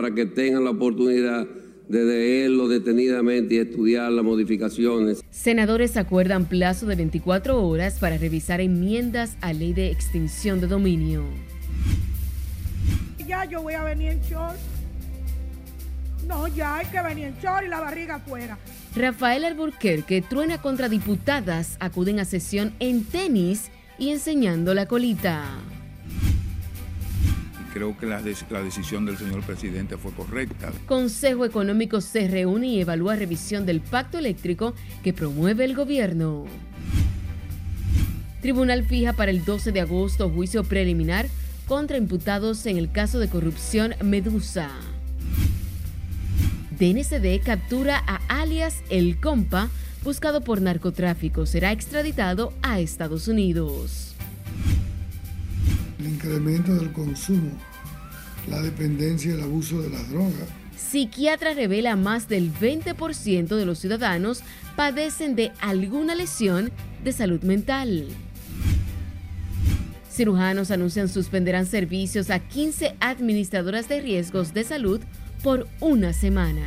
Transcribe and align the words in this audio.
para 0.00 0.14
que 0.14 0.24
tengan 0.24 0.64
la 0.64 0.70
oportunidad 0.70 1.46
de 1.86 2.04
leerlo 2.04 2.68
detenidamente 2.68 3.56
y 3.56 3.58
estudiar 3.58 4.10
las 4.10 4.24
modificaciones. 4.24 5.22
Senadores 5.30 5.98
acuerdan 5.98 6.46
plazo 6.46 6.86
de 6.86 6.96
24 6.96 7.62
horas 7.62 7.98
para 7.98 8.16
revisar 8.16 8.62
enmiendas 8.62 9.36
a 9.42 9.52
ley 9.52 9.74
de 9.74 9.90
extinción 9.90 10.58
de 10.58 10.68
dominio. 10.68 11.24
Ya 13.28 13.44
yo 13.44 13.60
voy 13.60 13.74
a 13.74 13.84
venir 13.84 14.12
en 14.12 14.22
short. 14.22 14.56
No, 16.26 16.48
ya 16.48 16.76
hay 16.78 16.86
que 16.86 17.02
venir 17.02 17.26
en 17.26 17.34
short 17.42 17.66
y 17.66 17.68
la 17.68 17.80
barriga 17.80 18.14
afuera. 18.14 18.56
Rafael 18.96 19.44
Alburquerque 19.44 20.22
truena 20.22 20.62
contra 20.62 20.88
diputadas, 20.88 21.76
acuden 21.78 22.20
a 22.20 22.24
sesión 22.24 22.72
en 22.78 23.04
tenis 23.04 23.70
y 23.98 24.08
enseñando 24.08 24.72
la 24.72 24.86
colita 24.86 25.44
creo 27.72 27.96
que 27.96 28.06
la, 28.06 28.20
decisión 28.20 29.06
del 29.06 29.16
señor 29.16 29.42
presidente 29.42 29.96
fue 29.96 30.12
correcta. 30.12 30.72
Consejo 30.86 31.44
Económico 31.44 32.00
se 32.00 32.28
reúne 32.28 32.68
y 32.68 32.80
evalúa 32.80 33.16
revisión 33.16 33.66
del 33.66 33.80
pacto 33.80 34.18
eléctrico 34.18 34.74
que 35.02 35.12
promueve 35.12 35.64
el 35.64 35.74
gobierno. 35.74 36.46
Tribunal 38.40 38.84
fija 38.84 39.12
para 39.12 39.30
el 39.30 39.44
12 39.44 39.72
de 39.72 39.80
agosto 39.80 40.30
juicio 40.30 40.64
preliminar 40.64 41.26
contra 41.66 41.96
imputados 41.96 42.66
en 42.66 42.78
el 42.78 42.90
caso 42.90 43.18
de 43.18 43.28
corrupción 43.28 43.94
Medusa. 44.02 44.70
DNCD 46.78 47.42
captura 47.44 48.02
a 48.06 48.20
alias 48.40 48.82
El 48.88 49.20
Compa, 49.20 49.68
buscado 50.02 50.40
por 50.40 50.62
narcotráfico. 50.62 51.44
Será 51.44 51.72
extraditado 51.72 52.54
a 52.62 52.80
Estados 52.80 53.28
Unidos 53.28 54.10
el 56.00 56.08
incremento 56.08 56.74
del 56.74 56.92
consumo, 56.92 57.52
la 58.48 58.60
dependencia 58.62 59.30
y 59.30 59.34
el 59.34 59.42
abuso 59.42 59.82
de 59.82 59.90
las 59.90 60.08
drogas. 60.08 60.48
Psiquiatra 60.76 61.52
revela 61.52 61.94
más 61.94 62.26
del 62.26 62.52
20% 62.52 63.54
de 63.54 63.66
los 63.66 63.78
ciudadanos 63.78 64.42
padecen 64.76 65.36
de 65.36 65.52
alguna 65.60 66.14
lesión 66.14 66.72
de 67.04 67.12
salud 67.12 67.42
mental. 67.42 68.08
Cirujanos 70.10 70.70
anuncian 70.70 71.08
suspenderán 71.08 71.66
servicios 71.66 72.30
a 72.30 72.38
15 72.38 72.96
administradoras 73.00 73.88
de 73.88 74.00
riesgos 74.00 74.54
de 74.54 74.64
salud 74.64 75.00
por 75.42 75.68
una 75.80 76.12
semana. 76.12 76.66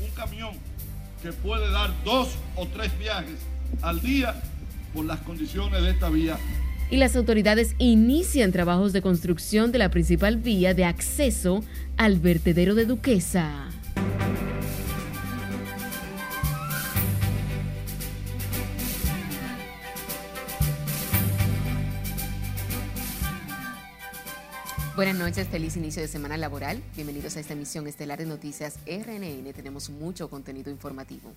Un 0.00 0.10
camión 0.14 0.54
que 1.22 1.32
puede 1.32 1.70
dar 1.70 1.92
dos 2.04 2.36
o 2.56 2.66
tres 2.66 2.96
viajes 2.98 3.38
al 3.80 4.00
día 4.00 4.42
por 4.92 5.04
las 5.04 5.20
condiciones 5.20 5.82
de 5.82 5.90
esta 5.90 6.10
vía 6.10 6.36
y 6.92 6.98
las 6.98 7.16
autoridades 7.16 7.74
inician 7.78 8.52
trabajos 8.52 8.92
de 8.92 9.00
construcción 9.00 9.72
de 9.72 9.78
la 9.78 9.90
principal 9.90 10.36
vía 10.36 10.74
de 10.74 10.84
acceso 10.84 11.64
al 11.96 12.20
vertedero 12.20 12.74
de 12.74 12.84
Duquesa. 12.84 13.70
Buenas 24.94 25.16
noches, 25.16 25.48
feliz 25.48 25.78
inicio 25.78 26.02
de 26.02 26.08
semana 26.08 26.36
laboral. 26.36 26.82
Bienvenidos 26.94 27.38
a 27.38 27.40
esta 27.40 27.54
emisión 27.54 27.86
estelar 27.86 28.18
de 28.18 28.26
Noticias 28.26 28.78
RNN. 28.86 29.50
Tenemos 29.54 29.88
mucho 29.88 30.28
contenido 30.28 30.70
informativo. 30.70 31.32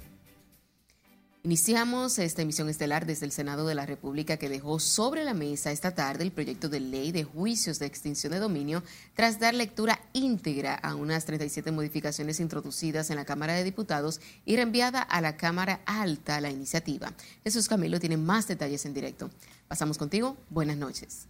Iniciamos 1.45 2.17
esta 2.17 2.41
emisión 2.41 2.69
estelar 2.69 3.05
desde 3.05 3.27
el 3.27 3.31
Senado 3.31 3.67
de 3.67 3.75
la 3.75 3.85
República 3.85 4.37
que 4.37 4.49
dejó 4.49 4.79
sobre 4.79 5.23
la 5.23 5.35
mesa 5.35 5.71
esta 5.71 5.93
tarde 5.93 6.23
el 6.23 6.31
proyecto 6.31 6.69
de 6.69 6.79
ley 6.79 7.11
de 7.11 7.23
juicios 7.23 7.77
de 7.77 7.85
extinción 7.85 8.33
de 8.33 8.39
dominio 8.39 8.81
tras 9.13 9.39
dar 9.39 9.53
lectura 9.53 9.99
íntegra 10.13 10.73
a 10.73 10.95
unas 10.95 11.25
37 11.25 11.71
modificaciones 11.71 12.39
introducidas 12.39 13.11
en 13.11 13.17
la 13.17 13.25
Cámara 13.25 13.53
de 13.53 13.63
Diputados 13.63 14.21
y 14.43 14.55
reenviada 14.55 15.03
a 15.03 15.21
la 15.21 15.37
Cámara 15.37 15.81
Alta 15.85 16.41
la 16.41 16.49
iniciativa. 16.49 17.13
Jesús 17.43 17.67
Camilo 17.67 17.99
tiene 17.99 18.17
más 18.17 18.47
detalles 18.47 18.83
en 18.87 18.95
directo. 18.95 19.29
Pasamos 19.67 19.99
contigo. 19.99 20.37
Buenas 20.49 20.77
noches. 20.77 21.27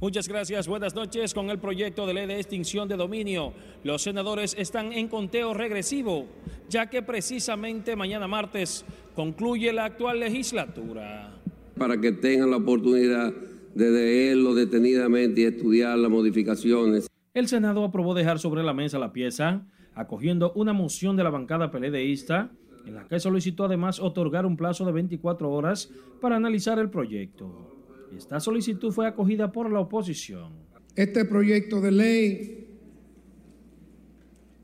Muchas 0.00 0.26
gracias. 0.28 0.66
Buenas 0.66 0.94
noches. 0.94 1.34
Con 1.34 1.50
el 1.50 1.58
proyecto 1.58 2.06
de 2.06 2.14
ley 2.14 2.26
de 2.26 2.36
extinción 2.36 2.88
de 2.88 2.96
dominio, 2.96 3.52
los 3.84 4.00
senadores 4.00 4.56
están 4.58 4.94
en 4.94 5.08
conteo 5.08 5.52
regresivo, 5.52 6.26
ya 6.70 6.88
que 6.88 7.02
precisamente 7.02 7.94
mañana 7.96 8.26
martes 8.26 8.86
concluye 9.14 9.70
la 9.74 9.84
actual 9.84 10.20
legislatura. 10.20 11.38
Para 11.76 12.00
que 12.00 12.12
tengan 12.12 12.50
la 12.50 12.56
oportunidad 12.56 13.30
de 13.74 13.90
leerlo 13.90 14.54
detenidamente 14.54 15.42
y 15.42 15.44
estudiar 15.44 15.98
las 15.98 16.10
modificaciones. 16.10 17.06
El 17.34 17.48
Senado 17.48 17.84
aprobó 17.84 18.14
dejar 18.14 18.38
sobre 18.38 18.62
la 18.62 18.72
mesa 18.72 18.98
la 18.98 19.12
pieza, 19.12 19.66
acogiendo 19.94 20.52
una 20.54 20.72
moción 20.72 21.14
de 21.16 21.24
la 21.24 21.30
bancada 21.30 21.70
PLDista, 21.70 22.50
en 22.86 22.94
la 22.94 23.06
que 23.06 23.20
solicitó 23.20 23.64
además 23.64 24.00
otorgar 24.00 24.46
un 24.46 24.56
plazo 24.56 24.86
de 24.86 24.92
24 24.92 25.50
horas 25.50 25.90
para 26.22 26.36
analizar 26.36 26.78
el 26.78 26.88
proyecto. 26.88 27.69
Esta 28.16 28.40
solicitud 28.40 28.92
fue 28.92 29.06
acogida 29.06 29.52
por 29.52 29.70
la 29.70 29.80
oposición. 29.80 30.52
Este 30.96 31.24
proyecto 31.24 31.80
de 31.80 31.90
ley 31.92 32.66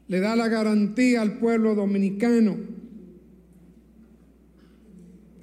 le 0.08 0.20
da 0.20 0.36
la 0.36 0.48
garantía 0.48 1.22
al 1.22 1.38
pueblo 1.38 1.74
dominicano 1.74 2.56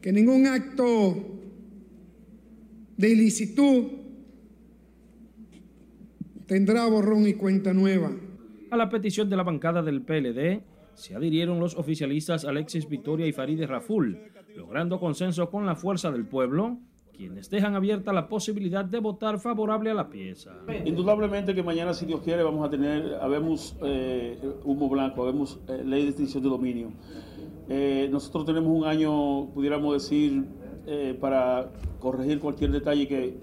que 0.01 0.11
ningún 0.11 0.47
acto 0.47 1.39
de 2.97 3.09
ilicitud 3.09 3.85
tendrá 6.45 6.85
borrón 6.87 7.27
y 7.27 7.33
cuenta 7.35 7.73
nueva. 7.73 8.11
A 8.69 8.77
la 8.77 8.89
petición 8.89 9.29
de 9.29 9.37
la 9.37 9.43
bancada 9.43 9.81
del 9.81 10.01
PLD 10.01 10.61
se 10.93 11.15
adhirieron 11.15 11.59
los 11.59 11.75
oficialistas 11.77 12.43
Alexis 12.43 12.87
Victoria 12.87 13.27
y 13.27 13.31
Farideh 13.31 13.65
Raful, 13.65 14.19
logrando 14.55 14.99
consenso 14.99 15.49
con 15.49 15.65
la 15.65 15.75
fuerza 15.75 16.11
del 16.11 16.25
pueblo 16.25 16.79
quienes 17.15 17.49
dejan 17.49 17.75
abierta 17.75 18.11
la 18.11 18.27
posibilidad 18.27 18.83
de 18.83 18.99
votar 18.99 19.39
favorable 19.39 19.91
a 19.91 19.93
la 19.93 20.09
pieza. 20.09 20.51
Indudablemente 20.85 21.53
que 21.53 21.63
mañana, 21.63 21.93
si 21.93 22.05
Dios 22.05 22.21
quiere, 22.21 22.43
vamos 22.43 22.65
a 22.65 22.69
tener, 22.69 23.15
habemos 23.21 23.77
eh, 23.83 24.37
humo 24.63 24.89
blanco, 24.89 25.23
habemos 25.23 25.59
eh, 25.67 25.83
ley 25.85 26.03
de 26.03 26.09
extinción 26.09 26.43
de 26.43 26.49
dominio. 26.49 26.91
Eh, 27.69 28.09
nosotros 28.11 28.45
tenemos 28.45 28.75
un 28.75 28.85
año, 28.85 29.47
pudiéramos 29.53 29.93
decir, 29.93 30.43
para 31.21 31.71
corregir 31.99 32.39
cualquier 32.39 32.71
detalle 32.71 33.07
que, 33.07 33.37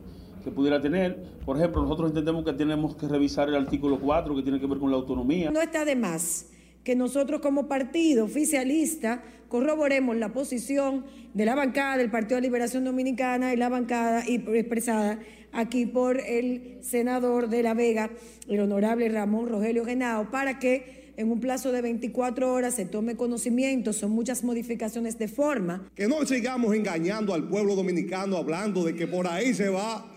que 0.44 0.50
pudiera 0.50 0.78
tener. 0.78 1.22
Por 1.46 1.56
ejemplo, 1.56 1.80
nosotros 1.82 2.10
entendemos 2.10 2.44
que 2.44 2.52
tenemos 2.52 2.96
que 2.96 3.08
revisar 3.08 3.48
el 3.48 3.54
artículo 3.54 3.98
4 3.98 4.36
que 4.36 4.42
tiene 4.42 4.60
que 4.60 4.66
ver 4.66 4.78
con 4.78 4.90
la 4.90 4.98
autonomía. 4.98 5.50
No 5.50 5.60
está 5.62 5.86
de 5.86 5.96
más 5.96 6.49
que 6.84 6.96
nosotros 6.96 7.40
como 7.40 7.68
partido 7.68 8.24
oficialista 8.24 9.22
corroboremos 9.48 10.16
la 10.16 10.32
posición 10.32 11.04
de 11.34 11.44
la 11.44 11.54
bancada 11.54 11.96
del 11.96 12.10
Partido 12.10 12.36
de 12.36 12.42
Liberación 12.42 12.84
Dominicana 12.84 13.52
y 13.52 13.56
la 13.56 13.68
bancada 13.68 14.24
expresada 14.26 15.18
aquí 15.52 15.86
por 15.86 16.20
el 16.20 16.78
senador 16.80 17.48
de 17.48 17.62
La 17.62 17.74
Vega, 17.74 18.10
el 18.48 18.60
honorable 18.60 19.08
Ramón 19.08 19.48
Rogelio 19.48 19.84
Genao, 19.84 20.30
para 20.30 20.58
que 20.58 21.12
en 21.16 21.30
un 21.30 21.40
plazo 21.40 21.72
de 21.72 21.82
24 21.82 22.52
horas 22.52 22.74
se 22.74 22.86
tome 22.86 23.16
conocimiento, 23.16 23.92
son 23.92 24.12
muchas 24.12 24.42
modificaciones 24.42 25.18
de 25.18 25.28
forma. 25.28 25.90
Que 25.94 26.08
no 26.08 26.24
sigamos 26.24 26.74
engañando 26.74 27.34
al 27.34 27.48
pueblo 27.48 27.74
dominicano 27.74 28.36
hablando 28.36 28.84
de 28.84 28.94
que 28.94 29.06
por 29.06 29.26
ahí 29.26 29.52
se 29.52 29.68
va 29.68 30.10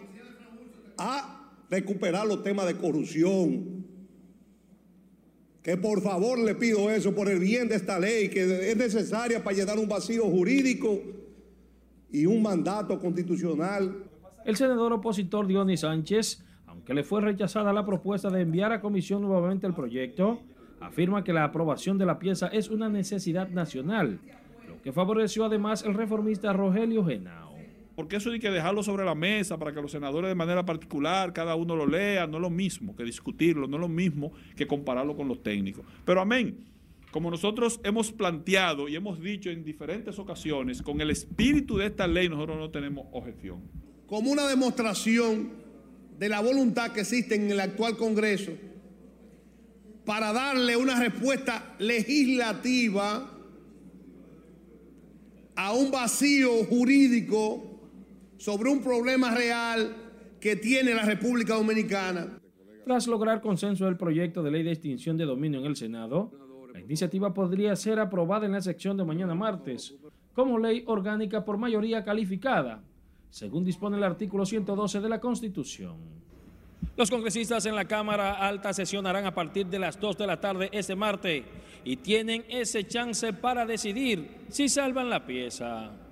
a 0.97 1.51
recuperar 1.69 2.27
los 2.27 2.43
temas 2.43 2.67
de 2.67 2.77
corrupción, 2.77 3.82
que 5.63 5.77
por 5.77 6.01
favor 6.01 6.37
le 6.37 6.55
pido 6.55 6.89
eso 6.89 7.15
por 7.15 7.29
el 7.29 7.39
bien 7.39 7.69
de 7.69 7.75
esta 7.75 7.97
ley, 7.97 8.29
que 8.29 8.71
es 8.71 8.77
necesaria 8.77 9.41
para 9.41 9.55
llenar 9.55 9.79
un 9.79 9.87
vacío 9.87 10.25
jurídico 10.25 10.99
y 12.11 12.25
un 12.25 12.41
mandato 12.41 12.99
constitucional. 12.99 14.03
El 14.43 14.57
senador 14.57 14.91
opositor 14.91 15.47
Dionis 15.47 15.79
Sánchez, 15.79 16.43
aunque 16.67 16.93
le 16.93 17.03
fue 17.03 17.21
rechazada 17.21 17.71
la 17.71 17.85
propuesta 17.85 18.29
de 18.29 18.41
enviar 18.41 18.73
a 18.73 18.81
comisión 18.81 19.21
nuevamente 19.21 19.65
el 19.65 19.73
proyecto, 19.73 20.41
afirma 20.81 21.23
que 21.23 21.31
la 21.31 21.45
aprobación 21.45 21.97
de 21.97 22.05
la 22.05 22.19
pieza 22.19 22.47
es 22.47 22.69
una 22.69 22.89
necesidad 22.89 23.47
nacional, 23.47 24.19
lo 24.67 24.81
que 24.81 24.91
favoreció 24.91 25.45
además 25.45 25.85
el 25.85 25.93
reformista 25.93 26.51
Rogelio 26.51 27.05
Genao 27.05 27.52
porque 27.95 28.15
eso 28.15 28.31
hay 28.31 28.39
que 28.39 28.49
dejarlo 28.49 28.81
sobre 28.83 29.05
la 29.05 29.15
mesa 29.15 29.57
para 29.57 29.73
que 29.73 29.81
los 29.81 29.91
senadores 29.91 30.29
de 30.29 30.35
manera 30.35 30.65
particular, 30.65 31.31
cada 31.33 31.55
uno 31.55 31.75
lo 31.75 31.85
lea, 31.85 32.25
no 32.25 32.37
es 32.37 32.41
lo 32.41 32.49
mismo 32.49 32.95
que 32.95 33.03
discutirlo, 33.03 33.67
no 33.67 33.77
es 33.77 33.81
lo 33.81 33.89
mismo 33.89 34.31
que 34.55 34.65
compararlo 34.65 35.15
con 35.15 35.27
los 35.27 35.43
técnicos. 35.43 35.85
Pero 36.03 36.21
amén, 36.21 36.65
como 37.11 37.29
nosotros 37.29 37.79
hemos 37.83 38.11
planteado 38.11 38.89
y 38.89 38.95
hemos 38.95 39.21
dicho 39.21 39.51
en 39.51 39.63
diferentes 39.63 40.17
ocasiones, 40.17 40.81
con 40.81 40.99
el 41.01 41.11
espíritu 41.11 41.77
de 41.77 41.85
esta 41.85 42.07
ley 42.07 42.27
nosotros 42.29 42.57
no 42.57 42.71
tenemos 42.71 43.05
objeción. 43.11 43.61
Como 44.07 44.31
una 44.31 44.47
demostración 44.47 45.51
de 46.17 46.29
la 46.29 46.39
voluntad 46.39 46.91
que 46.91 47.01
existe 47.01 47.35
en 47.35 47.51
el 47.51 47.59
actual 47.59 47.97
Congreso 47.97 48.51
para 50.05 50.33
darle 50.33 50.75
una 50.75 50.99
respuesta 50.99 51.75
legislativa 51.79 53.31
a 55.55 55.73
un 55.73 55.91
vacío 55.91 56.65
jurídico 56.65 57.72
sobre 58.43 58.69
un 58.69 58.83
problema 58.83 59.33
real 59.33 59.95
que 60.41 60.57
tiene 60.57 60.93
la 60.93 61.03
República 61.03 61.55
Dominicana. 61.55 62.41
Tras 62.83 63.07
lograr 63.07 63.39
consenso 63.39 63.85
del 63.85 63.95
proyecto 63.95 64.43
de 64.43 64.51
ley 64.51 64.63
de 64.63 64.73
extinción 64.73 65.15
de 65.15 65.23
dominio 65.23 65.61
en 65.61 65.65
el 65.65 65.77
Senado, 65.77 66.29
la 66.73 66.81
iniciativa 66.81 67.33
podría 67.33 67.73
ser 67.77 68.01
aprobada 68.01 68.45
en 68.45 68.51
la 68.51 68.59
sección 68.59 68.97
de 68.97 69.05
mañana 69.05 69.33
martes 69.33 69.95
como 70.33 70.59
ley 70.59 70.83
orgánica 70.87 71.45
por 71.45 71.57
mayoría 71.57 72.03
calificada, 72.03 72.83
según 73.29 73.63
dispone 73.63 73.95
el 73.95 74.03
artículo 74.03 74.45
112 74.45 74.99
de 74.99 75.07
la 75.07 75.21
Constitución. 75.21 75.95
Los 76.97 77.09
congresistas 77.09 77.65
en 77.65 77.75
la 77.77 77.85
Cámara 77.85 78.45
Alta 78.45 78.73
sesionarán 78.73 79.25
a 79.25 79.33
partir 79.33 79.67
de 79.67 79.79
las 79.79 79.97
2 79.97 80.17
de 80.17 80.27
la 80.27 80.41
tarde 80.41 80.69
este 80.73 80.97
martes 80.97 81.45
y 81.85 81.95
tienen 81.95 82.43
ese 82.49 82.83
chance 82.83 83.31
para 83.31 83.65
decidir 83.65 84.47
si 84.49 84.67
salvan 84.67 85.09
la 85.09 85.25
pieza. 85.25 86.02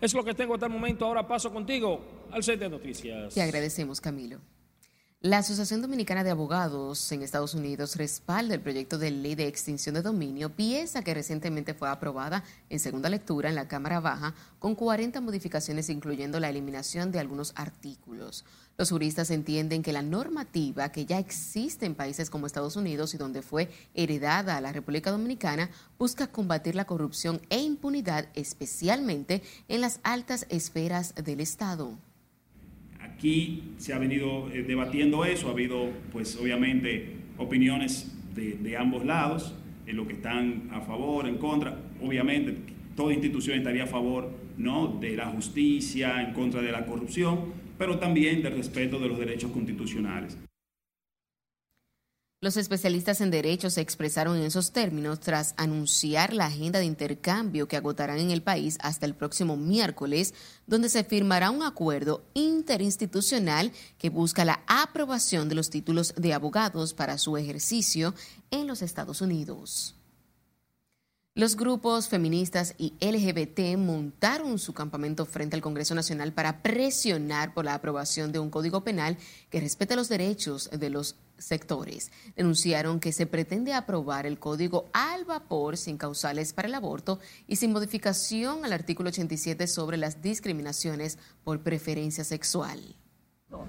Es 0.00 0.14
lo 0.14 0.24
que 0.24 0.34
tengo 0.34 0.54
hasta 0.54 0.66
el 0.66 0.72
momento. 0.72 1.04
Ahora 1.04 1.26
paso 1.26 1.52
contigo 1.52 2.00
al 2.30 2.42
set 2.42 2.58
de 2.58 2.68
noticias. 2.68 3.34
Te 3.34 3.42
agradecemos, 3.42 4.00
Camilo. 4.00 4.38
La 5.22 5.36
Asociación 5.36 5.82
Dominicana 5.82 6.24
de 6.24 6.30
Abogados 6.30 7.12
en 7.12 7.20
Estados 7.20 7.52
Unidos 7.52 7.96
respalda 7.96 8.54
el 8.54 8.62
proyecto 8.62 8.96
de 8.96 9.10
ley 9.10 9.34
de 9.34 9.46
extinción 9.46 9.94
de 9.94 10.00
dominio, 10.00 10.56
pieza 10.56 11.04
que 11.04 11.12
recientemente 11.12 11.74
fue 11.74 11.90
aprobada 11.90 12.42
en 12.70 12.80
segunda 12.80 13.10
lectura 13.10 13.50
en 13.50 13.54
la 13.54 13.68
Cámara 13.68 14.00
Baja 14.00 14.34
con 14.58 14.74
40 14.74 15.20
modificaciones 15.20 15.90
incluyendo 15.90 16.40
la 16.40 16.48
eliminación 16.48 17.12
de 17.12 17.18
algunos 17.18 17.52
artículos. 17.54 18.46
Los 18.80 18.88
juristas 18.92 19.30
entienden 19.30 19.82
que 19.82 19.92
la 19.92 20.00
normativa 20.00 20.90
que 20.90 21.04
ya 21.04 21.18
existe 21.18 21.84
en 21.84 21.94
países 21.94 22.30
como 22.30 22.46
Estados 22.46 22.76
Unidos 22.76 23.12
y 23.12 23.18
donde 23.18 23.42
fue 23.42 23.68
heredada 23.92 24.56
a 24.56 24.60
la 24.62 24.72
República 24.72 25.10
Dominicana 25.10 25.68
busca 25.98 26.28
combatir 26.28 26.74
la 26.74 26.86
corrupción 26.86 27.42
e 27.50 27.60
impunidad 27.60 28.30
especialmente 28.34 29.42
en 29.68 29.82
las 29.82 30.00
altas 30.02 30.46
esferas 30.48 31.14
del 31.14 31.40
Estado. 31.40 31.98
Aquí 33.00 33.74
se 33.76 33.92
ha 33.92 33.98
venido 33.98 34.50
eh, 34.50 34.62
debatiendo 34.62 35.26
eso, 35.26 35.48
ha 35.48 35.50
habido 35.50 35.90
pues 36.10 36.34
obviamente 36.36 37.18
opiniones 37.36 38.10
de, 38.34 38.78
ambos 38.78 39.04
lados, 39.04 39.52
en 39.86 39.98
lo 39.98 40.08
que 40.08 40.14
están 40.14 40.70
a 40.72 40.80
favor, 40.80 41.28
en 41.28 41.36
contra. 41.36 41.78
Obviamente 42.02 42.56
toda 42.96 43.12
institución 43.12 43.58
estaría 43.58 43.84
a 43.84 43.88
favor 43.88 44.30
¿no? 44.56 44.88
de 44.88 45.16
la 45.16 45.26
justicia, 45.26 46.22
en 46.22 46.32
contra 46.32 46.62
de 46.62 46.72
la 46.72 46.86
corrupción, 46.86 47.60
pero 47.80 47.98
también 47.98 48.42
del 48.42 48.58
respeto 48.58 48.98
de 48.98 49.08
los 49.08 49.18
derechos 49.18 49.50
constitucionales. 49.52 50.36
Los 52.42 52.58
especialistas 52.58 53.22
en 53.22 53.30
derecho 53.30 53.70
se 53.70 53.80
expresaron 53.80 54.36
en 54.36 54.42
esos 54.42 54.72
términos 54.72 55.18
tras 55.20 55.54
anunciar 55.56 56.34
la 56.34 56.44
agenda 56.44 56.78
de 56.78 56.84
intercambio 56.84 57.68
que 57.68 57.78
agotarán 57.78 58.18
en 58.18 58.32
el 58.32 58.42
país 58.42 58.76
hasta 58.82 59.06
el 59.06 59.14
próximo 59.14 59.56
miércoles, 59.56 60.34
donde 60.66 60.90
se 60.90 61.04
firmará 61.04 61.50
un 61.50 61.62
acuerdo 61.62 62.22
interinstitucional 62.34 63.72
que 63.96 64.10
busca 64.10 64.44
la 64.44 64.62
aprobación 64.66 65.48
de 65.48 65.54
los 65.54 65.70
títulos 65.70 66.12
de 66.18 66.34
abogados 66.34 66.92
para 66.92 67.16
su 67.16 67.38
ejercicio 67.38 68.14
en 68.50 68.66
los 68.66 68.82
Estados 68.82 69.22
Unidos. 69.22 69.99
Los 71.36 71.54
grupos 71.54 72.08
feministas 72.08 72.74
y 72.76 72.94
LGBT 73.00 73.78
montaron 73.78 74.58
su 74.58 74.74
campamento 74.74 75.24
frente 75.26 75.54
al 75.54 75.62
Congreso 75.62 75.94
Nacional 75.94 76.32
para 76.32 76.60
presionar 76.60 77.54
por 77.54 77.64
la 77.64 77.74
aprobación 77.74 78.32
de 78.32 78.40
un 78.40 78.50
código 78.50 78.82
penal 78.82 79.16
que 79.48 79.60
respete 79.60 79.94
los 79.94 80.08
derechos 80.08 80.68
de 80.70 80.90
los 80.90 81.20
sectores. 81.38 82.10
Denunciaron 82.34 82.98
que 82.98 83.12
se 83.12 83.26
pretende 83.26 83.74
aprobar 83.74 84.26
el 84.26 84.40
código 84.40 84.90
al 84.92 85.24
vapor 85.24 85.76
sin 85.76 85.98
causales 85.98 86.52
para 86.52 86.66
el 86.66 86.74
aborto 86.74 87.20
y 87.46 87.56
sin 87.56 87.72
modificación 87.72 88.64
al 88.64 88.72
artículo 88.72 89.10
87 89.10 89.68
sobre 89.68 89.98
las 89.98 90.20
discriminaciones 90.22 91.16
por 91.44 91.60
preferencia 91.60 92.24
sexual. 92.24 92.96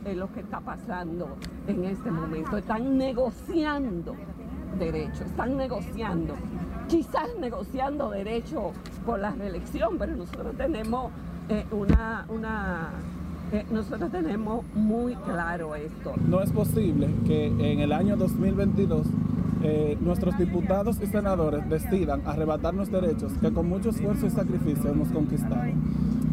Es 0.03 0.17
lo 0.17 0.33
que 0.33 0.39
está 0.39 0.61
pasando 0.61 1.37
en 1.67 1.85
este 1.85 2.09
momento. 2.09 2.57
Están 2.57 2.97
negociando 2.97 4.15
derechos, 4.79 5.21
están 5.21 5.57
negociando 5.57 6.35
quizás 6.91 7.29
negociando 7.39 8.09
derecho 8.09 8.73
por 9.05 9.17
la 9.17 9.31
reelección, 9.31 9.97
pero 9.97 10.13
nosotros 10.13 10.53
tenemos 10.57 11.09
eh, 11.47 11.65
una, 11.71 12.25
una 12.27 12.89
eh, 13.53 13.65
nosotros 13.71 14.11
tenemos 14.11 14.65
muy 14.75 15.15
claro 15.15 15.73
esto. 15.75 16.13
No 16.27 16.41
es 16.41 16.51
posible 16.51 17.09
que 17.25 17.47
en 17.47 17.79
el 17.79 17.93
año 17.93 18.17
2022 18.17 19.07
eh, 19.63 19.97
nuestros 20.01 20.37
diputados 20.37 20.97
y 21.01 21.05
senadores 21.05 21.67
decidan 21.69 22.23
arrebatarnos 22.25 22.91
derechos 22.91 23.31
que 23.39 23.53
con 23.53 23.69
mucho 23.69 23.91
esfuerzo 23.91 24.27
y 24.27 24.29
sacrificio 24.29 24.91
hemos 24.91 25.09
conquistado. 25.09 25.71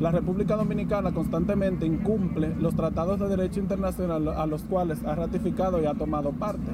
La 0.00 0.10
República 0.10 0.56
Dominicana 0.56 1.12
constantemente 1.12 1.86
incumple 1.86 2.54
los 2.58 2.74
tratados 2.74 3.20
de 3.20 3.28
derecho 3.28 3.60
internacional 3.60 4.26
a 4.28 4.46
los 4.46 4.62
cuales 4.62 5.04
ha 5.04 5.14
ratificado 5.14 5.80
y 5.80 5.86
ha 5.86 5.94
tomado 5.94 6.32
parte. 6.32 6.72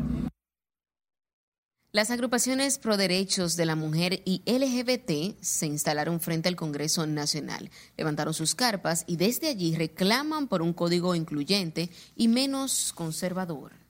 Las 1.95 2.11
agrupaciones 2.11 2.79
pro 2.79 2.97
derechos 2.97 3.55
de 3.55 3.67
la 3.67 3.77
mujer 3.77 4.21
y 4.25 4.43
LGBT 4.47 5.41
se 5.41 5.67
instalaron 5.67 6.19
frente 6.19 6.49
al 6.49 6.57
Congreso 6.57 7.07
Nacional, 7.07 7.71
levantaron 7.97 8.35
sus 8.35 8.57
carpas 8.57 9.05
y 9.07 9.15
desde 9.15 9.47
allí 9.47 9.77
reclaman 9.77 10.49
por 10.49 10.61
un 10.61 10.73
código 10.73 11.15
incluyente 11.15 11.91
y 12.17 12.27
menos 12.27 12.93
conservador. 12.95 13.84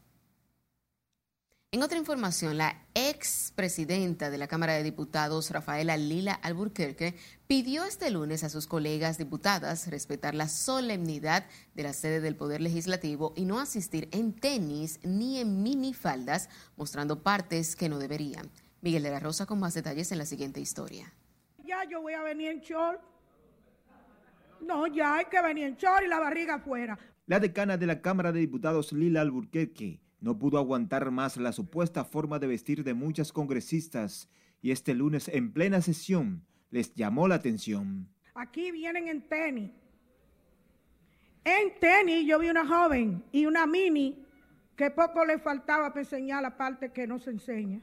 En 1.75 1.83
otra 1.83 1.99
información, 1.99 2.57
la 2.57 2.87
ex 2.95 3.53
presidenta 3.57 4.31
de 4.31 4.39
la 4.39 4.47
Cámara 4.47 4.75
de 4.75 4.85
Diputados, 4.85 5.51
Rafaela 5.51 5.97
Lila 5.97 6.33
Alburquerque, 6.35 7.17
pidió 7.49 7.85
este 7.85 8.13
lunes 8.13 8.45
a 8.45 8.49
sus 8.49 8.69
colegas 8.69 9.19
diputadas 9.19 9.89
respetar 9.89 10.37
la 10.37 10.47
solemnidad 10.47 11.47
de 11.75 11.83
la 11.83 11.93
sede 11.93 12.21
del 12.21 12.37
Poder 12.37 12.61
Legislativo 12.61 13.33
y 13.35 13.45
no 13.45 13.59
asistir 13.59 14.09
en 14.13 14.35
tenis 14.35 15.01
ni 15.03 15.41
en 15.41 15.65
minifaldas, 15.65 16.49
mostrando 16.77 17.25
partes 17.25 17.75
que 17.75 17.89
no 17.89 17.99
deberían. 17.99 18.53
Miguel 18.81 19.03
de 19.03 19.11
la 19.11 19.19
Rosa 19.19 19.45
con 19.45 19.59
más 19.59 19.75
detalles 19.75 20.13
en 20.13 20.19
la 20.19 20.27
siguiente 20.27 20.61
historia. 20.61 21.13
Ya 21.65 21.83
yo 21.91 22.03
voy 22.03 22.13
a 22.13 22.23
venir 22.23 22.53
en 22.53 22.61
short. 22.61 23.01
No, 24.61 24.87
ya 24.87 25.17
hay 25.17 25.25
que 25.25 25.43
venir 25.43 25.67
en 25.67 25.75
short 25.75 26.05
y 26.05 26.09
la 26.09 26.21
barriga 26.21 26.55
afuera. 26.55 26.97
La 27.27 27.41
decana 27.41 27.77
de 27.77 27.87
la 27.89 28.01
Cámara 28.01 28.31
de 28.31 28.39
Diputados, 28.39 28.93
Lila 28.93 29.23
Alburquerque, 29.23 30.04
no 30.25 30.39
pudo 30.39 30.57
aguantar 30.57 31.11
más 31.11 31.37
la 31.37 31.53
supuesta 31.53 32.03
forma 32.03 32.39
de 32.39 32.47
vestir 32.47 32.83
de 32.83 32.95
muchas 32.95 33.31
congresistas 33.31 34.31
y 34.63 34.71
este 34.71 34.95
lunes 34.95 35.29
en 35.29 35.53
plena 35.53 35.83
sesión 35.83 36.47
les 36.71 36.95
llamó 36.95 37.29
la 37.29 37.35
atención. 37.35 38.09
Aquí 38.35 38.71
vienen 38.71 39.09
en 39.09 39.29
tenis. 39.29 39.71
En 41.45 41.79
tenis 41.79 42.27
yo 42.27 42.39
vi 42.39 42.49
una 42.49 42.67
joven 42.67 43.23
y 43.33 43.45
una 43.45 43.67
mini 43.67 44.25
que 44.75 44.91
poco 44.91 45.27
le 45.27 45.39
faltaba 45.39 45.91
para 45.91 46.01
enseñar 46.01 46.43
la 46.43 46.57
parte 46.57 46.91
que 46.91 47.07
no 47.07 47.19
se 47.19 47.29
enseña. 47.29 47.83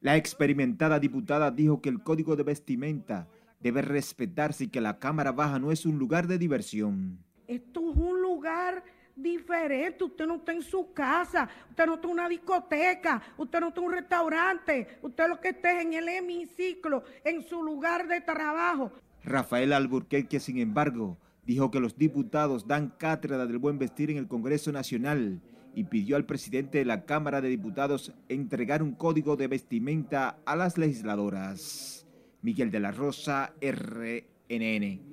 La 0.00 0.16
experimentada 0.18 1.00
diputada 1.00 1.50
dijo 1.50 1.80
que 1.80 1.88
el 1.88 2.02
código 2.02 2.36
de 2.36 2.42
vestimenta 2.42 3.26
debe 3.58 3.80
respetarse 3.80 4.64
y 4.64 4.68
que 4.68 4.82
la 4.82 4.98
Cámara 4.98 5.32
Baja 5.32 5.58
no 5.58 5.72
es 5.72 5.86
un 5.86 5.98
lugar 5.98 6.26
de 6.26 6.36
diversión. 6.36 7.24
Esto 7.46 7.90
es 7.90 7.96
un 7.96 8.20
lugar 8.20 8.84
diferente. 9.16 10.04
Usted 10.04 10.26
no 10.26 10.36
está 10.36 10.52
en 10.52 10.62
su 10.62 10.92
casa, 10.92 11.48
usted 11.70 11.86
no 11.86 11.94
está 11.94 12.06
en 12.06 12.12
una 12.12 12.28
discoteca, 12.28 13.22
usted 13.36 13.60
no 13.60 13.68
está 13.68 13.80
en 13.80 13.86
un 13.86 13.92
restaurante, 13.92 14.98
usted 15.02 15.28
lo 15.28 15.40
que 15.40 15.48
esté 15.50 15.78
es 15.78 15.84
en 15.84 15.92
el 15.94 16.08
hemiciclo, 16.08 17.04
en 17.24 17.42
su 17.42 17.62
lugar 17.62 18.06
de 18.08 18.20
trabajo. 18.20 18.92
Rafael 19.24 19.72
Alburquerque, 19.72 20.40
sin 20.40 20.58
embargo, 20.58 21.18
dijo 21.44 21.70
que 21.70 21.80
los 21.80 21.96
diputados 21.96 22.66
dan 22.66 22.94
cátedra 22.96 23.46
del 23.46 23.58
buen 23.58 23.78
vestir 23.78 24.10
en 24.10 24.16
el 24.16 24.28
Congreso 24.28 24.72
Nacional 24.72 25.40
y 25.74 25.84
pidió 25.84 26.16
al 26.16 26.26
presidente 26.26 26.78
de 26.78 26.84
la 26.84 27.04
Cámara 27.04 27.40
de 27.40 27.48
Diputados 27.48 28.12
entregar 28.28 28.82
un 28.82 28.92
código 28.92 29.36
de 29.36 29.48
vestimenta 29.48 30.38
a 30.44 30.56
las 30.56 30.78
legisladoras. 30.78 32.06
Miguel 32.42 32.70
de 32.70 32.80
la 32.80 32.90
Rosa, 32.90 33.52
RNN. 33.60 35.09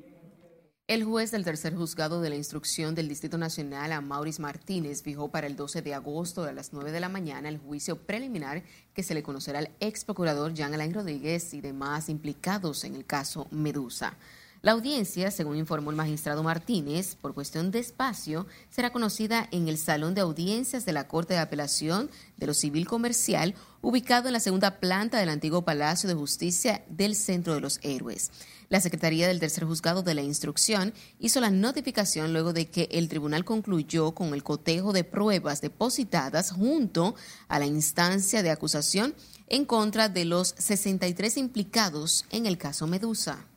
El 0.87 1.03
juez 1.03 1.31
del 1.31 1.43
tercer 1.43 1.75
juzgado 1.75 2.21
de 2.21 2.29
la 2.29 2.37
instrucción 2.37 2.95
del 2.95 3.09
Distrito 3.09 3.37
Nacional, 3.37 3.91
a 3.91 3.99
Maurice 3.99 4.41
Martínez, 4.41 5.03
fijó 5.03 5.29
para 5.29 5.45
el 5.45 5.57
12 5.57 5.81
de 5.81 5.93
agosto 5.93 6.45
a 6.45 6.53
las 6.53 6.71
9 6.71 6.93
de 6.93 7.01
la 7.01 7.09
mañana 7.09 7.49
el 7.49 7.57
juicio 7.57 7.97
preliminar 7.97 8.63
que 8.93 9.03
se 9.03 9.13
le 9.13 9.21
conocerá 9.21 9.59
al 9.59 9.69
ex 9.81 10.05
procurador 10.05 10.53
Jean 10.53 10.73
Alain 10.73 10.93
Rodríguez 10.93 11.53
y 11.53 11.59
demás 11.59 12.07
implicados 12.07 12.85
en 12.85 12.95
el 12.95 13.05
caso 13.05 13.47
Medusa. 13.51 14.15
La 14.67 14.73
audiencia, 14.73 15.31
según 15.31 15.55
informó 15.55 15.91
el 15.91 15.95
magistrado 15.95 16.43
Martínez, 16.43 17.15
por 17.15 17.33
cuestión 17.33 17.71
de 17.71 17.79
espacio, 17.79 18.47
será 18.69 18.91
conocida 18.91 19.47
en 19.51 19.69
el 19.69 19.77
Salón 19.77 20.13
de 20.13 20.19
Audiencias 20.19 20.83
de 20.83 20.91
la 20.91 21.07
Corte 21.07 21.35
de 21.35 21.39
Apelación 21.39 22.11
de 22.35 22.47
lo 22.47 22.53
Civil 22.53 22.85
Comercial, 22.85 23.55
ubicado 23.81 24.27
en 24.27 24.33
la 24.33 24.41
segunda 24.41 24.81
planta 24.81 25.19
del 25.19 25.29
antiguo 25.29 25.61
Palacio 25.61 26.09
de 26.09 26.15
Justicia 26.15 26.83
del 26.89 27.15
Centro 27.15 27.53
de 27.53 27.61
los 27.61 27.79
Héroes. 27.81 28.29
La 28.67 28.81
Secretaría 28.81 29.29
del 29.29 29.39
Tercer 29.39 29.63
Juzgado 29.63 30.03
de 30.03 30.15
la 30.15 30.21
Instrucción 30.21 30.93
hizo 31.17 31.39
la 31.39 31.49
notificación 31.49 32.33
luego 32.33 32.51
de 32.51 32.69
que 32.69 32.89
el 32.91 33.07
tribunal 33.07 33.45
concluyó 33.45 34.11
con 34.11 34.33
el 34.33 34.43
cotejo 34.43 34.91
de 34.91 35.05
pruebas 35.05 35.61
depositadas 35.61 36.51
junto 36.51 37.15
a 37.47 37.57
la 37.57 37.67
instancia 37.67 38.43
de 38.43 38.51
acusación 38.51 39.15
en 39.47 39.63
contra 39.63 40.09
de 40.09 40.25
los 40.25 40.55
63 40.57 41.37
implicados 41.37 42.25
en 42.31 42.45
el 42.45 42.57
caso 42.57 42.85
Medusa. 42.85 43.47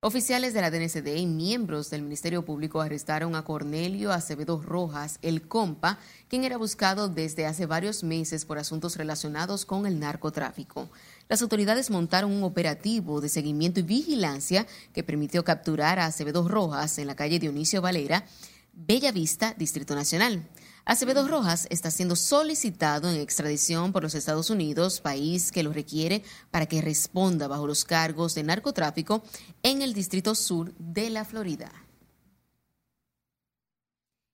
Oficiales 0.00 0.54
de 0.54 0.60
la 0.60 0.70
DNCD 0.70 1.16
y 1.16 1.26
miembros 1.26 1.90
del 1.90 2.02
Ministerio 2.02 2.44
Público 2.44 2.80
arrestaron 2.80 3.34
a 3.34 3.42
Cornelio 3.42 4.12
Acevedo 4.12 4.62
Rojas, 4.62 5.18
el 5.22 5.48
compa, 5.48 5.98
quien 6.28 6.44
era 6.44 6.56
buscado 6.56 7.08
desde 7.08 7.46
hace 7.46 7.66
varios 7.66 8.04
meses 8.04 8.44
por 8.44 8.58
asuntos 8.58 8.94
relacionados 8.94 9.64
con 9.64 9.86
el 9.86 9.98
narcotráfico. 9.98 10.88
Las 11.28 11.42
autoridades 11.42 11.90
montaron 11.90 12.30
un 12.30 12.44
operativo 12.44 13.20
de 13.20 13.28
seguimiento 13.28 13.80
y 13.80 13.82
vigilancia 13.82 14.68
que 14.94 15.02
permitió 15.02 15.42
capturar 15.42 15.98
a 15.98 16.06
Acevedo 16.06 16.46
Rojas 16.46 17.00
en 17.00 17.08
la 17.08 17.16
calle 17.16 17.40
Dionisio 17.40 17.82
Valera, 17.82 18.24
Bella 18.72 19.10
Vista, 19.10 19.52
Distrito 19.58 19.96
Nacional. 19.96 20.46
Acevedo 20.88 21.28
Rojas 21.28 21.66
está 21.68 21.90
siendo 21.90 22.16
solicitado 22.16 23.10
en 23.10 23.20
extradición 23.20 23.92
por 23.92 24.02
los 24.02 24.14
Estados 24.14 24.48
Unidos, 24.48 25.02
país 25.02 25.52
que 25.52 25.62
lo 25.62 25.70
requiere 25.70 26.22
para 26.50 26.64
que 26.64 26.80
responda 26.80 27.46
bajo 27.46 27.66
los 27.66 27.84
cargos 27.84 28.34
de 28.34 28.42
narcotráfico 28.42 29.22
en 29.62 29.82
el 29.82 29.92
Distrito 29.92 30.34
Sur 30.34 30.72
de 30.78 31.10
la 31.10 31.26
Florida. 31.26 31.70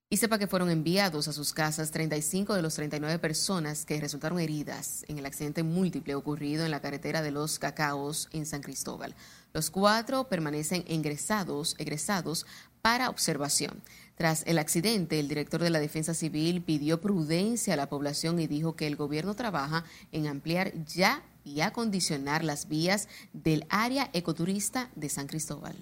Y 0.09 0.15
sepa 0.15 0.39
que 0.39 0.47
fueron 0.47 0.69
enviados 0.69 1.27
a 1.27 1.33
sus 1.33 1.51
casas 1.51 1.91
35 1.91 2.53
de 2.53 2.61
los 2.61 2.75
39 2.75 3.19
personas 3.19 3.83
que 3.83 3.99
resultaron 3.99 4.39
heridas 4.39 5.03
en 5.09 5.19
el 5.19 5.25
accidente 5.25 5.61
múltiple 5.61 6.15
ocurrido 6.15 6.63
en 6.63 6.71
la 6.71 6.79
carretera 6.79 7.21
de 7.21 7.31
los 7.31 7.59
Cacaos 7.59 8.29
en 8.31 8.45
San 8.45 8.61
Cristóbal. 8.61 9.13
Los 9.51 9.69
cuatro 9.69 10.29
permanecen 10.29 10.85
ingresados, 10.87 11.75
egresados 11.79 12.45
para 12.81 13.09
observación. 13.09 13.81
Tras 14.15 14.43
el 14.47 14.59
accidente, 14.59 15.19
el 15.19 15.27
director 15.27 15.61
de 15.61 15.69
la 15.69 15.79
Defensa 15.79 16.13
Civil 16.13 16.61
pidió 16.61 17.01
prudencia 17.01 17.73
a 17.73 17.77
la 17.77 17.89
población 17.89 18.39
y 18.39 18.47
dijo 18.47 18.75
que 18.75 18.87
el 18.87 18.95
gobierno 18.95 19.35
trabaja 19.35 19.83
en 20.13 20.27
ampliar 20.27 20.71
ya 20.85 21.21
y 21.43 21.59
acondicionar 21.59 22.41
las 22.41 22.69
vías 22.69 23.09
del 23.33 23.65
área 23.69 24.09
ecoturista 24.13 24.89
de 24.95 25.09
San 25.09 25.27
Cristóbal. 25.27 25.75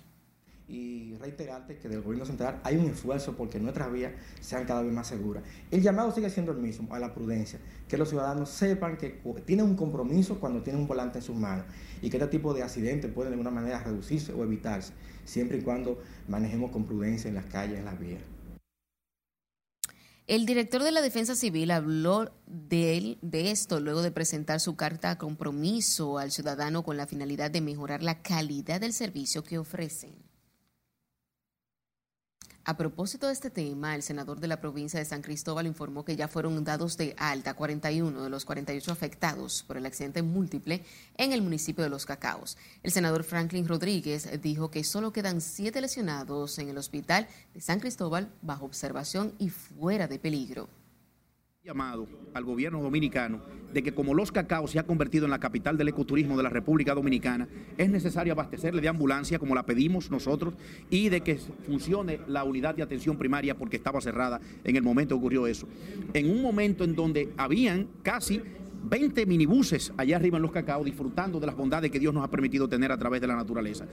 Y 0.67 1.13
reiterarte 1.19 1.77
que 1.77 1.87
del 1.87 2.01
gobierno 2.01 2.25
central 2.25 2.59
hay 2.63 2.77
un 2.77 2.89
esfuerzo 2.89 3.35
porque 3.37 3.59
nuestras 3.59 3.91
vías 3.91 4.13
sean 4.41 4.65
cada 4.65 4.81
vez 4.81 4.91
más 4.91 5.07
seguras. 5.07 5.43
El 5.69 5.83
llamado 5.83 6.11
sigue 6.11 6.29
siendo 6.31 6.53
el 6.53 6.57
mismo, 6.57 6.91
a 6.95 6.99
la 6.99 7.13
prudencia, 7.13 7.59
que 7.87 7.97
los 7.97 8.09
ciudadanos 8.09 8.49
sepan 8.49 8.97
que 8.97 9.21
tienen 9.45 9.65
un 9.65 9.75
compromiso 9.75 10.39
cuando 10.39 10.63
tienen 10.63 10.81
un 10.81 10.87
volante 10.87 11.19
en 11.19 11.23
sus 11.23 11.35
manos 11.35 11.65
y 12.01 12.09
que 12.09 12.17
este 12.17 12.29
tipo 12.29 12.53
de 12.55 12.63
accidentes 12.63 13.11
pueden 13.11 13.31
de 13.31 13.35
alguna 13.35 13.51
manera 13.51 13.83
reducirse 13.83 14.33
o 14.33 14.43
evitarse, 14.43 14.93
siempre 15.25 15.57
y 15.57 15.61
cuando 15.61 16.01
manejemos 16.27 16.71
con 16.71 16.85
prudencia 16.85 17.27
en 17.27 17.35
las 17.35 17.45
calles, 17.45 17.79
en 17.79 17.85
las 17.85 17.99
vías. 17.99 18.21
El 20.25 20.45
director 20.45 20.81
de 20.83 20.91
la 20.91 21.01
Defensa 21.01 21.35
Civil 21.35 21.69
habló 21.71 22.31
de, 22.47 22.97
él, 22.97 23.17
de 23.21 23.51
esto 23.51 23.81
luego 23.81 24.01
de 24.01 24.11
presentar 24.11 24.61
su 24.61 24.77
carta 24.77 25.11
a 25.11 25.17
compromiso 25.17 26.17
al 26.17 26.31
ciudadano 26.31 26.83
con 26.83 26.95
la 26.95 27.07
finalidad 27.07 27.51
de 27.51 27.59
mejorar 27.59 28.03
la 28.03 28.21
calidad 28.21 28.79
del 28.79 28.93
servicio 28.93 29.43
que 29.43 29.57
ofrecen. 29.57 30.32
A 32.65 32.77
propósito 32.77 33.27
de 33.27 33.33
este 33.33 33.49
tema, 33.49 33.93
el 33.93 34.03
senador 34.03 34.39
de 34.39 34.47
la 34.47 34.61
provincia 34.61 34.97
de 34.97 35.03
San 35.03 35.21
Cristóbal 35.21 35.67
informó 35.67 36.05
que 36.05 36.15
ya 36.15 36.29
fueron 36.29 36.63
dados 36.63 36.95
de 36.95 37.13
alta 37.17 37.55
41 37.55 38.23
de 38.23 38.29
los 38.29 38.45
48 38.45 38.89
afectados 38.89 39.63
por 39.67 39.75
el 39.75 39.85
accidente 39.85 40.21
múltiple 40.21 40.81
en 41.17 41.33
el 41.33 41.41
municipio 41.41 41.83
de 41.83 41.89
Los 41.89 42.05
Cacaos. 42.05 42.57
El 42.81 42.93
senador 42.93 43.25
Franklin 43.25 43.67
Rodríguez 43.67 44.29
dijo 44.41 44.71
que 44.71 44.85
solo 44.85 45.11
quedan 45.11 45.41
siete 45.41 45.81
lesionados 45.81 46.57
en 46.57 46.69
el 46.69 46.77
hospital 46.77 47.27
de 47.53 47.59
San 47.59 47.81
Cristóbal 47.81 48.31
bajo 48.41 48.63
observación 48.63 49.33
y 49.39 49.49
fuera 49.49 50.07
de 50.07 50.19
peligro 50.19 50.69
llamado 51.63 52.09
al 52.33 52.43
gobierno 52.43 52.81
dominicano 52.81 53.39
de 53.73 53.81
que 53.81 53.93
como 53.93 54.13
Los 54.13 54.33
Cacao 54.33 54.67
se 54.67 54.79
ha 54.79 54.85
convertido 54.85 55.23
en 55.23 55.31
la 55.31 55.39
capital 55.39 55.77
del 55.77 55.87
ecoturismo 55.87 56.35
de 56.35 56.43
la 56.43 56.49
República 56.49 56.93
Dominicana, 56.93 57.47
es 57.77 57.89
necesario 57.89 58.33
abastecerle 58.33 58.81
de 58.81 58.89
ambulancia 58.89 59.39
como 59.39 59.55
la 59.55 59.65
pedimos 59.65 60.11
nosotros 60.11 60.55
y 60.89 61.07
de 61.07 61.21
que 61.21 61.37
funcione 61.37 62.19
la 62.27 62.43
unidad 62.43 62.75
de 62.75 62.83
atención 62.83 63.17
primaria 63.17 63.55
porque 63.55 63.77
estaba 63.77 64.01
cerrada 64.01 64.41
en 64.65 64.75
el 64.75 64.83
momento 64.83 65.15
que 65.15 65.19
ocurrió 65.19 65.47
eso. 65.47 65.69
En 66.13 66.29
un 66.29 66.41
momento 66.41 66.83
en 66.83 66.95
donde 66.95 67.31
habían 67.37 67.87
casi 68.03 68.41
20 68.83 69.25
minibuses 69.25 69.93
allá 69.95 70.17
arriba 70.17 70.35
en 70.35 70.41
Los 70.41 70.51
Cacao 70.51 70.83
disfrutando 70.83 71.39
de 71.39 71.47
las 71.47 71.55
bondades 71.55 71.89
que 71.89 71.99
Dios 71.99 72.13
nos 72.13 72.25
ha 72.25 72.29
permitido 72.29 72.67
tener 72.67 72.91
a 72.91 72.97
través 72.97 73.21
de 73.21 73.27
la 73.27 73.37
naturaleza. 73.37 73.87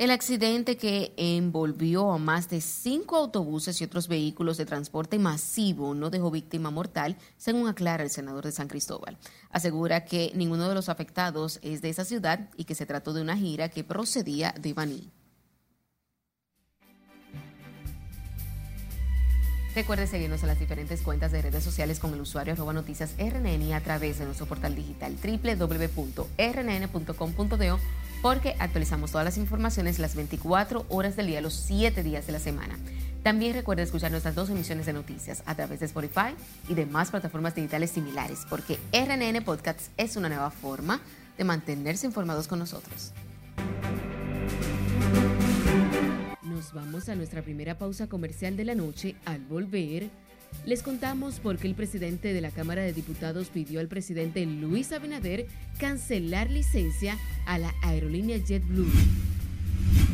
El 0.00 0.10
accidente 0.12 0.78
que 0.78 1.12
envolvió 1.18 2.10
a 2.10 2.16
más 2.16 2.48
de 2.48 2.62
cinco 2.62 3.16
autobuses 3.16 3.78
y 3.78 3.84
otros 3.84 4.08
vehículos 4.08 4.56
de 4.56 4.64
transporte 4.64 5.18
masivo 5.18 5.94
no 5.94 6.08
dejó 6.08 6.30
víctima 6.30 6.70
mortal, 6.70 7.18
según 7.36 7.68
aclara 7.68 8.02
el 8.02 8.08
senador 8.08 8.46
de 8.46 8.52
San 8.52 8.66
Cristóbal. 8.66 9.18
Asegura 9.50 10.06
que 10.06 10.32
ninguno 10.34 10.70
de 10.70 10.74
los 10.74 10.88
afectados 10.88 11.58
es 11.60 11.82
de 11.82 11.90
esa 11.90 12.06
ciudad 12.06 12.48
y 12.56 12.64
que 12.64 12.74
se 12.74 12.86
trató 12.86 13.12
de 13.12 13.20
una 13.20 13.36
gira 13.36 13.68
que 13.68 13.84
procedía 13.84 14.54
de 14.58 14.72
Baní. 14.72 15.10
Recuerde 19.74 20.06
seguirnos 20.06 20.40
en 20.40 20.48
las 20.48 20.58
diferentes 20.58 21.02
cuentas 21.02 21.30
de 21.30 21.42
redes 21.42 21.62
sociales 21.62 22.00
con 22.00 22.14
el 22.14 22.22
usuario 22.22 22.54
arroba 22.54 22.72
noticias 22.72 23.16
RNN 23.18 23.74
a 23.74 23.82
través 23.82 24.18
de 24.18 24.24
nuestro 24.24 24.46
portal 24.46 24.74
digital 24.74 25.14
www.rnn.com.do 25.22 26.30
porque 28.22 28.54
actualizamos 28.58 29.12
todas 29.12 29.24
las 29.24 29.38
informaciones 29.38 29.98
las 29.98 30.14
24 30.14 30.86
horas 30.88 31.16
del 31.16 31.28
día, 31.28 31.40
los 31.40 31.54
7 31.54 32.02
días 32.02 32.26
de 32.26 32.32
la 32.32 32.38
semana. 32.38 32.76
También 33.22 33.52
recuerde 33.52 33.82
escuchar 33.82 34.10
nuestras 34.10 34.34
dos 34.34 34.48
emisiones 34.48 34.86
de 34.86 34.94
noticias 34.94 35.42
a 35.44 35.54
través 35.54 35.80
de 35.80 35.86
Spotify 35.86 36.34
y 36.68 36.74
demás 36.74 37.10
plataformas 37.10 37.54
digitales 37.54 37.90
similares, 37.90 38.40
porque 38.48 38.78
RNN 38.92 39.44
Podcasts 39.44 39.90
es 39.98 40.16
una 40.16 40.28
nueva 40.28 40.50
forma 40.50 41.00
de 41.36 41.44
mantenerse 41.44 42.06
informados 42.06 42.48
con 42.48 42.58
nosotros. 42.58 43.12
Nos 46.42 46.72
vamos 46.72 47.08
a 47.08 47.14
nuestra 47.14 47.42
primera 47.42 47.76
pausa 47.78 48.06
comercial 48.06 48.56
de 48.56 48.64
la 48.64 48.74
noche. 48.74 49.16
Al 49.24 49.40
volver, 49.40 50.10
les 50.66 50.82
contamos 50.82 51.40
por 51.40 51.58
qué 51.58 51.68
el 51.68 51.74
presidente 51.74 52.32
de 52.32 52.40
la 52.40 52.50
Cámara 52.50 52.82
de 52.82 52.92
Diputados 52.92 53.48
pidió 53.48 53.80
al 53.80 53.88
presidente 53.88 54.44
Luis 54.46 54.92
Abinader 54.92 55.46
cancelar 55.78 56.50
licencia 56.50 57.16
a 57.46 57.58
la 57.58 57.74
aerolínea 57.82 58.38
JetBlue. 58.38 58.90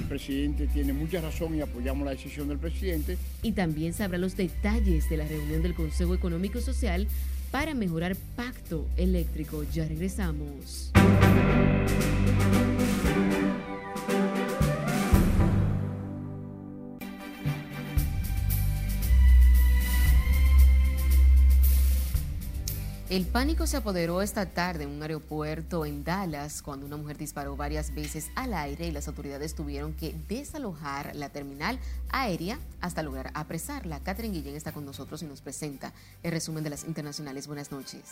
El 0.01 0.09
presidente 0.09 0.67
tiene 0.69 0.93
mucha 0.93 1.21
razón 1.21 1.57
y 1.57 1.61
apoyamos 1.61 2.05
la 2.05 2.13
decisión 2.13 2.49
del 2.49 2.59
presidente. 2.59 3.19
Y 3.43 3.53
también 3.53 3.93
sabrá 3.93 4.19
los 4.19 4.37
detalles 4.37 5.11
de 5.11 5.17
la 5.17 5.27
reunión 5.27 5.63
del 5.63 5.75
Consejo 5.75 6.15
Económico 6.15 6.59
y 6.59 6.63
Social 6.63 7.09
para 7.51 7.75
mejorar 7.75 8.17
pacto 8.37 8.87
eléctrico. 8.97 9.65
Ya 9.73 9.87
regresamos. 9.87 10.93
El 23.09 23.25
pánico 23.25 23.69
se 23.69 23.77
apoderó 23.77 24.21
esta 24.21 24.47
tarde 24.47 24.83
en 24.83 24.91
un 24.91 25.01
aeropuerto 25.01 25.87
en 25.87 26.03
Dallas 26.03 26.61
cuando 26.61 26.87
una 26.87 26.97
mujer 26.97 27.17
disparó 27.17 27.55
varias 27.55 27.95
veces 27.95 28.33
al 28.35 28.53
aire 28.53 28.89
y 28.89 28.91
las 28.91 29.07
autoridades 29.07 29.55
tuvieron 29.55 29.93
que 29.93 30.13
desalojar 30.29 31.15
la 31.15 31.29
terminal 31.29 31.79
aérea 32.11 32.59
hasta 32.81 33.05
lograr 33.05 33.31
apresarla. 33.35 34.01
Catherine 34.01 34.35
Guillén 34.35 34.57
está 34.57 34.73
con 34.73 34.85
nosotros 34.85 35.23
y 35.23 35.27
nos 35.27 35.41
presenta 35.41 35.93
el 36.25 36.33
resumen 36.33 36.65
de 36.65 36.71
las 36.71 36.83
internacionales. 36.83 37.47
Buenas 37.47 37.71
noches. 37.71 38.03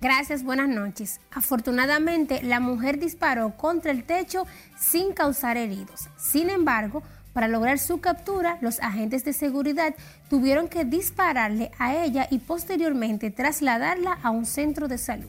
Gracias, 0.00 0.42
buenas 0.42 0.70
noches. 0.70 1.20
Afortunadamente, 1.30 2.42
la 2.42 2.58
mujer 2.58 2.98
disparó 2.98 3.54
contra 3.58 3.90
el 3.90 4.04
techo 4.04 4.46
sin 4.78 5.12
causar 5.12 5.58
heridos. 5.58 6.08
Sin 6.16 6.48
embargo, 6.48 7.02
para 7.32 7.48
lograr 7.48 7.78
su 7.78 8.00
captura, 8.00 8.58
los 8.60 8.80
agentes 8.80 9.24
de 9.24 9.32
seguridad 9.32 9.94
tuvieron 10.28 10.68
que 10.68 10.84
dispararle 10.84 11.70
a 11.78 12.04
ella 12.04 12.26
y 12.30 12.38
posteriormente 12.38 13.30
trasladarla 13.30 14.18
a 14.22 14.30
un 14.30 14.46
centro 14.46 14.88
de 14.88 14.98
salud. 14.98 15.28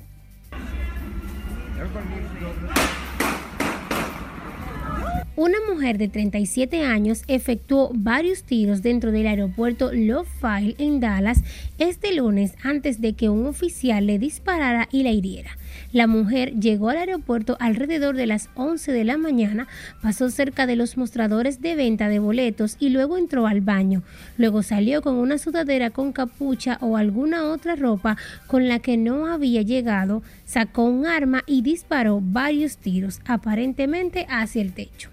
Una 5.35 5.57
mujer 5.73 5.97
de 5.97 6.07
37 6.07 6.83
años 6.83 7.23
efectuó 7.27 7.89
varios 7.93 8.43
tiros 8.43 8.81
dentro 8.81 9.11
del 9.11 9.25
aeropuerto 9.25 9.91
Love 9.91 10.27
File 10.39 10.75
en 10.77 10.99
Dallas 10.99 11.41
este 11.79 12.13
lunes 12.13 12.53
antes 12.63 13.01
de 13.01 13.13
que 13.13 13.29
un 13.29 13.47
oficial 13.47 14.05
le 14.05 14.19
disparara 14.19 14.87
y 14.91 15.03
la 15.03 15.09
hiriera. 15.11 15.57
La 15.91 16.07
mujer 16.07 16.59
llegó 16.59 16.89
al 16.89 16.97
aeropuerto 16.97 17.57
alrededor 17.59 18.15
de 18.15 18.27
las 18.27 18.49
11 18.55 18.91
de 18.91 19.03
la 19.03 19.17
mañana, 19.17 19.67
pasó 20.01 20.29
cerca 20.29 20.65
de 20.65 20.75
los 20.75 20.97
mostradores 20.97 21.61
de 21.61 21.75
venta 21.75 22.09
de 22.09 22.19
boletos 22.19 22.77
y 22.79 22.89
luego 22.89 23.17
entró 23.17 23.47
al 23.47 23.61
baño. 23.61 24.03
Luego 24.37 24.63
salió 24.63 25.01
con 25.01 25.15
una 25.15 25.37
sudadera 25.37 25.89
con 25.89 26.11
capucha 26.13 26.77
o 26.81 26.97
alguna 26.97 27.45
otra 27.45 27.75
ropa 27.75 28.17
con 28.47 28.67
la 28.67 28.79
que 28.79 28.97
no 28.97 29.27
había 29.27 29.61
llegado, 29.61 30.23
sacó 30.45 30.83
un 30.85 31.05
arma 31.05 31.43
y 31.45 31.61
disparó 31.61 32.19
varios 32.21 32.77
tiros, 32.77 33.21
aparentemente 33.25 34.25
hacia 34.29 34.61
el 34.61 34.73
techo. 34.73 35.09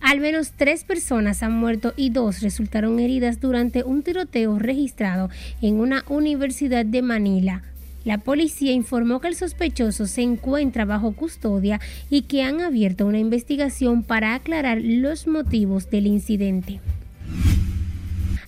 Al 0.00 0.20
menos 0.20 0.52
tres 0.52 0.84
personas 0.84 1.42
han 1.42 1.52
muerto 1.52 1.92
y 1.96 2.10
dos 2.10 2.40
resultaron 2.40 2.98
heridas 3.00 3.40
durante 3.40 3.82
un 3.82 4.02
tiroteo 4.02 4.58
registrado 4.58 5.28
en 5.60 5.80
una 5.80 6.04
universidad 6.08 6.86
de 6.86 7.02
Manila, 7.02 7.62
La 8.08 8.16
policía 8.16 8.72
informó 8.72 9.20
que 9.20 9.28
el 9.28 9.34
sospechoso 9.34 10.06
se 10.06 10.22
encuentra 10.22 10.86
bajo 10.86 11.12
custodia 11.12 11.78
y 12.08 12.22
que 12.22 12.42
han 12.42 12.62
abierto 12.62 13.04
una 13.04 13.18
investigación 13.18 14.02
para 14.02 14.34
aclarar 14.34 14.80
los 14.82 15.26
motivos 15.26 15.90
del 15.90 16.06
incidente. 16.06 16.80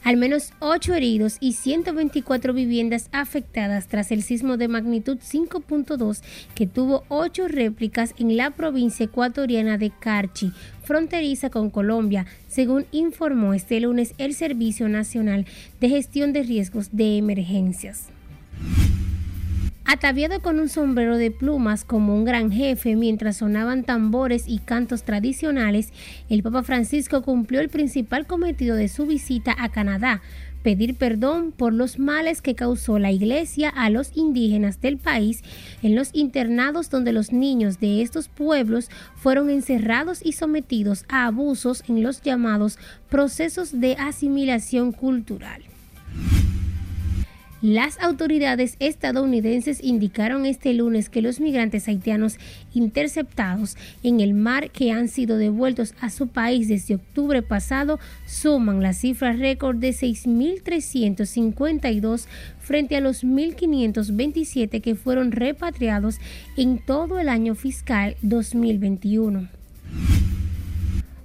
Al 0.03 0.17
menos 0.17 0.55
8 0.61 0.95
heridos 0.95 1.37
y 1.41 1.53
124 1.53 2.55
viviendas 2.55 3.11
afectadas 3.13 3.87
tras 3.87 4.11
el 4.13 4.23
sismo 4.23 4.57
de 4.57 4.69
magnitud 4.69 5.19
5.2 5.19 6.23
que 6.55 6.67
tuvo 6.67 7.05
8 7.09 7.49
réplicas 7.49 8.15
en 8.17 8.39
la 8.39 8.53
provincia 8.53 9.05
ecuatoriana 9.05 9.77
de 9.77 9.91
Carchi, 9.91 10.53
fronteriza 10.85 11.51
con 11.51 11.69
Colombia, 11.69 12.25
según 12.49 12.87
informó 12.93 13.53
este 13.53 13.79
lunes 13.79 14.15
el 14.17 14.33
Servicio 14.33 14.89
Nacional 14.89 15.45
de 15.81 15.91
Gestión 15.91 16.33
de 16.33 16.45
Riesgos 16.45 16.97
de 16.97 17.19
Emergencias. 17.19 18.09
Ataviado 19.93 20.41
con 20.41 20.61
un 20.61 20.69
sombrero 20.69 21.19
de 21.19 21.33
plumas 21.33 21.85
como 21.85 22.15
un 22.15 22.25
gran 22.25 22.53
jefe 22.53 22.95
mientras 22.95 23.39
sonaban 23.39 23.83
tambores 23.83 24.45
y 24.47 24.61
cantos 24.61 25.03
tradicionales, 25.03 25.93
el 26.29 26.45
Papa 26.45 26.63
Francisco 26.63 27.23
cumplió 27.23 27.61
el 27.61 27.71
principal 27.71 28.25
cometido 28.25 28.77
de 28.77 28.87
su 28.87 29.05
visita 29.05 29.53
a 29.59 29.69
Canadá, 29.71 30.23
pedir 30.63 30.95
perdón 30.95 31.51
por 31.51 31.73
los 31.73 31.99
males 31.99 32.41
que 32.41 32.55
causó 32.55 33.01
la 33.01 33.11
Iglesia 33.11 33.69
a 33.69 33.91
los 33.91 34.17
indígenas 34.17 34.81
del 34.81 34.97
país 34.97 35.43
en 35.83 35.97
los 35.97 36.11
internados 36.13 36.89
donde 36.89 37.13
los 37.13 37.33
niños 37.33 37.81
de 37.81 38.01
estos 38.01 38.29
pueblos 38.29 38.91
fueron 39.17 39.51
encerrados 39.51 40.25
y 40.25 40.35
sometidos 40.35 41.05
a 41.09 41.27
abusos 41.27 41.83
en 41.89 42.05
los 42.05 42.23
llamados 42.23 42.79
procesos 43.09 43.81
de 43.81 43.97
asimilación 43.97 44.93
cultural. 44.93 45.65
Las 47.63 48.01
autoridades 48.01 48.77
estadounidenses 48.79 49.85
indicaron 49.85 50.47
este 50.47 50.73
lunes 50.73 51.11
que 51.11 51.21
los 51.21 51.41
migrantes 51.41 51.89
haitianos 51.89 52.39
interceptados 52.73 53.77
en 54.03 54.21
el 54.21 54.33
mar 54.33 54.71
que 54.71 54.93
han 54.93 55.09
sido 55.09 55.37
devueltos 55.37 55.93
a 56.01 56.09
su 56.09 56.29
país 56.29 56.69
desde 56.69 56.95
octubre 56.95 57.43
pasado 57.43 58.01
suman 58.27 58.83
la 58.83 58.95
cifra 58.95 59.35
récord 59.35 59.77
de 59.77 59.91
6.352 59.91 62.25
frente 62.61 62.97
a 62.97 63.03
los 63.03 63.25
1.527 63.25 64.81
que 64.81 64.95
fueron 64.95 65.31
repatriados 65.31 66.17
en 66.57 66.79
todo 66.79 67.19
el 67.19 67.29
año 67.29 67.55
fiscal 67.55 68.17
2021. 68.23 69.51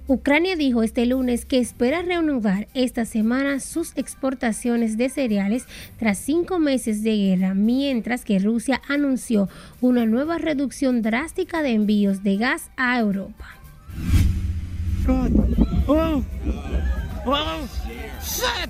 Ucrania 0.08 0.54
dijo 0.54 0.84
este 0.84 1.04
lunes 1.04 1.44
que 1.44 1.58
espera 1.58 2.02
reanudar 2.02 2.68
esta 2.74 3.04
semana 3.04 3.58
sus 3.58 3.92
exportaciones 3.96 4.96
de 4.96 5.08
cereales 5.08 5.66
tras 5.98 6.18
cinco 6.18 6.60
meses 6.60 7.02
de 7.02 7.16
guerra, 7.16 7.54
mientras 7.54 8.24
que 8.24 8.38
Rusia 8.38 8.80
anunció 8.88 9.48
una 9.80 10.06
nueva 10.06 10.38
reducción 10.38 11.02
drástica 11.02 11.62
de 11.62 11.70
envíos 11.70 12.22
de 12.22 12.36
gas 12.36 12.70
a 12.76 13.00
Europa. 13.00 13.46
Oh. 15.88 16.22
Oh. 17.26 18.66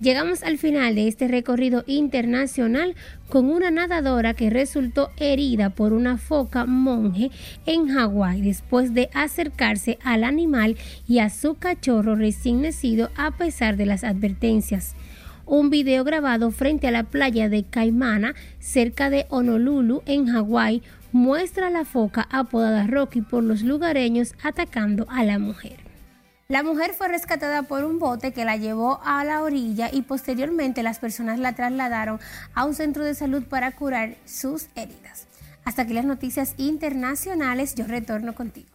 Llegamos 0.00 0.42
al 0.42 0.56
final 0.56 0.94
de 0.94 1.08
este 1.08 1.28
recorrido 1.28 1.84
internacional 1.86 2.94
con 3.28 3.50
una 3.50 3.70
nadadora 3.70 4.32
que 4.32 4.48
resultó 4.48 5.10
herida 5.18 5.68
por 5.68 5.92
una 5.92 6.16
foca 6.16 6.64
monje 6.64 7.30
en 7.66 7.88
Hawái 7.88 8.40
después 8.40 8.94
de 8.94 9.10
acercarse 9.12 9.98
al 10.02 10.24
animal 10.24 10.78
y 11.06 11.18
a 11.18 11.28
su 11.28 11.56
cachorro 11.56 12.16
recién 12.16 12.62
nacido 12.62 13.10
a 13.14 13.32
pesar 13.32 13.76
de 13.76 13.84
las 13.84 14.02
advertencias. 14.02 14.94
Un 15.44 15.68
video 15.68 16.02
grabado 16.02 16.50
frente 16.50 16.88
a 16.88 16.92
la 16.92 17.02
playa 17.02 17.50
de 17.50 17.64
Caimana, 17.64 18.34
cerca 18.58 19.10
de 19.10 19.26
Honolulu, 19.28 20.02
en 20.06 20.28
Hawái, 20.28 20.82
muestra 21.12 21.66
a 21.66 21.70
la 21.70 21.84
foca 21.84 22.26
apodada 22.30 22.86
Rocky 22.86 23.20
por 23.20 23.42
los 23.42 23.60
lugareños 23.60 24.32
atacando 24.42 25.04
a 25.10 25.24
la 25.24 25.38
mujer. 25.38 25.89
La 26.50 26.64
mujer 26.64 26.94
fue 26.94 27.06
rescatada 27.06 27.62
por 27.62 27.84
un 27.84 28.00
bote 28.00 28.32
que 28.32 28.44
la 28.44 28.56
llevó 28.56 29.00
a 29.04 29.22
la 29.22 29.44
orilla 29.44 29.88
y 29.92 30.02
posteriormente 30.02 30.82
las 30.82 30.98
personas 30.98 31.38
la 31.38 31.54
trasladaron 31.54 32.18
a 32.54 32.64
un 32.64 32.74
centro 32.74 33.04
de 33.04 33.14
salud 33.14 33.44
para 33.44 33.70
curar 33.70 34.16
sus 34.24 34.66
heridas. 34.74 35.28
Hasta 35.64 35.82
aquí 35.82 35.92
las 35.92 36.04
noticias 36.04 36.54
internacionales, 36.56 37.76
yo 37.76 37.86
retorno 37.86 38.34
contigo. 38.34 38.68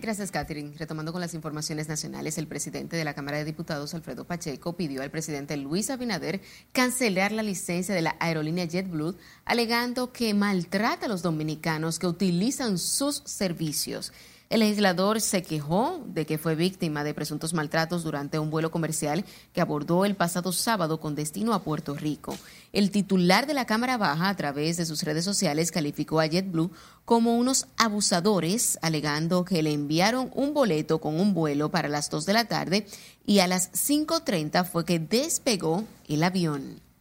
Gracias, 0.00 0.32
Catherine. 0.32 0.72
Retomando 0.76 1.12
con 1.12 1.20
las 1.20 1.34
informaciones 1.34 1.86
nacionales, 1.86 2.36
el 2.36 2.48
presidente 2.48 2.96
de 2.96 3.04
la 3.04 3.14
Cámara 3.14 3.36
de 3.36 3.44
Diputados, 3.44 3.94
Alfredo 3.94 4.26
Pacheco, 4.26 4.76
pidió 4.76 5.02
al 5.02 5.10
presidente 5.12 5.56
Luis 5.56 5.88
Abinader 5.88 6.40
cancelar 6.72 7.30
la 7.30 7.44
licencia 7.44 7.94
de 7.94 8.02
la 8.02 8.16
aerolínea 8.18 8.64
JetBlue, 8.64 9.16
alegando 9.44 10.12
que 10.12 10.34
maltrata 10.34 11.06
a 11.06 11.08
los 11.08 11.22
dominicanos 11.22 12.00
que 12.00 12.08
utilizan 12.08 12.76
sus 12.76 13.22
servicios. 13.24 14.12
El 14.52 14.60
legislador 14.60 15.22
se 15.22 15.42
quejó 15.42 16.04
de 16.04 16.26
que 16.26 16.36
fue 16.36 16.54
víctima 16.54 17.04
de 17.04 17.14
presuntos 17.14 17.54
maltratos 17.54 18.04
durante 18.04 18.38
un 18.38 18.50
vuelo 18.50 18.70
comercial 18.70 19.24
que 19.54 19.62
abordó 19.62 20.04
el 20.04 20.14
pasado 20.14 20.52
sábado 20.52 21.00
con 21.00 21.14
destino 21.14 21.54
a 21.54 21.62
Puerto 21.62 21.94
Rico. 21.94 22.36
El 22.74 22.90
titular 22.90 23.46
de 23.46 23.54
la 23.54 23.64
Cámara 23.64 23.96
Baja, 23.96 24.28
a 24.28 24.36
través 24.36 24.76
de 24.76 24.84
sus 24.84 25.04
redes 25.04 25.24
sociales, 25.24 25.72
calificó 25.72 26.20
a 26.20 26.26
JetBlue 26.26 26.70
como 27.06 27.38
unos 27.38 27.66
abusadores, 27.78 28.78
alegando 28.82 29.46
que 29.46 29.62
le 29.62 29.72
enviaron 29.72 30.30
un 30.34 30.52
boleto 30.52 31.00
con 31.00 31.18
un 31.18 31.32
vuelo 31.32 31.70
para 31.70 31.88
las 31.88 32.10
2 32.10 32.26
de 32.26 32.32
la 32.34 32.44
tarde 32.44 32.86
y 33.24 33.38
a 33.38 33.46
las 33.46 33.72
5.30 33.72 34.66
fue 34.66 34.84
que 34.84 34.98
despegó 34.98 35.84
el 36.08 36.22
avión. 36.22 36.91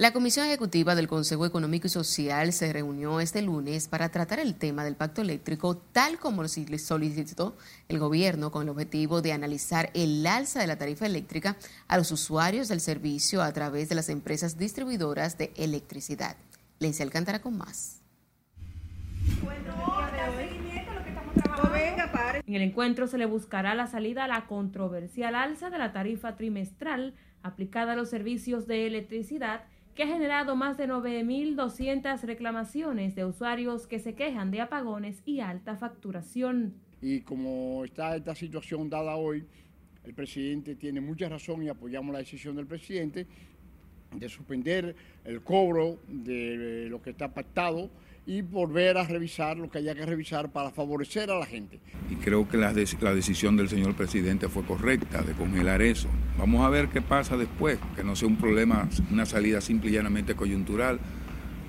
La 0.00 0.14
Comisión 0.14 0.46
Ejecutiva 0.46 0.94
del 0.94 1.08
Consejo 1.08 1.44
Económico 1.44 1.86
y 1.86 1.90
Social 1.90 2.54
se 2.54 2.72
reunió 2.72 3.20
este 3.20 3.42
lunes 3.42 3.86
para 3.86 4.08
tratar 4.08 4.40
el 4.40 4.54
tema 4.54 4.82
del 4.82 4.96
pacto 4.96 5.20
eléctrico 5.20 5.76
tal 5.76 6.18
como 6.18 6.42
lo 6.42 6.48
solicitó 6.48 7.54
el 7.86 7.98
gobierno 7.98 8.50
con 8.50 8.62
el 8.62 8.70
objetivo 8.70 9.20
de 9.20 9.34
analizar 9.34 9.90
el 9.92 10.26
alza 10.26 10.60
de 10.60 10.68
la 10.68 10.78
tarifa 10.78 11.04
eléctrica 11.04 11.58
a 11.86 11.98
los 11.98 12.10
usuarios 12.12 12.68
del 12.68 12.80
servicio 12.80 13.42
a 13.42 13.52
través 13.52 13.90
de 13.90 13.94
las 13.94 14.08
empresas 14.08 14.56
distribuidoras 14.56 15.36
de 15.36 15.52
electricidad. 15.54 16.34
Lencia 16.78 17.04
Alcántara 17.04 17.42
con 17.42 17.58
más. 17.58 18.00
En 22.46 22.54
el 22.54 22.62
encuentro 22.62 23.06
se 23.06 23.18
le 23.18 23.26
buscará 23.26 23.74
la 23.74 23.86
salida 23.86 24.24
a 24.24 24.28
la 24.28 24.46
controversial 24.46 25.34
alza 25.34 25.68
de 25.68 25.76
la 25.76 25.92
tarifa 25.92 26.36
trimestral 26.36 27.12
aplicada 27.42 27.92
a 27.92 27.96
los 27.96 28.08
servicios 28.08 28.66
de 28.66 28.86
electricidad 28.86 29.64
que 29.94 30.04
ha 30.04 30.06
generado 30.06 30.56
más 30.56 30.76
de 30.76 30.88
9.200 30.88 32.20
reclamaciones 32.22 33.14
de 33.14 33.24
usuarios 33.24 33.86
que 33.86 33.98
se 33.98 34.14
quejan 34.14 34.50
de 34.50 34.60
apagones 34.60 35.22
y 35.24 35.40
alta 35.40 35.76
facturación. 35.76 36.74
Y 37.02 37.20
como 37.20 37.84
está 37.84 38.16
esta 38.16 38.34
situación 38.34 38.88
dada 38.88 39.16
hoy, 39.16 39.44
el 40.04 40.14
presidente 40.14 40.76
tiene 40.76 41.00
mucha 41.00 41.28
razón 41.28 41.62
y 41.62 41.68
apoyamos 41.68 42.12
la 42.12 42.20
decisión 42.20 42.56
del 42.56 42.66
presidente 42.66 43.26
de 44.14 44.28
suspender 44.28 44.94
el 45.24 45.42
cobro 45.42 45.98
de 46.08 46.88
lo 46.88 47.00
que 47.00 47.10
está 47.10 47.32
pactado 47.32 47.90
y 48.26 48.42
volver 48.42 48.98
a 48.98 49.04
revisar 49.04 49.56
lo 49.56 49.70
que 49.70 49.78
haya 49.78 49.94
que 49.94 50.06
revisar 50.06 50.52
para 50.52 50.70
favorecer 50.70 51.30
a 51.30 51.38
la 51.38 51.46
gente. 51.46 51.80
Y 52.10 52.16
creo 52.16 52.48
que 52.48 52.56
la, 52.56 52.72
la, 53.00 53.14
decisión 53.14 53.56
del 53.56 53.68
señor 53.68 53.94
presidente 53.94 54.48
fue 54.48 54.62
correcta 54.64 55.22
de 55.22 55.32
congelar 55.32 55.82
eso. 55.82 56.08
Vamos 56.38 56.64
a 56.64 56.68
ver 56.68 56.88
qué 56.88 57.02
pasa 57.02 57.36
después, 57.36 57.78
que 57.96 58.04
no 58.04 58.14
sea 58.16 58.28
un 58.28 58.36
problema, 58.36 58.88
una 59.10 59.26
salida 59.26 59.60
simple 59.60 59.90
y 59.90 59.94
llanamente 59.94 60.34
coyuntural, 60.34 61.00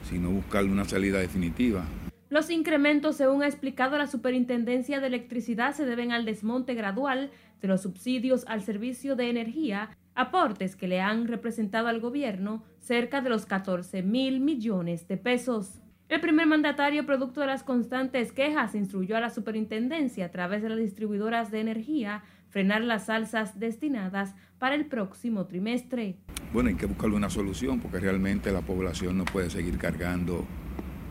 sino 0.10 0.30
buscarle 0.30 0.72
una 0.72 0.86
salida 0.86 1.20
definitiva. 1.20 1.86
Los 2.30 2.50
incrementos, 2.50 3.18
según 3.18 3.44
ha 3.44 3.48
explicado 3.48 3.98
la 3.98 4.08
Superintendencia 4.08 5.02
de 5.02 5.08
Electricidad, 5.08 5.74
se 5.74 5.86
deben 5.86 6.14
al 6.14 6.24
desmonte 6.24 6.76
gradual 6.76 7.30
de 7.62 7.68
los 7.68 7.82
subsidios 7.82 8.46
al 8.48 8.62
servicio 8.62 9.18
de 9.18 9.30
energía, 9.30 9.98
aportes 10.16 10.78
que 10.78 10.88
le 10.88 11.02
han 11.02 11.28
representado 11.28 11.88
al 11.88 12.00
gobierno 12.00 12.64
cerca 12.80 13.20
de 13.22 13.30
los 13.30 13.46
14 13.46 14.02
mil 14.04 14.40
millones 14.40 15.08
de 15.10 15.18
pesos. 15.18 15.82
El 16.12 16.20
primer 16.20 16.46
mandatario, 16.46 17.06
producto 17.06 17.40
de 17.40 17.48
las 17.48 17.64
constantes 17.64 18.34
quejas, 18.34 18.76
instruyó 18.76 19.16
a 19.16 19.22
la 19.22 19.30
superintendencia 19.30 20.26
a 20.26 20.30
través 20.30 20.62
de 20.62 20.68
las 20.68 20.78
distribuidoras 20.78 21.52
de 21.52 21.62
energía 21.62 22.22
frenar 22.50 22.82
las 22.82 23.10
alzas 23.10 23.62
destinadas 23.62 24.36
para 24.60 24.76
el 24.76 24.88
próximo 24.88 25.46
trimestre. 25.46 26.18
Bueno, 26.52 26.68
hay 26.68 26.76
que 26.76 26.86
buscarle 26.86 27.16
una 27.16 27.30
solución 27.30 27.80
porque 27.80 28.02
realmente 28.02 28.52
la 28.52 28.60
población 28.60 29.20
no 29.20 29.24
puede 29.24 29.50
seguir 29.50 29.78
cargando 29.78 30.46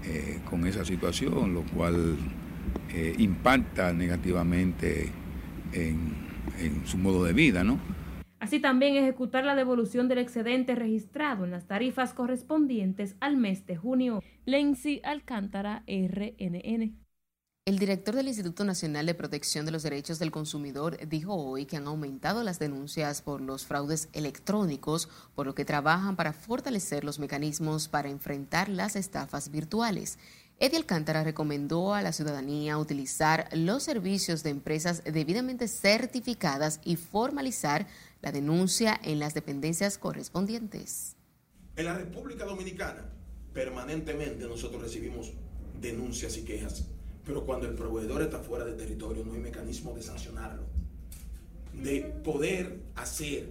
eh, 0.05 0.39
con 0.51 0.67
esa 0.67 0.85
situación, 0.85 1.55
lo 1.55 1.63
cual 1.63 2.19
eh, 2.91 3.15
impacta 3.17 3.95
negativamente 3.95 5.09
en, 5.73 6.13
en 6.59 6.87
su 6.87 6.99
modo 6.99 7.25
de 7.25 7.33
vida, 7.33 7.65
¿no? 7.65 7.81
Así 8.41 8.59
también 8.59 8.97
ejecutar 8.97 9.45
la 9.45 9.55
devolución 9.55 10.09
del 10.09 10.19
excedente 10.19 10.75
registrado 10.75 11.45
en 11.45 11.51
las 11.51 11.67
tarifas 11.67 12.15
correspondientes 12.15 13.15
al 13.21 13.37
mes 13.37 13.67
de 13.67 13.77
junio. 13.77 14.23
Lenzi 14.47 15.03
Alcántara, 15.05 15.85
RNN. 15.87 16.97
El 17.67 17.79
director 17.79 18.17
del 18.17 18.29
Instituto 18.29 18.65
Nacional 18.65 19.05
de 19.05 19.15
Protección 19.15 19.67
de 19.67 19.73
los 19.73 19.83
Derechos 19.83 20.19
del 20.19 20.31
Consumidor 20.31 21.07
dijo 21.07 21.35
hoy 21.35 21.67
que 21.67 21.77
han 21.77 21.87
aumentado 21.87 22.43
las 22.43 22.59
denuncias 22.59 23.21
por 23.21 23.43
los 23.43 23.67
fraudes 23.67 24.09
electrónicos, 24.15 25.11
por 25.35 25.47
lo 25.47 25.55
que 25.55 25.67
trabajan 25.67 26.17
para 26.17 26.33
fortalecer 26.33 27.05
los 27.05 27.19
mecanismos 27.19 27.89
para 27.89 28.09
enfrentar 28.09 28.71
las 28.71 28.97
estafas 28.97 29.51
virtuales. 29.51 30.19
Eddie 30.61 30.77
Alcántara 30.77 31.25
recomendó 31.25 31.95
a 31.95 32.03
la 32.03 32.13
ciudadanía 32.13 32.79
utilizar 32.79 33.49
los 33.53 33.83
servicios 33.83 34.43
de 34.43 34.51
empresas 34.51 35.03
debidamente 35.05 35.67
certificadas 35.67 36.81
y 36.85 36.97
formalizar 36.97 37.87
la 38.21 38.31
denuncia 38.31 39.01
en 39.03 39.19
las 39.19 39.35
dependencias 39.35 39.99
correspondientes. 39.99 41.17
En 41.77 41.87
la 41.87 41.95
República 41.95 42.45
Dominicana, 42.45 43.07
permanentemente 43.55 44.47
nosotros 44.47 44.83
recibimos 44.83 45.33
denuncias 45.81 46.37
y 46.37 46.43
quejas 46.43 46.85
pero 47.25 47.45
cuando 47.45 47.69
el 47.69 47.75
proveedor 47.75 48.23
está 48.23 48.39
fuera 48.41 48.65
de 48.65 48.73
territorio 48.73 49.25
no 49.25 49.35
hay 49.35 49.41
mecanismo 49.41 49.95
de 49.95 50.03
sancionarlo. 50.03 50.65
De 51.73 52.01
poder 52.25 52.81
hacer 52.97 53.51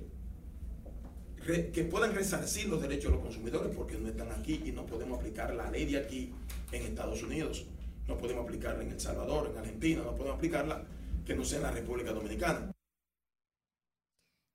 que 1.74 1.84
puedan 1.86 2.14
resarcir 2.14 2.68
los 2.68 2.82
derechos 2.82 3.06
de 3.06 3.12
los 3.12 3.22
consumidores 3.22 3.74
porque 3.76 3.98
no 3.98 4.10
están 4.10 4.32
aquí 4.32 4.62
y 4.66 4.72
no 4.72 4.86
podemos 4.86 5.18
aplicar 5.18 5.56
la 5.56 5.72
ley 5.72 5.86
de 5.86 5.98
aquí 5.98 6.32
en 6.72 6.84
Estados 6.84 7.24
Unidos. 7.24 7.66
No 8.08 8.18
podemos 8.18 8.46
aplicarla 8.46 8.84
en 8.84 8.92
El 8.92 9.00
Salvador, 9.00 9.52
en 9.52 9.58
Argentina, 9.58 10.02
no 10.04 10.16
podemos 10.16 10.38
aplicarla 10.38 10.84
que 11.26 11.36
no 11.36 11.44
sea 11.44 11.58
en 11.58 11.64
la 11.64 11.72
República 11.72 12.12
Dominicana. 12.12 12.72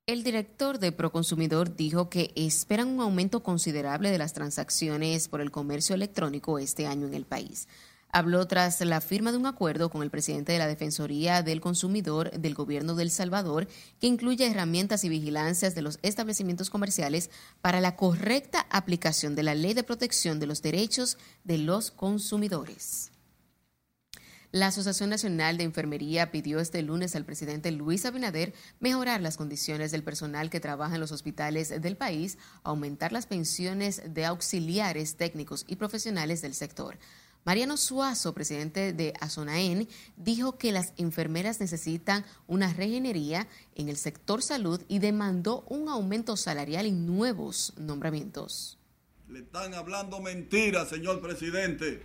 El 0.06 0.22
director 0.22 0.78
de 0.78 0.92
Proconsumidor 0.92 1.76
dijo 1.76 2.10
que 2.10 2.32
esperan 2.36 2.88
un 2.88 3.00
aumento 3.00 3.42
considerable 3.42 4.10
de 4.10 4.18
las 4.18 4.34
transacciones 4.34 5.28
por 5.28 5.40
el 5.40 5.50
comercio 5.50 5.94
electrónico 5.94 6.58
este 6.58 6.86
año 6.86 7.06
en 7.06 7.14
el 7.14 7.24
país 7.24 7.68
habló 8.14 8.46
tras 8.46 8.80
la 8.80 9.00
firma 9.00 9.32
de 9.32 9.38
un 9.38 9.46
acuerdo 9.46 9.90
con 9.90 10.04
el 10.04 10.10
presidente 10.10 10.52
de 10.52 10.58
la 10.58 10.68
Defensoría 10.68 11.42
del 11.42 11.60
Consumidor 11.60 12.30
del 12.30 12.54
Gobierno 12.54 12.94
del 12.94 13.10
Salvador, 13.10 13.66
que 14.00 14.06
incluye 14.06 14.46
herramientas 14.46 15.02
y 15.02 15.08
vigilancias 15.08 15.74
de 15.74 15.82
los 15.82 15.98
establecimientos 16.02 16.70
comerciales 16.70 17.28
para 17.60 17.80
la 17.80 17.96
correcta 17.96 18.68
aplicación 18.70 19.34
de 19.34 19.42
la 19.42 19.56
Ley 19.56 19.74
de 19.74 19.82
Protección 19.82 20.38
de 20.38 20.46
los 20.46 20.62
Derechos 20.62 21.18
de 21.42 21.58
los 21.58 21.90
Consumidores. 21.90 23.10
La 24.52 24.68
Asociación 24.68 25.10
Nacional 25.10 25.56
de 25.56 25.64
Enfermería 25.64 26.30
pidió 26.30 26.60
este 26.60 26.82
lunes 26.82 27.16
al 27.16 27.24
presidente 27.24 27.72
Luis 27.72 28.06
Abinader 28.06 28.54
mejorar 28.78 29.22
las 29.22 29.36
condiciones 29.36 29.90
del 29.90 30.04
personal 30.04 30.50
que 30.50 30.60
trabaja 30.60 30.94
en 30.94 31.00
los 31.00 31.10
hospitales 31.10 31.82
del 31.82 31.96
país, 31.96 32.38
aumentar 32.62 33.10
las 33.10 33.26
pensiones 33.26 34.02
de 34.06 34.24
auxiliares 34.24 35.16
técnicos 35.16 35.64
y 35.66 35.74
profesionales 35.74 36.42
del 36.42 36.54
sector. 36.54 36.96
Mariano 37.44 37.76
Suazo, 37.76 38.32
presidente 38.32 38.94
de 38.94 39.12
Azonaen, 39.20 39.86
dijo 40.16 40.56
que 40.56 40.72
las 40.72 40.94
enfermeras 40.96 41.60
necesitan 41.60 42.24
una 42.46 42.72
regenería 42.72 43.46
en 43.74 43.90
el 43.90 43.98
sector 43.98 44.40
salud 44.40 44.80
y 44.88 44.98
demandó 44.98 45.62
un 45.68 45.90
aumento 45.90 46.38
salarial 46.38 46.86
y 46.86 46.92
nuevos 46.92 47.74
nombramientos. 47.76 48.78
Le 49.28 49.40
están 49.40 49.74
hablando 49.74 50.20
mentiras, 50.20 50.88
señor 50.88 51.20
presidente. 51.20 52.02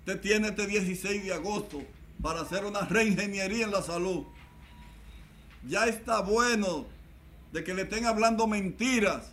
Usted 0.00 0.20
tiene 0.20 0.48
este 0.48 0.68
16 0.68 1.24
de 1.24 1.34
agosto 1.34 1.82
para 2.22 2.42
hacer 2.42 2.64
una 2.64 2.82
reingeniería 2.82 3.64
en 3.64 3.72
la 3.72 3.82
salud. 3.82 4.26
Ya 5.66 5.86
está 5.86 6.20
bueno 6.20 6.86
de 7.52 7.64
que 7.64 7.74
le 7.74 7.82
estén 7.82 8.06
hablando 8.06 8.46
mentiras. 8.46 9.32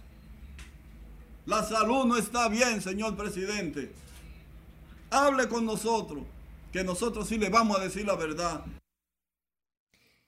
La 1.45 1.63
salud 1.63 2.05
no 2.05 2.17
está 2.17 2.49
bien, 2.49 2.81
señor 2.81 3.15
presidente 3.15 3.93
hable 5.09 5.47
con 5.47 5.65
nosotros, 5.65 6.23
que 6.71 6.83
nosotros 6.83 7.27
sí 7.27 7.37
le 7.37 7.49
vamos 7.49 7.77
a 7.77 7.83
decir 7.83 8.05
la 8.05 8.15
verdad. 8.15 8.65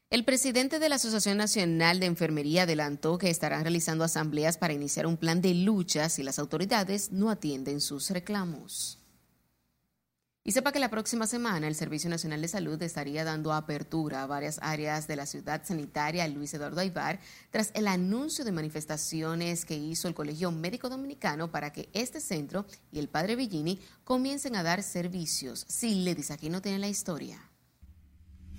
El 0.09 0.25
presidente 0.25 0.79
de 0.79 0.89
la 0.89 0.95
Asociación 0.95 1.37
Nacional 1.37 1.99
de 1.99 2.07
Enfermería 2.07 2.63
adelantó 2.63 3.19
que 3.19 3.29
estarán 3.29 3.61
realizando 3.61 4.03
asambleas 4.03 4.57
para 4.57 4.73
iniciar 4.73 5.05
un 5.05 5.17
plan 5.17 5.39
de 5.41 5.53
lucha 5.53 6.09
si 6.09 6.23
las 6.23 6.39
autoridades 6.39 7.11
no 7.11 7.29
atienden 7.29 7.79
sus 7.79 8.09
reclamos. 8.09 8.98
Y 10.49 10.51
sepa 10.51 10.71
que 10.71 10.79
la 10.79 10.89
próxima 10.89 11.27
semana 11.27 11.67
el 11.67 11.75
Servicio 11.75 12.09
Nacional 12.09 12.41
de 12.41 12.47
Salud 12.47 12.81
estaría 12.81 13.23
dando 13.23 13.53
apertura 13.53 14.23
a 14.23 14.25
varias 14.25 14.57
áreas 14.63 15.07
de 15.07 15.15
la 15.15 15.27
ciudad 15.27 15.61
sanitaria 15.63 16.27
Luis 16.27 16.51
Eduardo 16.55 16.81
Aybar 16.81 17.19
tras 17.51 17.69
el 17.75 17.87
anuncio 17.87 18.43
de 18.43 18.51
manifestaciones 18.51 19.63
que 19.63 19.75
hizo 19.75 20.07
el 20.07 20.15
Colegio 20.15 20.51
Médico 20.51 20.89
Dominicano 20.89 21.51
para 21.51 21.71
que 21.71 21.89
este 21.93 22.19
centro 22.19 22.65
y 22.91 22.97
el 22.97 23.09
Padre 23.09 23.35
Villini 23.35 23.79
comiencen 24.03 24.55
a 24.55 24.63
dar 24.63 24.81
servicios. 24.81 25.67
Si 25.69 26.03
le 26.03 26.15
dice 26.15 26.33
aquí 26.33 26.49
no 26.49 26.63
tiene 26.63 26.79
la 26.79 26.87
historia. 26.87 27.39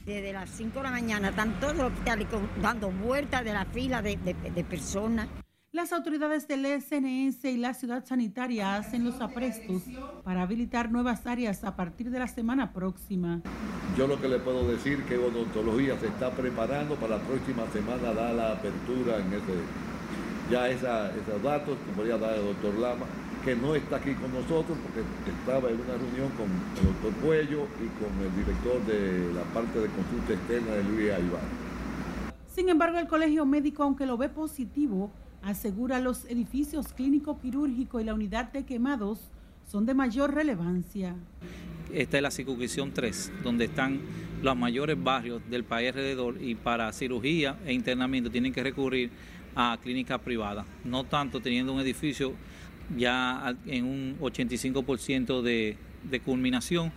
Desde 0.06 0.32
las 0.32 0.48
5 0.48 0.76
de 0.76 0.82
la 0.84 0.90
mañana 0.92 1.30
están 1.30 1.58
todos 1.58 1.74
los 1.74 1.90
hospitales 1.90 2.28
dando 2.62 2.92
vueltas 2.92 3.44
de 3.44 3.52
la 3.52 3.64
fila 3.64 4.00
de 4.00 4.64
personas. 4.70 5.26
Las 5.72 5.92
autoridades 5.92 6.48
del 6.48 6.66
SNS 6.66 7.44
y 7.44 7.56
la 7.56 7.74
ciudad 7.74 8.04
sanitaria 8.04 8.74
hacen 8.74 9.04
los 9.04 9.20
aprestos 9.20 9.82
para 10.24 10.42
habilitar 10.42 10.90
nuevas 10.90 11.28
áreas 11.28 11.62
a 11.62 11.76
partir 11.76 12.10
de 12.10 12.18
la 12.18 12.26
semana 12.26 12.72
próxima. 12.72 13.40
Yo 13.96 14.08
lo 14.08 14.20
que 14.20 14.28
le 14.28 14.40
puedo 14.40 14.66
decir 14.66 14.98
es 14.98 15.06
que 15.06 15.16
odontología 15.16 15.96
se 16.00 16.08
está 16.08 16.32
preparando 16.32 16.96
para 16.96 17.18
la 17.18 17.22
próxima 17.22 17.68
semana 17.72 18.12
dar 18.12 18.34
la 18.34 18.52
apertura 18.54 19.18
en 19.18 19.32
ese. 19.32 19.62
Ya 20.50 20.68
esos 20.68 21.40
datos 21.40 21.78
que 21.86 21.92
podría 21.92 22.18
dar 22.18 22.34
el 22.34 22.46
doctor 22.46 22.74
Lama, 22.74 23.06
que 23.44 23.54
no 23.54 23.76
está 23.76 23.98
aquí 23.98 24.14
con 24.14 24.34
nosotros 24.34 24.76
porque 24.82 25.04
estaba 25.30 25.70
en 25.70 25.76
una 25.76 25.94
reunión 25.94 26.30
con 26.30 26.48
el 26.78 26.92
doctor 26.94 27.12
Cuello 27.24 27.68
y 27.78 27.86
con 28.02 28.10
el 28.26 28.34
director 28.34 28.84
de 28.86 29.32
la 29.34 29.44
parte 29.54 29.78
de 29.78 29.86
consulta 29.86 30.32
externa 30.32 30.72
de 30.72 30.82
Luis 30.82 31.12
Aybar. 31.12 31.42
Sin 32.48 32.68
embargo, 32.68 32.98
el 32.98 33.06
colegio 33.06 33.46
médico, 33.46 33.84
aunque 33.84 34.04
lo 34.04 34.16
ve 34.16 34.28
positivo, 34.28 35.12
asegura 35.42 36.00
los 36.00 36.24
edificios 36.26 36.92
clínico 36.92 37.40
quirúrgico 37.40 38.00
y 38.00 38.04
la 38.04 38.14
unidad 38.14 38.52
de 38.52 38.64
quemados 38.64 39.20
son 39.66 39.86
de 39.86 39.94
mayor 39.94 40.34
relevancia. 40.34 41.14
Esta 41.92 42.16
es 42.16 42.22
la 42.22 42.30
circunscripción 42.30 42.92
3, 42.92 43.32
donde 43.42 43.66
están 43.66 44.00
los 44.42 44.56
mayores 44.56 45.02
barrios 45.02 45.42
del 45.50 45.64
país 45.64 45.88
alrededor 45.88 46.40
y 46.40 46.54
para 46.54 46.92
cirugía 46.92 47.58
e 47.66 47.72
internamiento 47.72 48.30
tienen 48.30 48.52
que 48.52 48.62
recurrir 48.62 49.10
a 49.54 49.78
clínicas 49.82 50.20
privadas, 50.20 50.66
no 50.84 51.04
tanto 51.04 51.40
teniendo 51.40 51.72
un 51.72 51.80
edificio 51.80 52.34
ya 52.96 53.54
en 53.66 53.84
un 53.84 54.18
85% 54.20 55.42
de, 55.42 55.76
de 56.08 56.20
culminación 56.20 56.92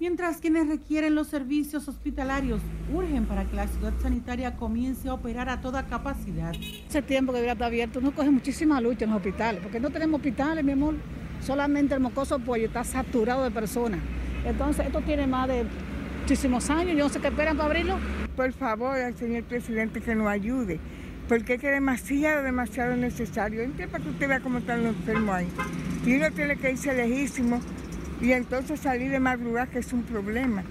mientras 0.00 0.38
quienes 0.38 0.68
requieren 0.68 1.14
los 1.14 1.28
servicios 1.28 1.88
hospitalarios 1.88 2.60
urgen 2.92 3.26
para 3.26 3.44
que 3.44 3.56
la 3.56 3.66
ciudad 3.66 3.92
sanitaria 4.00 4.56
comience 4.56 5.08
a 5.08 5.14
operar 5.14 5.48
a 5.48 5.60
toda 5.60 5.86
capacidad. 5.86 6.52
Ese 6.88 7.02
tiempo 7.02 7.32
que 7.32 7.38
debería 7.38 7.54
estar 7.54 7.66
abierto 7.66 8.00
no 8.00 8.12
coge 8.12 8.30
muchísima 8.30 8.80
lucha 8.80 9.04
en 9.04 9.10
los 9.10 9.18
hospitales, 9.18 9.60
porque 9.62 9.80
no 9.80 9.90
tenemos 9.90 10.18
hospitales, 10.18 10.64
mi 10.64 10.72
amor. 10.72 10.94
Solamente 11.40 11.94
el 11.94 12.00
mocoso 12.00 12.38
pollo 12.38 12.66
está 12.66 12.84
saturado 12.84 13.44
de 13.44 13.50
personas. 13.50 14.00
Entonces, 14.44 14.86
esto 14.86 15.00
tiene 15.02 15.26
más 15.26 15.48
de 15.48 15.64
muchísimos 16.20 16.68
años, 16.70 16.96
yo 16.96 17.04
no 17.04 17.08
sé 17.10 17.20
qué 17.20 17.28
esperan 17.28 17.56
para 17.56 17.66
abrirlo. 17.66 17.96
Por 18.36 18.52
favor, 18.52 18.98
al 18.98 19.16
señor 19.16 19.44
presidente 19.44 20.00
que 20.00 20.14
nos 20.14 20.28
ayude, 20.28 20.78
porque 21.28 21.54
es 21.54 21.60
que 21.60 21.68
demasiado, 21.68 22.42
demasiado 22.42 22.96
necesario. 22.96 23.62
Entiende 23.62 23.90
para 23.90 24.04
que 24.04 24.10
usted 24.10 24.28
vea 24.28 24.40
cómo 24.40 24.58
están 24.58 24.84
los 24.84 24.94
enfermos 24.94 25.34
ahí. 25.34 25.48
Y 26.04 26.16
uno 26.16 26.30
tiene 26.30 26.56
que 26.56 26.72
irse 26.72 26.94
lejísimo 26.94 27.60
y 28.20 28.32
entonces 28.32 28.80
salir 28.80 29.10
de 29.10 29.20
madrugada 29.20 29.70
que 29.70 29.78
es 29.78 29.92
un 29.92 30.02
problema. 30.02 30.64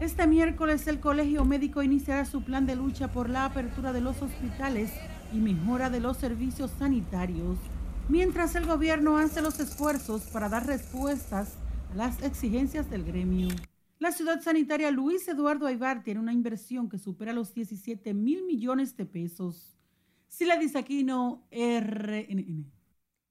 Este 0.00 0.26
miércoles 0.26 0.86
el 0.86 1.00
Colegio 1.00 1.44
Médico 1.44 1.82
iniciará 1.82 2.24
su 2.24 2.42
plan 2.42 2.66
de 2.66 2.76
lucha 2.76 3.08
por 3.12 3.30
la 3.30 3.44
apertura 3.44 3.92
de 3.92 4.00
los 4.00 4.20
hospitales 4.22 4.90
y 5.32 5.38
mejora 5.38 5.90
de 5.90 6.00
los 6.00 6.16
servicios 6.16 6.70
sanitarios, 6.78 7.58
mientras 8.08 8.54
el 8.54 8.66
gobierno 8.66 9.16
hace 9.16 9.40
los 9.40 9.60
esfuerzos 9.60 10.22
para 10.24 10.48
dar 10.48 10.66
respuestas 10.66 11.56
a 11.92 11.94
las 11.94 12.22
exigencias 12.22 12.90
del 12.90 13.04
gremio. 13.04 13.48
La 13.98 14.12
ciudad 14.12 14.40
sanitaria 14.42 14.90
Luis 14.90 15.26
Eduardo 15.28 15.66
Aybar 15.66 16.02
tiene 16.02 16.20
una 16.20 16.32
inversión 16.32 16.88
que 16.88 16.98
supera 16.98 17.32
los 17.32 17.54
17 17.54 18.12
mil 18.12 18.44
millones 18.44 18.96
de 18.96 19.06
pesos. 19.06 19.78
Sila 20.28 20.58
Disaquino, 20.58 21.46
RNN. 21.50 22.66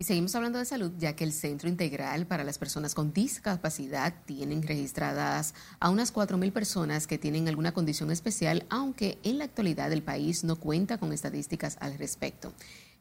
Seguimos 0.04 0.36
hablando 0.36 0.60
de 0.60 0.66
salud, 0.66 0.92
ya 0.98 1.16
que 1.16 1.24
el 1.24 1.32
Centro 1.32 1.70
Integral 1.70 2.28
para 2.28 2.44
las 2.44 2.58
Personas 2.58 2.94
con 2.94 3.14
Discapacidad 3.14 4.14
tienen 4.26 4.62
registradas 4.62 5.54
a 5.80 5.90
unas 5.90 6.14
4.000 6.14 6.52
personas 6.52 7.08
que 7.08 7.18
tienen 7.18 7.48
alguna 7.48 7.74
condición 7.74 8.12
especial, 8.12 8.66
aunque 8.70 9.18
en 9.24 9.38
la 9.38 9.46
actualidad 9.46 9.94
el 9.94 10.04
país 10.04 10.44
no 10.44 10.58
cuenta 10.58 10.98
con 10.98 11.14
estadísticas 11.14 11.78
al 11.80 11.98
respecto. 11.98 12.52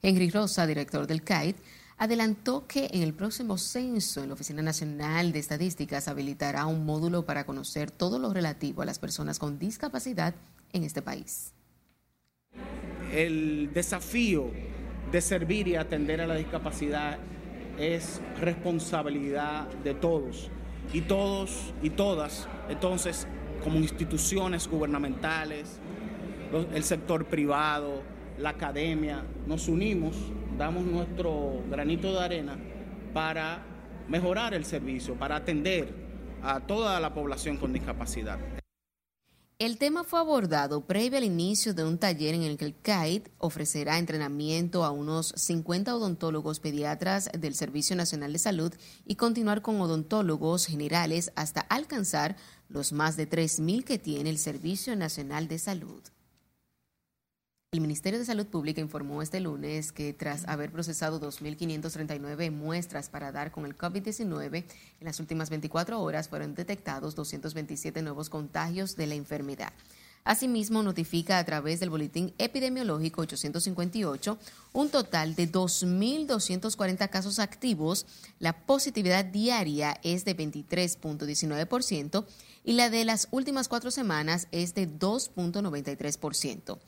Henry 0.01 0.31
Rosa, 0.31 0.65
director 0.65 1.09
del 1.09 1.25
CAID, 1.25 1.57
adelantó 1.99 2.69
que 2.69 2.88
en 2.93 3.03
el 3.03 3.15
próximo 3.15 3.59
censo 3.59 4.23
en 4.23 4.29
la 4.29 4.35
Oficina 4.35 4.62
Nacional 4.62 5.33
de 5.33 5.41
Estadísticas 5.41 6.07
habilitará 6.07 6.67
un 6.67 6.87
módulo 6.87 7.27
para 7.27 7.45
conocer 7.45 7.91
todo 7.91 8.21
lo 8.21 8.33
relativo 8.33 8.81
a 8.81 8.87
las 8.87 9.01
personas 9.01 9.41
con 9.41 9.59
discapacidad 9.59 10.37
en 10.73 10.85
este 10.85 11.03
país. 11.03 11.53
El 13.12 13.73
desafío 13.75 14.53
de 15.12 15.20
servir 15.20 15.68
y 15.68 15.77
atender 15.77 16.22
a 16.22 16.27
la 16.27 16.35
discapacidad 16.35 17.18
es 17.79 18.20
responsabilidad 18.40 19.68
de 19.85 19.94
todos. 19.94 20.51
y 20.92 21.03
todos 21.03 21.72
y 21.81 21.90
todas, 21.90 22.48
entonces, 22.68 23.27
como 23.62 23.79
instituciones 23.79 24.68
gubernamentales, 24.68 25.79
el 26.75 26.83
sector 26.83 27.25
privado, 27.27 28.03
la 28.37 28.51
academia, 28.51 29.22
nos 29.46 29.68
unimos, 29.68 30.16
damos 30.59 30.85
nuestro 30.85 31.62
granito 31.70 32.12
de 32.12 32.20
arena 32.25 32.59
para 33.14 33.62
mejorar 34.09 34.55
el 34.55 34.64
servicio, 34.64 35.14
para 35.14 35.37
atender 35.37 35.88
a 36.42 36.61
toda 36.61 36.98
la 37.01 37.14
población 37.14 37.57
con 37.57 37.72
discapacidad. 37.72 38.38
El 39.62 39.79
tema 39.79 40.03
fue 40.03 40.18
abordado 40.18 40.81
previo 40.88 41.18
al 41.18 41.22
inicio 41.22 41.72
de 41.72 41.85
un 41.85 41.96
taller 41.96 42.35
en 42.35 42.42
el 42.42 42.57
que 42.57 42.64
el 42.64 42.75
CAIT 42.77 43.29
ofrecerá 43.38 43.96
entrenamiento 43.96 44.83
a 44.83 44.90
unos 44.90 45.33
50 45.37 45.94
odontólogos 45.94 46.59
pediatras 46.59 47.31
del 47.38 47.55
Servicio 47.55 47.94
Nacional 47.94 48.33
de 48.33 48.40
Salud 48.40 48.75
y 49.07 49.14
continuar 49.14 49.62
con 49.62 49.81
odontólogos 49.81 50.66
generales 50.66 51.31
hasta 51.37 51.61
alcanzar 51.61 52.35
los 52.68 52.92
más 52.92 53.16
de 53.16 53.31
3.000 53.31 53.85
que 53.85 54.01
tiene 54.01 54.31
el 54.31 54.38
Servicio 54.38 54.96
Nacional 54.96 55.46
de 55.46 55.61
Salud. 55.61 56.03
El 57.75 57.81
Ministerio 57.81 58.19
de 58.19 58.27
Salud 58.27 58.45
Pública 58.45 58.83
informó 58.83 59.23
este 59.23 59.41
lunes 59.41 59.93
que 59.93 60.13
tras 60.13 60.47
haber 60.47 60.71
procesado 60.71 61.19
2.539 61.19 62.51
muestras 62.51 63.09
para 63.09 63.33
dar 63.33 63.51
con 63.51 63.65
el 63.65 63.79
COVID-19, 63.79 64.65
en 65.01 65.05
las 65.07 65.21
últimas 65.21 65.49
24 65.49 65.99
horas 65.99 66.29
fueron 66.29 66.55
detectados 66.55 67.15
227 67.15 68.03
nuevos 68.03 68.29
contagios 68.29 68.95
de 68.95 69.07
la 69.07 69.15
enfermedad. 69.15 69.73
Asimismo, 70.23 70.83
notifica 70.83 71.39
a 71.39 71.45
través 71.47 71.81
del 71.81 71.89
Boletín 71.89 72.35
Epidemiológico 72.37 73.23
858 73.23 74.39
un 74.75 74.91
total 74.91 75.35
de 75.35 75.51
2.240 75.51 77.09
casos 77.09 77.39
activos. 77.39 78.05
La 78.39 78.53
positividad 78.67 79.25
diaria 79.25 79.99
es 80.03 80.27
de 80.27 80.37
23.19% 80.37 82.27
y 82.65 82.75
la 82.75 82.91
de 82.91 83.07
las 83.07 83.29
últimas 83.31 83.69
cuatro 83.69 83.91
semanas 83.91 84.47
es 84.53 84.75
de 84.75 84.87
2.93%. 84.87 86.79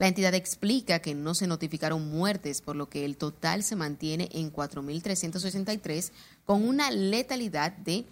La 0.00 0.08
entidad 0.08 0.32
explica 0.32 1.00
que 1.00 1.14
no 1.14 1.34
se 1.34 1.46
notificaron 1.46 2.08
muertes, 2.08 2.62
por 2.62 2.74
lo 2.74 2.88
que 2.88 3.04
el 3.04 3.18
total 3.18 3.62
se 3.62 3.76
mantiene 3.76 4.30
en 4.32 4.50
4.363 4.50 6.10
con 6.46 6.66
una 6.66 6.90
letalidad 6.90 7.72
de 7.72 8.06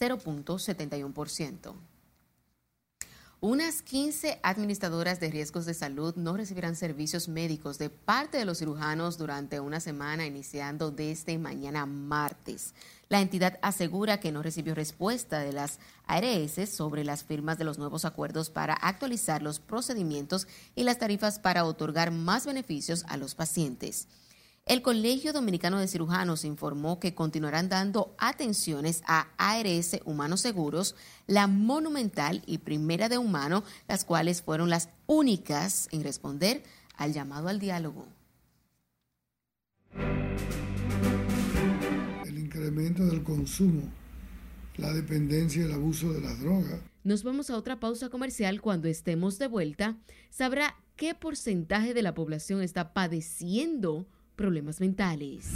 0.71%. 0.00 1.74
Unas 3.40 3.82
15 3.82 4.40
administradoras 4.42 5.20
de 5.20 5.30
riesgos 5.30 5.64
de 5.64 5.72
salud 5.72 6.12
no 6.16 6.36
recibirán 6.36 6.74
servicios 6.74 7.28
médicos 7.28 7.78
de 7.78 7.88
parte 7.88 8.36
de 8.36 8.44
los 8.44 8.58
cirujanos 8.58 9.16
durante 9.16 9.60
una 9.60 9.78
semana 9.78 10.26
iniciando 10.26 10.90
desde 10.90 11.38
mañana 11.38 11.86
martes. 11.86 12.74
La 13.08 13.20
entidad 13.20 13.60
asegura 13.62 14.18
que 14.18 14.32
no 14.32 14.42
recibió 14.42 14.74
respuesta 14.74 15.38
de 15.38 15.52
las 15.52 15.78
ARS 16.08 16.68
sobre 16.68 17.04
las 17.04 17.22
firmas 17.22 17.58
de 17.58 17.64
los 17.64 17.78
nuevos 17.78 18.04
acuerdos 18.04 18.50
para 18.50 18.74
actualizar 18.74 19.40
los 19.40 19.60
procedimientos 19.60 20.48
y 20.74 20.82
las 20.82 20.98
tarifas 20.98 21.38
para 21.38 21.64
otorgar 21.64 22.10
más 22.10 22.44
beneficios 22.44 23.04
a 23.06 23.16
los 23.16 23.36
pacientes. 23.36 24.08
El 24.68 24.82
Colegio 24.82 25.32
Dominicano 25.32 25.80
de 25.80 25.88
Cirujanos 25.88 26.44
informó 26.44 27.00
que 27.00 27.14
continuarán 27.14 27.70
dando 27.70 28.14
atenciones 28.18 29.02
a 29.06 29.28
ARS 29.38 29.98
Humanos 30.04 30.42
Seguros, 30.42 30.94
la 31.26 31.46
Monumental 31.46 32.42
y 32.44 32.58
Primera 32.58 33.08
de 33.08 33.16
Humano, 33.16 33.64
las 33.88 34.04
cuales 34.04 34.42
fueron 34.42 34.68
las 34.68 34.90
únicas 35.06 35.88
en 35.90 36.04
responder 36.04 36.62
al 36.98 37.14
llamado 37.14 37.48
al 37.48 37.58
diálogo. 37.58 38.06
incremento 42.28 43.06
del 43.06 43.22
consumo, 43.22 43.82
la 44.76 44.92
dependencia 44.92 45.62
y 45.62 45.64
el 45.64 45.72
abuso 45.72 46.12
de 46.12 46.20
las 46.20 46.40
drogas. 46.40 46.80
Nos 47.04 47.22
vamos 47.22 47.50
a 47.50 47.56
otra 47.56 47.80
pausa 47.80 48.10
comercial. 48.10 48.60
Cuando 48.60 48.88
estemos 48.88 49.38
de 49.38 49.46
vuelta, 49.46 49.96
sabrá 50.28 50.76
qué 50.96 51.14
porcentaje 51.14 51.94
de 51.94 52.02
la 52.02 52.14
población 52.14 52.60
está 52.60 52.92
padeciendo 52.92 54.06
problemas 54.38 54.80
mentales. 54.80 55.50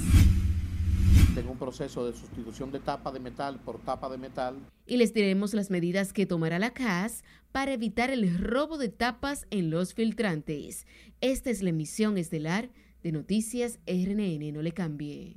Tengo 1.34 1.52
un 1.52 1.58
proceso 1.58 2.04
de 2.04 2.12
sustitución 2.12 2.70
de 2.72 2.80
tapa 2.80 3.10
de 3.12 3.20
metal 3.20 3.58
por 3.64 3.78
tapa 3.78 4.10
de 4.10 4.18
metal. 4.18 4.56
Y 4.86 4.98
les 4.98 5.14
diremos 5.14 5.54
las 5.54 5.70
medidas 5.70 6.12
que 6.12 6.26
tomará 6.26 6.58
la 6.58 6.74
CAS 6.74 7.24
para 7.52 7.72
evitar 7.72 8.10
el 8.10 8.38
robo 8.38 8.76
de 8.76 8.90
tapas 8.90 9.46
en 9.50 9.70
los 9.70 9.94
filtrantes. 9.94 10.86
Esta 11.22 11.48
es 11.48 11.62
la 11.62 11.70
emisión 11.70 12.18
estelar 12.18 12.70
de 13.02 13.12
Noticias 13.12 13.78
RNN. 13.86 14.52
No 14.52 14.60
le 14.60 14.72
cambie. 14.72 15.36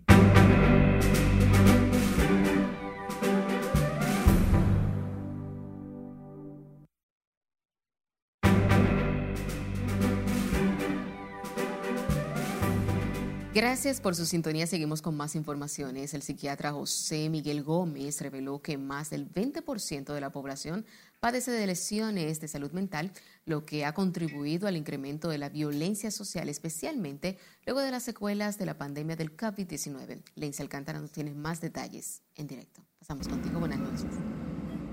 Gracias 13.55 14.01
por 14.01 14.15
su 14.15 14.25
sintonía. 14.25 14.67
Seguimos 14.67 15.01
con 15.01 15.15
más 15.15 15.33
informaciones. 15.33 16.13
El 16.13 16.23
psiquiatra 16.23 16.73
José 16.73 17.29
Miguel 17.29 17.63
Gómez 17.63 18.19
reveló 18.19 18.61
que 18.61 18.77
más 18.77 19.09
del 19.09 19.31
20% 19.31 20.13
de 20.13 20.19
la 20.19 20.29
población 20.29 20.85
padece 21.21 21.51
de 21.51 21.65
lesiones 21.65 22.41
de 22.41 22.49
salud 22.49 22.73
mental, 22.73 23.13
lo 23.45 23.65
que 23.65 23.85
ha 23.85 23.93
contribuido 23.93 24.67
al 24.67 24.75
incremento 24.75 25.29
de 25.29 25.37
la 25.37 25.47
violencia 25.47 26.11
social, 26.11 26.49
especialmente 26.49 27.37
luego 27.65 27.79
de 27.79 27.91
las 27.91 28.03
secuelas 28.03 28.57
de 28.57 28.65
la 28.65 28.77
pandemia 28.77 29.15
del 29.15 29.37
COVID-19. 29.37 30.21
Lencia 30.35 30.63
Alcántara 30.63 30.99
nos 30.99 31.13
tiene 31.13 31.33
más 31.33 31.61
detalles 31.61 32.23
en 32.35 32.47
directo. 32.47 32.81
Pasamos 32.99 33.29
contigo. 33.29 33.61
Buenas 33.61 33.79
noches. 33.79 34.11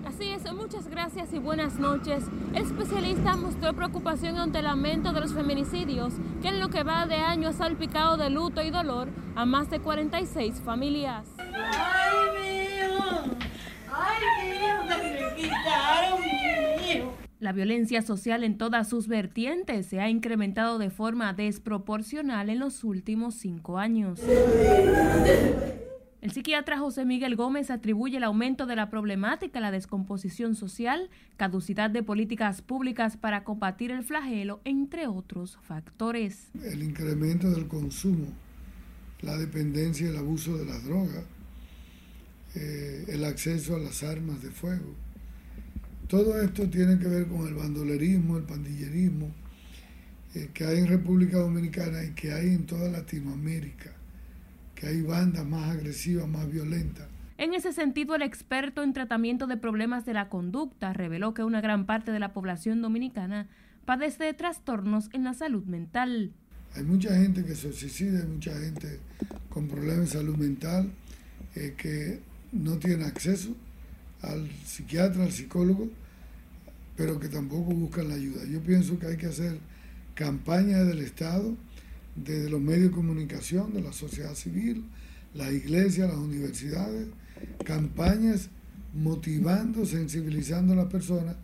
Así 0.07 0.31
es, 0.31 0.53
muchas 0.53 0.89
gracias 0.89 1.33
y 1.33 1.39
buenas 1.39 1.79
noches. 1.79 2.25
El 2.55 2.63
especialista 2.63 3.37
mostró 3.37 3.73
preocupación 3.73 4.37
ante 4.37 4.59
el 4.59 4.67
aumento 4.67 5.13
de 5.13 5.21
los 5.21 5.33
feminicidios, 5.33 6.13
que 6.43 6.49
en 6.49 6.61
lo 6.61 6.69
que 6.71 6.83
va 6.83 7.07
de 7.07 7.17
año 7.17 7.51
ha 7.51 7.53
salpicado 7.53 8.17
de 8.17 8.29
luto 8.31 8.63
y 8.63 8.71
dolor 8.71 9.09
a 9.37 9.45
más 9.45 9.71
de 9.71 9.81
46 9.81 10.61
familias. 10.61 11.27
¡Ay, 11.39 12.15
mío! 12.41 13.37
¡Ay, 13.93 14.49
mío! 14.49 15.27
quitaron 15.37 16.21
mío! 16.21 17.13
La 17.39 17.53
violencia 17.53 18.03
social 18.03 18.45
en 18.45 18.59
todas 18.59 18.89
sus 18.89 19.09
vertientes 19.09 19.87
se 19.87 20.01
ha 20.01 20.09
incrementado 20.09 20.79
de 20.79 20.91
forma 20.91 21.33
desproporcional 21.33 22.51
en 22.51 22.59
los 22.59 22.85
últimos 22.85 23.35
cinco 23.35 23.79
años. 23.79 24.21
El 26.23 26.31
psiquiatra 26.31 26.79
José 26.79 27.05
Miguel 27.05 27.35
Gómez 27.35 27.69
atribuye 27.69 28.19
el 28.19 28.23
aumento 28.23 28.65
de 28.65 28.77
la 28.77 28.91
problemática 28.91 29.59
a 29.59 29.63
la 29.63 29.73
descomposición 29.73 30.55
social, 30.55 31.11
caducidad 31.37 31.91
de 31.91 32.05
políticas 32.05 32.63
públicas 32.63 33.17
para 33.17 33.43
combatir 33.43 33.91
el 33.91 34.05
flagelo, 34.05 34.61
entre 34.65 35.09
otros 35.09 35.59
factores. 35.63 36.47
El 36.63 36.85
incremento 36.85 37.51
del 37.51 37.67
consumo, 37.67 38.29
la 39.21 39.37
dependencia 39.37 40.07
y 40.07 40.11
el 40.11 40.17
abuso 40.17 40.57
de 40.57 40.65
las 40.65 40.85
drogas, 40.85 41.25
eh, 42.55 43.05
el 43.09 43.25
acceso 43.25 43.75
a 43.75 43.81
las 43.81 44.05
armas 44.05 44.41
de 44.45 44.51
fuego. 44.53 44.95
Todo 46.07 46.41
esto 46.41 46.71
tiene 46.71 47.01
que 47.01 47.09
ver 47.09 47.27
con 47.27 47.49
el 47.49 47.55
bandolerismo, 47.55 48.37
el 48.37 48.45
pandillerismo 48.45 49.29
eh, 50.37 50.51
que 50.55 50.67
hay 50.67 50.79
en 50.79 50.87
República 50.87 51.39
Dominicana 51.39 52.05
y 52.05 52.13
que 52.13 52.33
hay 52.33 52.51
en 52.51 52.65
toda 52.65 52.89
Latinoamérica 52.89 53.91
hay 54.87 55.03
bandas 55.03 55.45
más 55.47 55.71
agresivas, 55.71 56.29
más 56.29 56.51
violentas. 56.51 57.09
En 57.39 57.55
ese 57.55 57.73
sentido, 57.73 58.15
el 58.15 58.23
experto 58.23 58.83
en 58.83 58.93
tratamiento 58.93 59.47
de 59.47 59.57
problemas 59.57 60.05
de 60.05 60.15
la 60.15 60.29
conducta 60.29 60.93
reveló 60.93 61.35
que 61.35 61.43
una 61.43 61.61
gran 61.61 61.87
parte 61.87 62.13
de 62.13 62.21
la 62.21 62.33
población 62.33 62.83
dominicana 62.83 63.49
padece 63.85 64.25
de 64.25 64.35
trastornos 64.35 65.09
en 65.13 65.25
la 65.25 65.35
salud 65.35 65.65
mental. 65.65 66.33
Hay 66.77 66.85
mucha 66.85 67.15
gente 67.17 67.45
que 67.45 67.55
se 67.55 67.73
suicida, 67.73 68.21
hay 68.21 68.29
mucha 68.29 68.59
gente 68.59 69.01
con 69.51 69.69
problemas 69.69 70.13
de 70.13 70.19
salud 70.19 70.37
mental 70.37 70.91
eh, 71.55 71.75
que 71.77 72.21
no 72.53 72.79
tiene 72.79 73.05
acceso 73.05 73.55
al 74.23 74.49
psiquiatra, 74.65 75.25
al 75.25 75.33
psicólogo, 75.33 75.91
pero 76.97 77.19
que 77.19 77.29
tampoco 77.29 77.73
buscan 77.75 78.09
la 78.09 78.15
ayuda. 78.15 78.45
Yo 78.45 78.61
pienso 78.61 78.99
que 78.99 79.07
hay 79.07 79.17
que 79.17 79.27
hacer 79.27 79.59
campañas 80.15 80.87
del 80.87 81.01
Estado 81.01 81.57
desde 82.17 82.51
los 82.51 82.61
medios 82.61 82.91
de 82.91 82.91
comunicación, 82.91 83.73
de 83.73 83.83
la 83.83 83.93
sociedad 83.93 84.35
civil, 84.35 84.85
las 85.35 85.53
iglesias, 85.53 86.09
las 86.09 86.19
universidades, 86.19 87.09
campañas 87.65 88.51
motivando, 88.95 89.87
sensibilizando 89.87 90.75
a 90.75 90.77
las 90.77 90.87
personas 90.87 91.37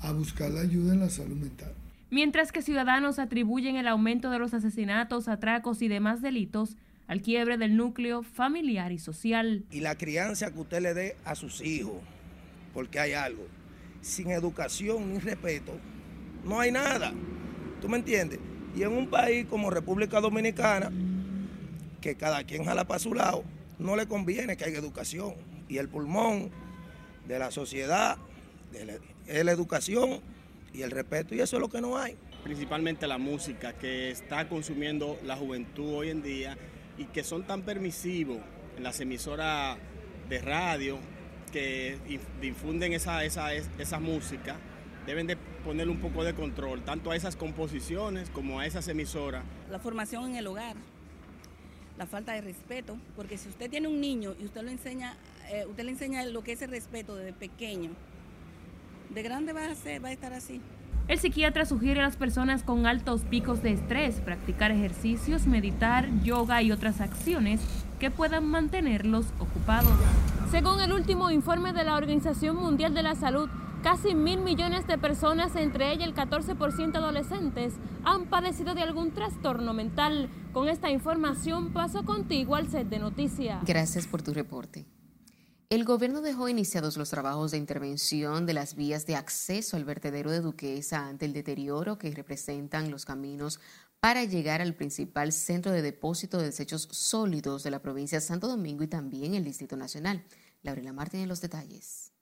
a 0.00 0.12
buscar 0.12 0.50
la 0.50 0.60
ayuda 0.60 0.94
en 0.94 1.00
la 1.00 1.10
salud 1.10 1.36
mental. 1.36 1.72
Mientras 2.10 2.52
que 2.52 2.62
ciudadanos 2.62 3.18
atribuyen 3.18 3.76
el 3.76 3.88
aumento 3.88 4.30
de 4.30 4.38
los 4.38 4.54
asesinatos, 4.54 5.28
atracos 5.28 5.82
y 5.82 5.88
demás 5.88 6.22
delitos 6.22 6.76
al 7.06 7.20
quiebre 7.20 7.58
del 7.58 7.76
núcleo 7.76 8.22
familiar 8.22 8.92
y 8.92 8.98
social. 8.98 9.64
Y 9.70 9.80
la 9.80 9.96
crianza 9.96 10.52
que 10.52 10.60
usted 10.60 10.80
le 10.80 10.94
dé 10.94 11.16
a 11.24 11.34
sus 11.34 11.60
hijos, 11.60 11.96
porque 12.72 12.98
hay 12.98 13.12
algo, 13.12 13.46
sin 14.00 14.30
educación 14.30 15.12
ni 15.12 15.18
respeto, 15.18 15.76
no 16.44 16.60
hay 16.60 16.72
nada. 16.72 17.12
¿Tú 17.80 17.88
me 17.88 17.98
entiendes? 17.98 18.38
Y 18.76 18.82
en 18.82 18.92
un 18.92 19.08
país 19.08 19.46
como 19.48 19.70
República 19.70 20.20
Dominicana, 20.20 20.90
que 22.00 22.16
cada 22.16 22.44
quien 22.44 22.64
jala 22.64 22.84
para 22.84 22.98
su 22.98 23.14
lado, 23.14 23.44
no 23.78 23.96
le 23.96 24.06
conviene 24.06 24.56
que 24.56 24.64
haya 24.64 24.78
educación. 24.78 25.34
Y 25.68 25.78
el 25.78 25.88
pulmón 25.88 26.50
de 27.26 27.38
la 27.38 27.50
sociedad, 27.50 28.18
es 29.26 29.44
la 29.44 29.52
educación 29.52 30.20
y 30.72 30.82
el 30.82 30.90
respeto, 30.90 31.34
y 31.34 31.40
eso 31.40 31.56
es 31.56 31.60
lo 31.60 31.68
que 31.68 31.80
no 31.80 31.96
hay. 31.96 32.16
Principalmente 32.42 33.06
la 33.06 33.18
música 33.18 33.72
que 33.72 34.10
está 34.10 34.48
consumiendo 34.48 35.18
la 35.24 35.36
juventud 35.36 35.94
hoy 35.94 36.10
en 36.10 36.22
día 36.22 36.58
y 36.98 37.06
que 37.06 37.24
son 37.24 37.46
tan 37.46 37.62
permisivos 37.62 38.38
en 38.76 38.82
las 38.82 39.00
emisoras 39.00 39.78
de 40.28 40.38
radio 40.40 40.98
que 41.52 41.96
difunden 42.40 42.92
esa, 42.92 43.24
esa, 43.24 43.54
esa 43.54 44.00
música, 44.00 44.56
deben 45.06 45.26
de 45.26 45.38
ponerle 45.64 45.92
un 45.92 46.00
poco 46.00 46.22
de 46.22 46.34
control, 46.34 46.82
tanto 46.82 47.10
a 47.10 47.16
esas 47.16 47.34
composiciones 47.36 48.30
como 48.30 48.60
a 48.60 48.66
esas 48.66 48.86
emisoras. 48.88 49.42
La 49.70 49.78
formación 49.78 50.30
en 50.30 50.36
el 50.36 50.46
hogar, 50.46 50.76
la 51.98 52.06
falta 52.06 52.32
de 52.32 52.42
respeto, 52.42 52.96
porque 53.16 53.38
si 53.38 53.48
usted 53.48 53.70
tiene 53.70 53.88
un 53.88 54.00
niño 54.00 54.34
y 54.38 54.44
usted 54.44 54.62
lo 54.62 54.70
enseña, 54.70 55.16
eh, 55.50 55.64
usted 55.68 55.84
le 55.84 55.92
enseña 55.92 56.24
lo 56.26 56.44
que 56.44 56.52
es 56.52 56.62
el 56.62 56.70
respeto 56.70 57.16
desde 57.16 57.32
pequeño, 57.32 57.90
de 59.12 59.22
grande 59.22 59.52
va 59.52 59.66
a 59.66 59.74
ser, 59.74 60.04
va 60.04 60.08
a 60.08 60.12
estar 60.12 60.32
así. 60.32 60.60
El 61.06 61.18
psiquiatra 61.18 61.66
sugiere 61.66 62.00
a 62.00 62.04
las 62.04 62.16
personas 62.16 62.62
con 62.62 62.86
altos 62.86 63.22
picos 63.22 63.62
de 63.62 63.72
estrés 63.72 64.16
practicar 64.20 64.70
ejercicios, 64.70 65.46
meditar, 65.46 66.08
yoga 66.22 66.62
y 66.62 66.72
otras 66.72 67.00
acciones 67.02 67.60
que 68.00 68.10
puedan 68.10 68.46
mantenerlos 68.46 69.26
ocupados. 69.38 69.92
Según 70.50 70.80
el 70.80 70.92
último 70.92 71.30
informe 71.30 71.72
de 71.74 71.84
la 71.84 71.96
Organización 71.96 72.56
Mundial 72.56 72.94
de 72.94 73.02
la 73.02 73.14
Salud, 73.16 73.50
casi 73.84 74.14
mil 74.14 74.40
millones 74.40 74.86
de 74.86 74.96
personas, 74.96 75.54
entre 75.56 75.92
ellas 75.92 76.08
el 76.08 76.14
14% 76.14 76.96
adolescentes, 76.96 77.74
han 78.02 78.30
padecido 78.30 78.74
de 78.74 78.80
algún 78.80 79.12
trastorno 79.12 79.74
mental. 79.74 80.30
Con 80.54 80.70
esta 80.70 80.90
información 80.90 81.74
paso 81.74 82.02
contigo 82.06 82.54
al 82.54 82.70
set 82.70 82.88
de 82.88 82.98
noticias. 82.98 83.62
Gracias 83.66 84.06
por 84.06 84.22
tu 84.22 84.32
reporte. 84.32 84.86
El 85.68 85.84
gobierno 85.84 86.22
dejó 86.22 86.48
iniciados 86.48 86.96
los 86.96 87.10
trabajos 87.10 87.50
de 87.50 87.58
intervención 87.58 88.46
de 88.46 88.54
las 88.54 88.74
vías 88.74 89.04
de 89.04 89.16
acceso 89.16 89.76
al 89.76 89.84
vertedero 89.84 90.30
de 90.30 90.40
Duquesa 90.40 91.06
ante 91.06 91.26
el 91.26 91.34
deterioro 91.34 91.98
que 91.98 92.10
representan 92.10 92.90
los 92.90 93.04
caminos 93.04 93.60
para 94.00 94.24
llegar 94.24 94.62
al 94.62 94.74
principal 94.74 95.30
centro 95.30 95.72
de 95.72 95.82
depósito 95.82 96.38
de 96.38 96.46
desechos 96.46 96.88
sólidos 96.90 97.62
de 97.64 97.70
la 97.70 97.82
provincia 97.82 98.18
de 98.18 98.24
Santo 98.24 98.48
Domingo 98.48 98.82
y 98.82 98.88
también 98.88 99.34
el 99.34 99.44
Distrito 99.44 99.76
Nacional. 99.76 100.24
Laurela 100.62 100.94
Martín 100.94 101.20
en 101.20 101.28
los 101.28 101.42
detalles. 101.42 102.13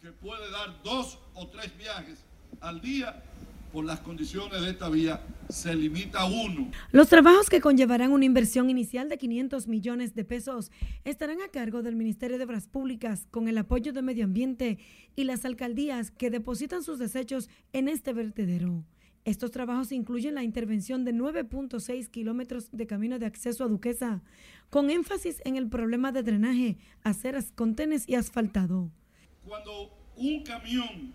Que 0.00 0.12
puede 0.12 0.50
dar 0.50 0.82
dos 0.82 1.18
o 1.34 1.46
tres 1.48 1.76
viajes 1.76 2.24
al 2.62 2.80
día 2.80 3.22
por 3.70 3.84
las 3.84 4.00
condiciones 4.00 4.62
de 4.62 4.70
esta 4.70 4.88
vía, 4.88 5.20
se 5.50 5.74
limita 5.74 6.20
a 6.20 6.24
uno. 6.24 6.70
Los 6.90 7.08
trabajos 7.10 7.50
que 7.50 7.60
conllevarán 7.60 8.10
una 8.10 8.24
inversión 8.24 8.70
inicial 8.70 9.10
de 9.10 9.18
500 9.18 9.68
millones 9.68 10.14
de 10.14 10.24
pesos 10.24 10.72
estarán 11.04 11.42
a 11.42 11.48
cargo 11.48 11.82
del 11.82 11.96
Ministerio 11.96 12.38
de 12.38 12.44
Obras 12.44 12.66
Públicas 12.66 13.26
con 13.30 13.46
el 13.46 13.58
apoyo 13.58 13.92
de 13.92 14.00
Medio 14.00 14.24
Ambiente 14.24 14.78
y 15.16 15.24
las 15.24 15.44
alcaldías 15.44 16.10
que 16.10 16.30
depositan 16.30 16.82
sus 16.82 16.98
desechos 16.98 17.50
en 17.74 17.88
este 17.88 18.14
vertedero. 18.14 18.84
Estos 19.26 19.50
trabajos 19.50 19.92
incluyen 19.92 20.34
la 20.34 20.44
intervención 20.44 21.04
de 21.04 21.12
9.6 21.12 22.08
kilómetros 22.08 22.70
de 22.72 22.86
camino 22.86 23.18
de 23.18 23.26
acceso 23.26 23.64
a 23.64 23.68
Duquesa, 23.68 24.22
con 24.70 24.88
énfasis 24.88 25.42
en 25.44 25.56
el 25.56 25.68
problema 25.68 26.10
de 26.10 26.22
drenaje, 26.22 26.78
aceras, 27.02 27.52
contenes 27.54 28.08
y 28.08 28.14
asfaltado. 28.14 28.90
Cuando 29.50 29.90
un 30.14 30.44
camión 30.44 31.12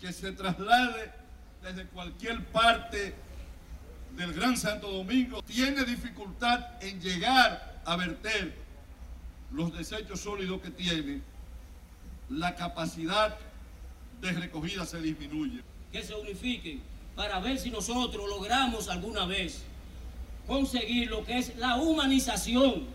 que 0.00 0.12
se 0.12 0.30
traslade 0.30 1.10
desde 1.60 1.86
cualquier 1.86 2.44
parte 2.52 3.12
del 4.16 4.32
Gran 4.32 4.56
Santo 4.56 4.92
Domingo 4.92 5.42
tiene 5.42 5.82
dificultad 5.82 6.80
en 6.80 7.00
llegar 7.00 7.82
a 7.84 7.96
verter 7.96 8.54
los 9.50 9.76
desechos 9.76 10.20
sólidos 10.20 10.60
que 10.60 10.70
tiene, 10.70 11.20
la 12.30 12.54
capacidad 12.54 13.36
de 14.20 14.30
recogida 14.30 14.86
se 14.86 15.00
disminuye. 15.00 15.62
Que 15.90 16.04
se 16.04 16.14
unifiquen 16.14 16.80
para 17.16 17.40
ver 17.40 17.58
si 17.58 17.70
nosotros 17.70 18.28
logramos 18.28 18.88
alguna 18.88 19.26
vez 19.26 19.64
conseguir 20.46 21.10
lo 21.10 21.24
que 21.24 21.38
es 21.38 21.56
la 21.56 21.74
humanización 21.74 22.86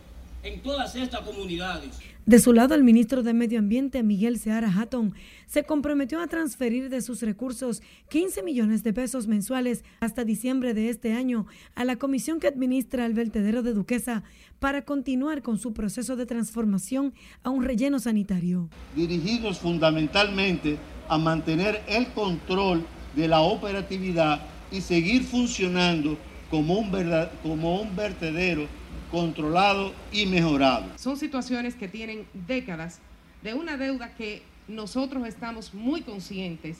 en 0.43 0.61
todas 0.61 0.95
estas 0.95 1.21
comunidades. 1.21 1.99
De 2.25 2.37
su 2.37 2.53
lado, 2.53 2.75
el 2.75 2.83
ministro 2.83 3.23
de 3.23 3.33
Medio 3.33 3.57
Ambiente, 3.57 4.03
Miguel 4.03 4.37
Seara 4.37 4.71
Hatton, 4.71 5.15
se 5.47 5.63
comprometió 5.63 6.21
a 6.21 6.27
transferir 6.27 6.89
de 6.89 7.01
sus 7.01 7.23
recursos 7.23 7.81
15 8.09 8.43
millones 8.43 8.83
de 8.83 8.93
pesos 8.93 9.25
mensuales 9.25 9.83
hasta 9.99 10.25
diciembre 10.25 10.75
de 10.75 10.89
este 10.89 11.13
año 11.13 11.47
a 11.73 11.85
la 11.85 11.95
comisión 11.95 12.39
que 12.39 12.47
administra 12.47 13.07
el 13.07 13.15
vertedero 13.15 13.63
de 13.63 13.73
Duquesa 13.73 14.23
para 14.59 14.83
continuar 14.83 15.41
con 15.41 15.57
su 15.57 15.73
proceso 15.73 16.15
de 16.15 16.27
transformación 16.27 17.13
a 17.41 17.49
un 17.49 17.63
relleno 17.63 17.97
sanitario. 17.97 18.69
Dirigidos 18.95 19.57
fundamentalmente 19.57 20.77
a 21.07 21.17
mantener 21.17 21.81
el 21.87 22.07
control 22.09 22.85
de 23.15 23.27
la 23.27 23.41
operatividad 23.41 24.41
y 24.71 24.81
seguir 24.81 25.23
funcionando 25.23 26.15
como 26.51 26.75
un, 26.75 26.91
verdad, 26.91 27.31
como 27.41 27.81
un 27.81 27.95
vertedero 27.95 28.67
controlado 29.11 29.93
y 30.11 30.25
mejorado. 30.25 30.97
Son 30.97 31.17
situaciones 31.17 31.75
que 31.75 31.87
tienen 31.87 32.27
décadas 32.33 32.99
de 33.41 33.53
una 33.53 33.77
deuda 33.77 34.13
que 34.15 34.43
nosotros 34.67 35.27
estamos 35.27 35.73
muy 35.73 36.01
conscientes 36.01 36.77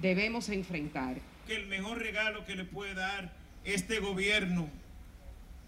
debemos 0.00 0.48
enfrentar. 0.48 1.16
Que 1.46 1.56
el 1.56 1.66
mejor 1.66 1.98
regalo 1.98 2.44
que 2.44 2.54
le 2.54 2.64
puede 2.64 2.94
dar 2.94 3.32
este 3.64 4.00
gobierno 4.00 4.68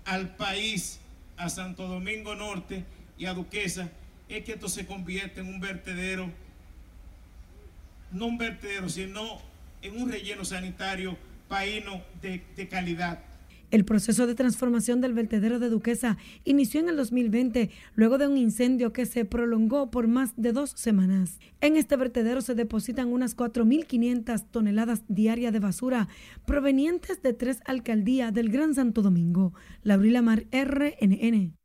al 0.04 0.34
país, 0.36 1.00
a 1.36 1.48
Santo 1.48 1.86
Domingo 1.86 2.34
Norte 2.34 2.84
y 3.18 3.26
a 3.26 3.34
Duquesa, 3.34 3.90
es 4.28 4.44
que 4.44 4.52
esto 4.52 4.68
se 4.68 4.86
convierta 4.86 5.40
en 5.40 5.48
un 5.48 5.60
vertedero, 5.60 6.30
no 8.12 8.26
un 8.26 8.38
vertedero, 8.38 8.88
sino 8.88 9.40
en 9.82 10.00
un 10.00 10.10
relleno 10.10 10.44
sanitario 10.44 11.16
paíno 11.48 12.02
de, 12.22 12.42
de 12.56 12.68
calidad. 12.68 13.20
El 13.70 13.84
proceso 13.84 14.26
de 14.26 14.34
transformación 14.34 15.00
del 15.00 15.14
vertedero 15.14 15.60
de 15.60 15.68
Duquesa 15.68 16.18
inició 16.44 16.80
en 16.80 16.88
el 16.88 16.96
2020, 16.96 17.70
luego 17.94 18.18
de 18.18 18.26
un 18.26 18.36
incendio 18.36 18.92
que 18.92 19.06
se 19.06 19.24
prolongó 19.24 19.90
por 19.90 20.08
más 20.08 20.32
de 20.36 20.52
dos 20.52 20.70
semanas. 20.70 21.38
En 21.60 21.76
este 21.76 21.96
vertedero 21.96 22.40
se 22.40 22.56
depositan 22.56 23.12
unas 23.12 23.36
4.500 23.36 24.44
toneladas 24.50 25.04
diarias 25.06 25.52
de 25.52 25.60
basura 25.60 26.08
provenientes 26.46 27.22
de 27.22 27.32
tres 27.32 27.60
alcaldías 27.64 28.34
del 28.34 28.50
Gran 28.50 28.74
Santo 28.74 29.02
Domingo. 29.02 29.54
Laurila 29.82 30.20
Mar, 30.20 30.46
RNN. 30.50 31.59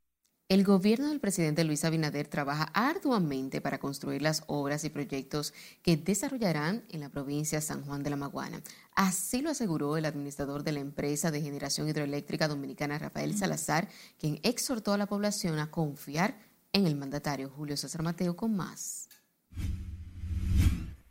El 0.47 0.63
gobierno 0.63 1.09
del 1.09 1.19
presidente 1.19 1.63
Luis 1.63 1.85
Abinader 1.85 2.27
trabaja 2.27 2.65
arduamente 2.75 3.61
para 3.61 3.79
construir 3.79 4.21
las 4.21 4.43
obras 4.45 4.83
y 4.83 4.91
proyectos 4.91 5.55
que 5.81 5.97
desarrollarán 5.97 6.85
en 6.89 6.99
la 6.99 7.09
provincia 7.09 7.57
de 7.57 7.65
San 7.65 7.83
Juan 7.83 8.03
de 8.03 8.11
la 8.11 8.15
Maguana. 8.15 8.61
Así 8.93 9.41
lo 9.41 9.49
aseguró 9.49 9.97
el 9.97 10.05
administrador 10.05 10.61
de 10.61 10.73
la 10.73 10.81
empresa 10.81 11.31
de 11.31 11.41
generación 11.41 11.89
hidroeléctrica 11.89 12.47
dominicana, 12.47 12.99
Rafael 12.99 13.35
Salazar, 13.35 13.87
quien 14.19 14.39
exhortó 14.43 14.93
a 14.93 14.99
la 14.99 15.07
población 15.07 15.57
a 15.57 15.71
confiar 15.71 16.37
en 16.73 16.85
el 16.85 16.95
mandatario 16.95 17.49
Julio 17.49 17.75
César 17.75 18.03
Mateo 18.03 18.35
con 18.35 18.55
más. 18.55 19.09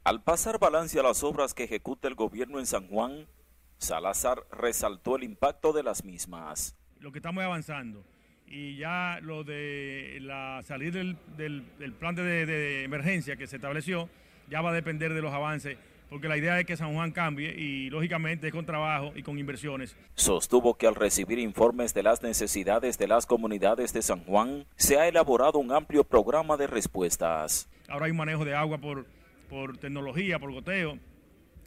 Al 0.04 0.22
pasar 0.22 0.60
balance 0.60 1.00
a 1.00 1.02
las 1.02 1.24
obras 1.24 1.54
que 1.54 1.64
ejecuta 1.64 2.06
el 2.06 2.14
gobierno 2.14 2.60
en 2.60 2.66
San 2.66 2.86
Juan, 2.86 3.26
Salazar 3.78 4.46
resaltó 4.52 5.16
el 5.16 5.24
impacto 5.24 5.72
de 5.72 5.82
las 5.82 6.04
mismas. 6.04 6.76
Lo 7.00 7.10
que 7.10 7.18
estamos 7.18 7.42
avanzando 7.42 8.13
y 8.46 8.76
ya 8.76 9.18
lo 9.22 9.44
de 9.44 10.18
la 10.20 10.62
salir 10.64 10.92
del, 10.92 11.92
plan 11.98 12.14
de, 12.14 12.84
emergencia 12.84 13.36
que 13.36 13.46
se 13.46 13.56
estableció 13.56 14.08
ya 14.48 14.60
va 14.60 14.70
a 14.70 14.74
depender 14.74 15.14
de 15.14 15.22
los 15.22 15.32
avances 15.32 15.78
porque 16.10 16.28
la 16.28 16.36
idea 16.36 16.60
es 16.60 16.66
que 16.66 16.76
San 16.76 16.94
Juan 16.94 17.10
cambie 17.10 17.52
y 17.58 17.90
lógicamente 17.90 18.52
con 18.52 18.64
trabajo 18.64 19.12
y 19.16 19.22
con 19.22 19.38
inversiones. 19.38 19.96
Sostuvo 20.14 20.74
que 20.74 20.86
al 20.86 20.94
recibir 20.94 21.38
informes 21.38 21.92
de 21.94 22.04
las 22.04 22.22
necesidades 22.22 22.98
de 22.98 23.08
las 23.08 23.26
comunidades 23.26 23.92
de 23.92 24.02
San 24.02 24.20
Juan, 24.20 24.64
se 24.76 24.96
ha 24.98 25.08
elaborado 25.08 25.58
un 25.58 25.72
amplio 25.72 26.04
programa 26.04 26.56
de 26.56 26.68
respuestas. 26.68 27.68
Ahora 27.88 28.04
hay 28.04 28.12
un 28.12 28.18
manejo 28.18 28.44
de 28.44 28.54
agua 28.54 28.78
por, 28.78 29.06
por 29.48 29.76
tecnología, 29.78 30.38
por 30.38 30.52
goteo, 30.52 30.98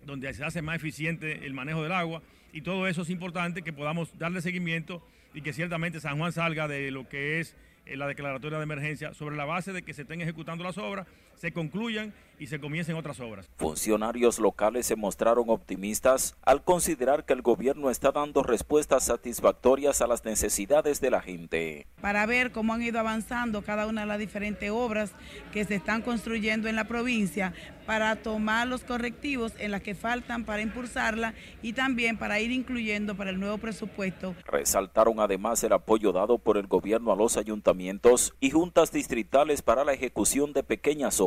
donde 0.05 0.33
se 0.33 0.45
hace 0.45 0.61
más 0.61 0.77
eficiente 0.77 1.45
el 1.45 1.53
manejo 1.53 1.83
del 1.83 1.91
agua 1.91 2.21
y 2.53 2.61
todo 2.61 2.87
eso 2.87 3.01
es 3.01 3.09
importante 3.09 3.61
que 3.61 3.73
podamos 3.73 4.17
darle 4.17 4.41
seguimiento 4.41 5.03
y 5.33 5.41
que 5.41 5.53
ciertamente 5.53 5.99
San 5.99 6.17
Juan 6.17 6.31
salga 6.31 6.67
de 6.67 6.91
lo 6.91 7.07
que 7.07 7.39
es 7.39 7.55
eh, 7.85 7.97
la 7.97 8.07
declaratoria 8.07 8.57
de 8.57 8.63
emergencia 8.63 9.13
sobre 9.13 9.35
la 9.35 9.45
base 9.45 9.73
de 9.73 9.83
que 9.83 9.93
se 9.93 10.01
estén 10.03 10.21
ejecutando 10.21 10.63
las 10.63 10.77
obras, 10.77 11.07
se 11.37 11.51
concluyan 11.51 12.13
y 12.39 12.47
se 12.47 12.59
comiencen 12.59 12.95
otras 12.95 13.19
obras. 13.19 13.49
Funcionarios 13.57 14.39
locales 14.39 14.85
se 14.85 14.95
mostraron 14.95 15.49
optimistas 15.49 16.35
al 16.43 16.63
considerar 16.63 17.25
que 17.25 17.33
el 17.33 17.41
gobierno 17.41 17.89
está 17.89 18.11
dando 18.11 18.43
respuestas 18.43 19.05
satisfactorias 19.05 20.01
a 20.01 20.07
las 20.07 20.23
necesidades 20.23 21.01
de 21.01 21.09
la 21.09 21.21
gente. 21.21 21.87
Para 21.99 22.25
ver 22.25 22.51
cómo 22.51 22.73
han 22.73 22.83
ido 22.83 22.99
avanzando 22.99 23.63
cada 23.63 23.87
una 23.87 24.01
de 24.01 24.07
las 24.07 24.19
diferentes 24.19 24.69
obras 24.69 25.13
que 25.51 25.65
se 25.65 25.75
están 25.75 26.03
construyendo 26.03 26.67
en 26.67 26.75
la 26.75 26.83
provincia, 26.85 27.53
para 27.87 28.17
tomar 28.17 28.67
los 28.67 28.83
correctivos 28.83 29.53
en 29.59 29.71
las 29.71 29.81
que 29.81 29.95
faltan 29.95 30.43
para 30.43 30.61
impulsarla 30.61 31.33
y 31.61 31.71
también 31.71 32.17
para 32.17 32.37
ir 32.41 32.51
incluyendo 32.51 33.15
para 33.15 33.29
el 33.29 33.39
nuevo 33.39 33.57
presupuesto. 33.57 34.35
Resaltaron 34.45 35.21
además 35.21 35.63
el 35.63 35.71
apoyo 35.71 36.11
dado 36.11 36.37
por 36.37 36.57
el 36.57 36.67
gobierno 36.67 37.13
a 37.13 37.15
los 37.15 37.37
ayuntamientos 37.37 38.35
y 38.41 38.51
juntas 38.51 38.91
distritales 38.91 39.61
para 39.61 39.85
la 39.85 39.93
ejecución 39.93 40.51
de 40.51 40.63
pequeñas 40.63 41.21
obras 41.21 41.26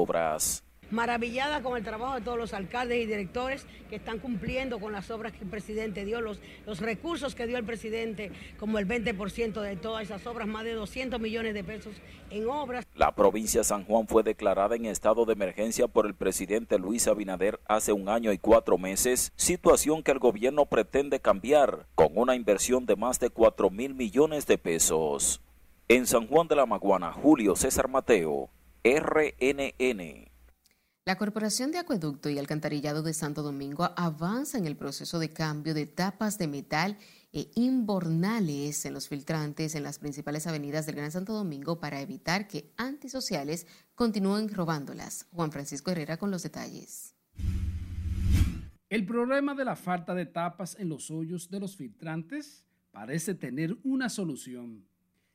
maravillada 0.91 1.63
con 1.63 1.77
el 1.77 1.85
trabajo 1.85 2.17
de 2.17 2.21
todos 2.21 2.39
los 2.39 2.53
alcaldes 2.53 2.99
y 2.99 3.07
directores 3.07 3.67
que 3.89 3.97
están 3.97 4.19
cumpliendo 4.19 4.79
con 4.79 4.93
las 4.93 5.11
obras 5.11 5.33
que 5.33 5.45
el 5.45 5.51
presidente 5.51 6.05
dio, 6.05 6.21
los, 6.21 6.41
los 6.67 6.81
recursos 6.81 7.35
que 7.35 7.47
dio 7.47 7.57
el 7.57 7.65
presidente, 7.65 8.33
como 8.59 8.79
el 8.79 8.87
20% 8.87 9.61
de 9.61 9.77
todas 9.77 10.05
esas 10.05 10.27
obras, 10.27 10.47
más 10.49 10.65
de 10.65 10.75
200 10.75 11.21
millones 11.21 11.55
de 11.55 11.65
pesos 11.65 11.95
en 12.31 12.49
obras. 12.49 12.87
La 12.95 13.15
provincia 13.15 13.61
de 13.61 13.65
San 13.65 13.85
Juan 13.85 14.07
fue 14.07 14.23
declarada 14.23 14.77
en 14.77 14.87
estado 14.87 15.25
de 15.25 15.33
emergencia 15.33 15.89
por 15.89 16.07
el 16.07 16.15
presidente 16.15 16.79
Luis 16.79 17.07
Abinader 17.09 17.61
hace 17.67 17.93
un 17.93 18.09
año 18.09 18.33
y 18.33 18.39
cuatro 18.39 18.79
meses, 18.79 19.33
situación 19.37 20.03
que 20.03 20.13
el 20.13 20.19
gobierno 20.19 20.67
pretende 20.67 21.21
cambiar 21.21 21.87
con 21.95 22.09
una 22.15 22.35
inversión 22.35 22.87
de 22.87 22.97
más 22.97 23.19
de 23.21 23.31
4 23.31 23.71
mil 23.71 23.95
millones 23.95 24.47
de 24.47 24.59
pesos. 24.59 25.41
En 25.89 26.07
San 26.07 26.29
Juan 26.29 26.47
de 26.47 26.55
la 26.55 26.67
Maguana, 26.67 27.13
Julio 27.13 27.57
César 27.57 27.89
Mateo, 27.89 28.49
RNN. 28.83 30.31
La 31.05 31.19
Corporación 31.19 31.71
de 31.71 31.77
Acueducto 31.77 32.31
y 32.31 32.39
Alcantarillado 32.39 33.03
de 33.03 33.13
Santo 33.13 33.43
Domingo 33.43 33.91
avanza 33.95 34.57
en 34.57 34.65
el 34.65 34.75
proceso 34.75 35.19
de 35.19 35.29
cambio 35.29 35.75
de 35.75 35.85
tapas 35.85 36.39
de 36.39 36.49
metal 36.49 36.97
e 37.31 37.51
inbornales 37.57 38.87
en 38.87 38.95
los 38.95 39.07
filtrantes 39.09 39.75
en 39.75 39.83
las 39.83 39.99
principales 39.99 40.47
avenidas 40.47 40.87
del 40.87 40.97
Gran 40.97 41.11
Santo 41.11 41.35
Domingo 41.35 41.79
para 41.79 42.01
evitar 42.01 42.49
que 42.49 42.73
antisociales 42.79 43.67
continúen 43.95 44.49
robándolas. 44.49 45.27
Juan 45.31 45.53
Francisco 45.53 45.91
Herrera 45.91 46.17
con 46.17 46.31
los 46.31 46.43
detalles. 46.43 47.15
El 48.89 49.05
problema 49.05 49.55
de 49.55 49.67
la 49.67 49.77
falta 49.77 50.15
de 50.15 50.25
tapas 50.25 50.77
en 50.79 50.89
los 50.89 51.11
hoyos 51.11 51.51
de 51.51 51.61
los 51.61 51.77
filtrantes 51.77 52.65
parece 52.93 53.35
tener 53.35 53.77
una 53.85 54.09
solución. 54.09 54.87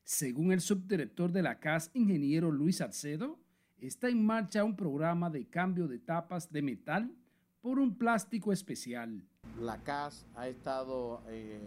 Según 0.06 0.52
el 0.52 0.62
subdirector 0.62 1.32
de 1.32 1.42
la 1.42 1.60
CAS, 1.60 1.90
ingeniero 1.96 2.52
Luis 2.52 2.80
Acedo, 2.80 3.40
está 3.80 4.08
en 4.08 4.24
marcha 4.24 4.64
un 4.64 4.76
programa 4.76 5.32
de 5.32 5.48
cambio 5.48 5.88
de 5.88 5.98
tapas 5.98 6.52
de 6.52 6.62
metal 6.62 7.12
por 7.60 7.80
un 7.80 7.98
plástico 7.98 8.54
especial. 8.54 9.24
La 9.60 9.82
CAS 9.82 10.28
ha 10.36 10.48
estado 10.48 11.24
eh, 11.30 11.60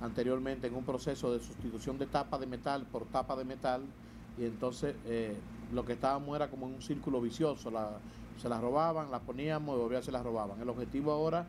anteriormente 0.00 0.68
en 0.68 0.76
un 0.76 0.84
proceso 0.84 1.32
de 1.32 1.40
sustitución 1.40 1.98
de 1.98 2.06
tapa 2.06 2.38
de 2.38 2.46
metal 2.46 2.86
por 2.86 3.06
tapa 3.06 3.34
de 3.34 3.44
metal 3.44 3.82
y 4.38 4.44
entonces 4.44 4.94
eh, 5.06 5.34
lo 5.72 5.84
que 5.84 5.94
estábamos 5.94 6.36
era 6.36 6.48
como 6.48 6.68
en 6.68 6.74
un 6.74 6.82
círculo 6.82 7.20
vicioso, 7.20 7.72
se 8.40 8.48
las 8.48 8.60
robaban, 8.60 9.10
las 9.10 9.22
poníamos 9.22 9.76
y 9.76 9.80
volvían 9.80 10.04
se 10.04 10.12
las 10.12 10.22
robaban. 10.22 10.60
El 10.60 10.68
objetivo 10.68 11.10
ahora 11.10 11.44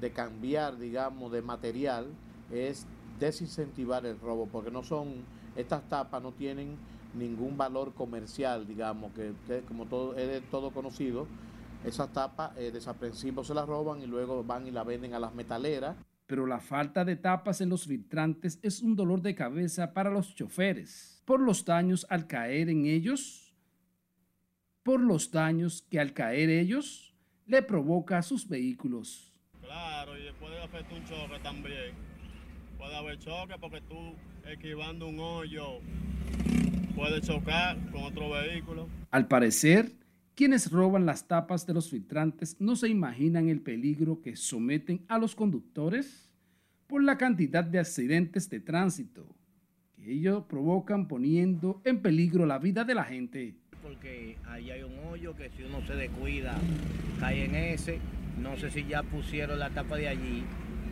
de 0.00 0.10
cambiar, 0.10 0.76
digamos, 0.76 1.30
de 1.30 1.40
material 1.40 2.08
es 2.50 2.84
desincentivar 3.20 4.04
el 4.06 4.18
robo, 4.18 4.48
porque 4.50 4.72
no 4.72 4.82
son, 4.82 5.22
estas 5.56 5.88
tapas 5.88 6.22
no 6.22 6.32
tienen 6.32 6.76
ningún 7.14 7.56
valor 7.56 7.94
comercial, 7.94 8.66
digamos, 8.66 9.12
que, 9.12 9.62
como 9.68 9.86
todo 9.86 10.16
es 10.16 10.42
todo 10.50 10.70
conocido, 10.70 11.26
esas 11.84 12.12
tapas 12.12 12.56
eh, 12.56 12.70
desaprensivos 12.72 13.46
se 13.46 13.54
las 13.54 13.66
roban 13.66 14.00
y 14.00 14.06
luego 14.06 14.42
van 14.42 14.66
y 14.66 14.70
la 14.70 14.84
venden 14.84 15.14
a 15.14 15.18
las 15.18 15.34
metaleras. 15.34 15.96
Pero 16.26 16.46
la 16.46 16.58
falta 16.58 17.04
de 17.04 17.16
tapas 17.16 17.60
en 17.60 17.68
los 17.68 17.86
filtrantes 17.86 18.58
es 18.62 18.80
un 18.80 18.96
dolor 18.96 19.20
de 19.20 19.34
cabeza 19.34 19.92
para 19.92 20.10
los 20.10 20.34
choferes, 20.34 21.22
por 21.26 21.40
los 21.40 21.64
daños 21.64 22.06
al 22.08 22.26
caer 22.26 22.70
en 22.70 22.86
ellos, 22.86 23.54
por 24.82 25.00
los 25.00 25.30
daños 25.30 25.82
que 25.90 26.00
al 26.00 26.14
caer 26.14 26.48
ellos 26.48 27.14
le 27.46 27.62
provoca 27.62 28.18
a 28.18 28.22
sus 28.22 28.48
vehículos. 28.48 29.30
Claro, 29.60 30.18
y 30.18 30.32
puede 30.40 30.62
afectar 30.62 30.98
un 30.98 31.04
choque 31.04 31.38
también. 31.42 32.13
Puede 32.84 32.96
haber 32.96 33.18
choque 33.18 33.54
porque 33.58 33.80
tú 33.80 33.96
esquivando 34.46 35.08
un 35.08 35.18
hoyo 35.18 35.80
puede 36.94 37.22
chocar 37.22 37.78
con 37.90 38.02
otro 38.02 38.28
vehículo. 38.28 38.90
Al 39.10 39.26
parecer, 39.26 39.90
quienes 40.34 40.70
roban 40.70 41.06
las 41.06 41.26
tapas 41.26 41.66
de 41.66 41.72
los 41.72 41.88
filtrantes 41.88 42.60
no 42.60 42.76
se 42.76 42.90
imaginan 42.90 43.48
el 43.48 43.62
peligro 43.62 44.20
que 44.20 44.36
someten 44.36 45.02
a 45.08 45.16
los 45.16 45.34
conductores 45.34 46.30
por 46.86 47.02
la 47.02 47.16
cantidad 47.16 47.64
de 47.64 47.78
accidentes 47.78 48.50
de 48.50 48.60
tránsito 48.60 49.34
que 49.96 50.12
ellos 50.12 50.44
provocan 50.46 51.08
poniendo 51.08 51.80
en 51.86 52.02
peligro 52.02 52.44
la 52.44 52.58
vida 52.58 52.84
de 52.84 52.94
la 52.94 53.04
gente. 53.04 53.54
Porque 53.82 54.36
ahí 54.44 54.70
hay 54.70 54.82
un 54.82 54.98
hoyo 55.10 55.34
que 55.34 55.48
si 55.56 55.62
uno 55.62 55.80
se 55.86 55.94
descuida 55.94 56.54
cae 57.18 57.46
en 57.46 57.54
ese. 57.54 57.98
No 58.38 58.58
sé 58.58 58.70
si 58.70 58.84
ya 58.84 59.02
pusieron 59.02 59.58
la 59.58 59.70
tapa 59.70 59.96
de 59.96 60.08
allí, 60.08 60.42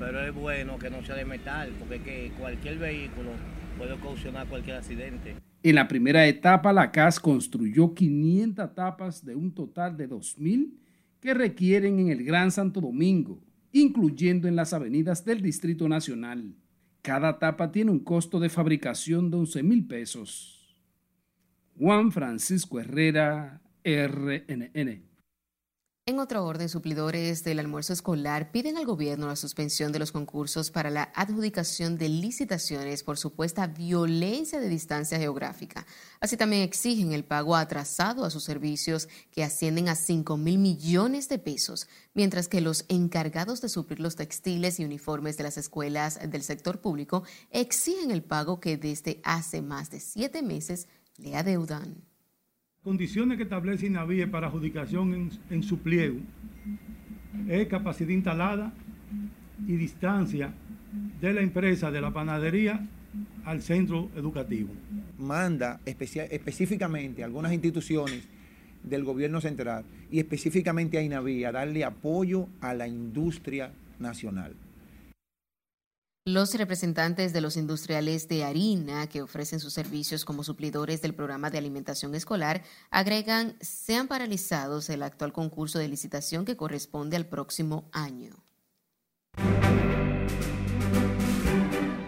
pero 0.03 0.21
es 0.27 0.35
bueno 0.35 0.81
que 0.81 0.91
no 0.91 1.01
sea 1.05 1.15
de 1.15 1.25
metal, 1.25 1.71
porque 1.79 2.03
que 2.03 2.33
cualquier 2.37 2.77
vehículo 2.77 3.31
puede 3.79 3.93
ocasionar 3.93 4.49
cualquier 4.49 4.77
accidente. 4.79 5.37
En 5.63 5.77
la 5.77 5.87
primera 5.87 6.27
etapa, 6.27 6.73
la 6.73 6.91
CAS 6.91 7.21
construyó 7.21 7.95
500 7.95 8.75
tapas 8.75 9.25
de 9.25 9.37
un 9.37 9.55
total 9.55 9.97
de 9.97 10.11
2.000 10.11 10.73
que 11.21 11.35
requieren 11.35 12.01
en 12.01 12.09
el 12.09 12.25
Gran 12.25 12.51
Santo 12.51 12.81
Domingo, 12.81 13.39
incluyendo 13.71 14.49
en 14.49 14.57
las 14.57 14.73
avenidas 14.73 15.25
del 15.25 15.41
Distrito 15.41 15.89
Nacional. 15.89 16.57
Cada 17.01 17.39
tapa 17.39 17.71
tiene 17.71 17.93
un 17.93 18.01
costo 18.01 18.41
de 18.41 18.49
fabricación 18.49 19.31
de 19.31 19.37
11 19.37 19.63
mil 19.63 19.87
pesos. 19.87 20.77
Juan 21.79 22.11
Francisco 22.11 22.81
Herrera, 22.81 23.63
RNN. 23.85 25.12
En 26.05 26.19
otro 26.19 26.45
orden, 26.45 26.69
suplidores 26.69 27.45
del 27.45 27.61
almuerzo 27.61 27.93
escolar 27.93 28.51
piden 28.51 28.77
al 28.77 28.85
gobierno 28.85 29.29
la 29.29 29.37
suspensión 29.37 29.93
de 29.93 30.01
los 30.01 30.11
concursos 30.11 30.73
para 30.73 30.91
la 30.91 31.13
adjudicación 31.15 31.97
de 31.97 32.09
licitaciones 32.09 33.05
por 33.05 33.19
supuesta 33.19 33.69
violencia 33.69 34.59
de 34.59 34.69
distancia 34.69 35.17
geográfica. 35.21 35.87
Así 36.19 36.37
también 36.37 36.63
exigen 36.63 37.13
el 37.13 37.25
pago 37.25 37.55
atrasado 37.55 38.25
a 38.25 38.31
sus 38.31 38.43
servicios 38.43 39.09
que 39.31 39.45
ascienden 39.45 39.89
a 39.89 39.95
5 39.95 40.37
mil 40.37 40.59
millones 40.59 41.29
de 41.29 41.39
pesos, 41.39 41.87
mientras 42.15 42.49
que 42.49 42.61
los 42.61 42.85
encargados 42.89 43.61
de 43.61 43.69
suplir 43.69 44.01
los 44.01 44.17
textiles 44.17 44.81
y 44.81 44.85
uniformes 44.85 45.37
de 45.37 45.45
las 45.45 45.57
escuelas 45.57 46.19
del 46.29 46.43
sector 46.43 46.81
público 46.81 47.23
exigen 47.53 48.11
el 48.11 48.25
pago 48.25 48.59
que 48.59 48.77
desde 48.77 49.21
hace 49.23 49.63
más 49.63 49.91
de 49.91 50.01
siete 50.01 50.43
meses 50.43 50.89
le 51.17 51.37
adeudan 51.37 52.03
condiciones 52.83 53.37
que 53.37 53.45
establece 53.45 53.87
INAVIE 53.87 54.27
para 54.27 54.49
adjudicación 54.49 55.31
en, 55.51 55.63
su 55.63 55.79
pliego 55.79 56.19
es 57.49 57.69
capacidad 57.69 58.11
instalada 58.11 58.73
y 59.67 59.77
distancia 59.77 60.53
de 61.21 61.33
la 61.33 61.43
empresa 61.43 61.91
de 61.91 62.01
la 62.01 62.13
panadería 62.13 62.85
al 63.45 63.63
centro 63.63 64.11
educativo. 64.17 64.71
Manda 65.19 65.81
específicamente 65.85 67.23
a 67.23 67.27
algunas 67.27 67.53
instituciones 67.53 68.27
del 68.83 69.05
gobierno 69.05 69.41
central 69.41 69.85
y 70.11 70.19
específicamente 70.19 70.99
a 70.99 71.03
INAVIE 71.03 71.47
a 71.47 71.53
darle 71.53 71.85
apoyo 71.85 72.49
a 72.61 72.75
la 72.75 72.89
industria 72.89 73.73
nacional. 74.01 74.55
Los 76.25 76.55
representantes 76.55 77.33
de 77.33 77.41
los 77.41 77.57
industriales 77.57 78.29
de 78.29 78.45
harina 78.45 79.09
que 79.09 79.23
ofrecen 79.23 79.59
sus 79.59 79.73
servicios 79.73 80.25
como 80.25 80.45
suplidores 80.45 81.03
del 81.03 81.17
programa 81.17 81.51
de 81.51 81.59
alimentación 81.59 82.15
escolar 82.15 82.63
agregan 82.93 83.57
sean 83.61 84.07
paralizados 84.07 84.89
el 84.89 85.03
actual 85.03 85.33
concurso 85.33 85.81
de 85.81 85.89
licitación 85.89 86.45
que 86.45 86.57
corresponde 86.57 87.17
al 87.17 87.27
próximo 87.27 87.91
año. 87.91 88.37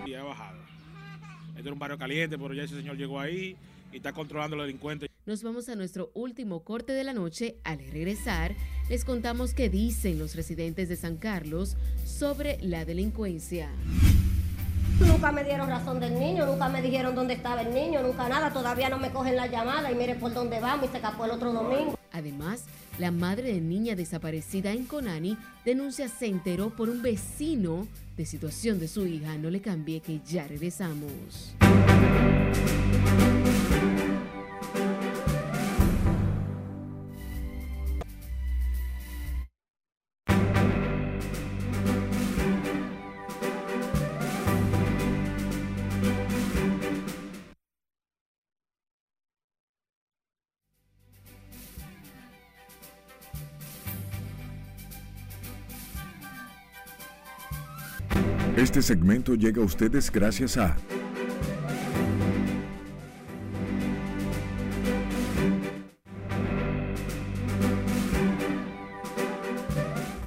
Y 0.07 0.15
ha 0.15 0.23
bajado. 0.23 0.61
Este 1.57 1.63
era 1.63 1.73
un 1.73 1.81
barrio 1.81 1.99
caliente, 1.99 2.39
pero 2.39 2.55
ya 2.55 2.63
ese 2.63 2.77
señor 2.77 2.97
llegó 2.97 3.19
ahí 3.19 3.57
y 3.95 3.99
está 3.99 4.13
controlando 4.13 4.55
a 4.55 4.59
los 4.59 4.67
delincuentes. 4.67 5.09
Nos 5.25 5.43
vamos 5.43 5.69
a 5.69 5.77
nuestro 5.77 6.11
último 6.15 6.65
corte 6.65 6.93
de 6.93 7.05
la 7.05 7.13
noche. 7.13 7.57
Al 7.65 7.79
regresar, 7.79 8.55
les 8.91 9.05
contamos 9.05 9.55
qué 9.55 9.71
dicen 9.71 10.19
los 10.19 10.35
residentes 10.35 10.89
de 10.89 10.97
San 10.97 11.17
Carlos 11.17 11.77
sobre 12.05 12.59
la 12.61 12.85
delincuencia. 12.85 13.71
Nunca 15.01 15.33
me 15.33 15.45
dieron 15.45 15.69
razón 15.69 15.99
del 15.99 16.19
niño, 16.19 16.47
nunca 16.47 16.69
me 16.69 16.83
dijeron 16.83 17.15
dónde 17.15 17.35
estaba 17.35 17.63
el 17.63 17.73
niño, 17.73 18.03
nunca 18.03 18.29
nada. 18.29 18.53
Todavía 18.53 18.89
no 18.89 18.99
me 18.99 19.11
cogen 19.11 19.37
la 19.37 19.47
llamada 19.47 19.91
y 19.91 19.95
mire 19.95 20.15
por 20.15 20.35
dónde 20.35 20.61
vamos 20.61 20.87
y 20.87 20.91
se 20.91 20.97
escapó 20.99 21.25
el 21.25 21.33
otro 21.33 21.53
domingo. 21.53 21.99
Además, 22.13 22.65
la 22.99 23.11
madre 23.11 23.55
de 23.55 23.61
niña 23.61 23.97
desaparecida 23.97 24.73
en 24.73 24.85
Conani 24.85 25.37
denuncia 25.65 26.09
se 26.09 26.27
enteró 26.27 26.71
por 26.71 26.89
un 26.91 27.03
vecino 27.03 27.89
de 28.17 28.27
situación 28.27 28.79
de 28.79 28.89
su 28.89 29.07
hija. 29.07 29.37
No 29.37 29.51
le 29.51 29.61
cambie 29.61 30.01
que 30.01 30.21
ya 30.25 30.47
regresamos. 30.47 31.55
Este 58.57 58.83
segmento 58.83 59.35
llega 59.35 59.61
a 59.61 59.65
ustedes 59.65 60.13
gracias 60.13 60.57
a... 60.57 60.77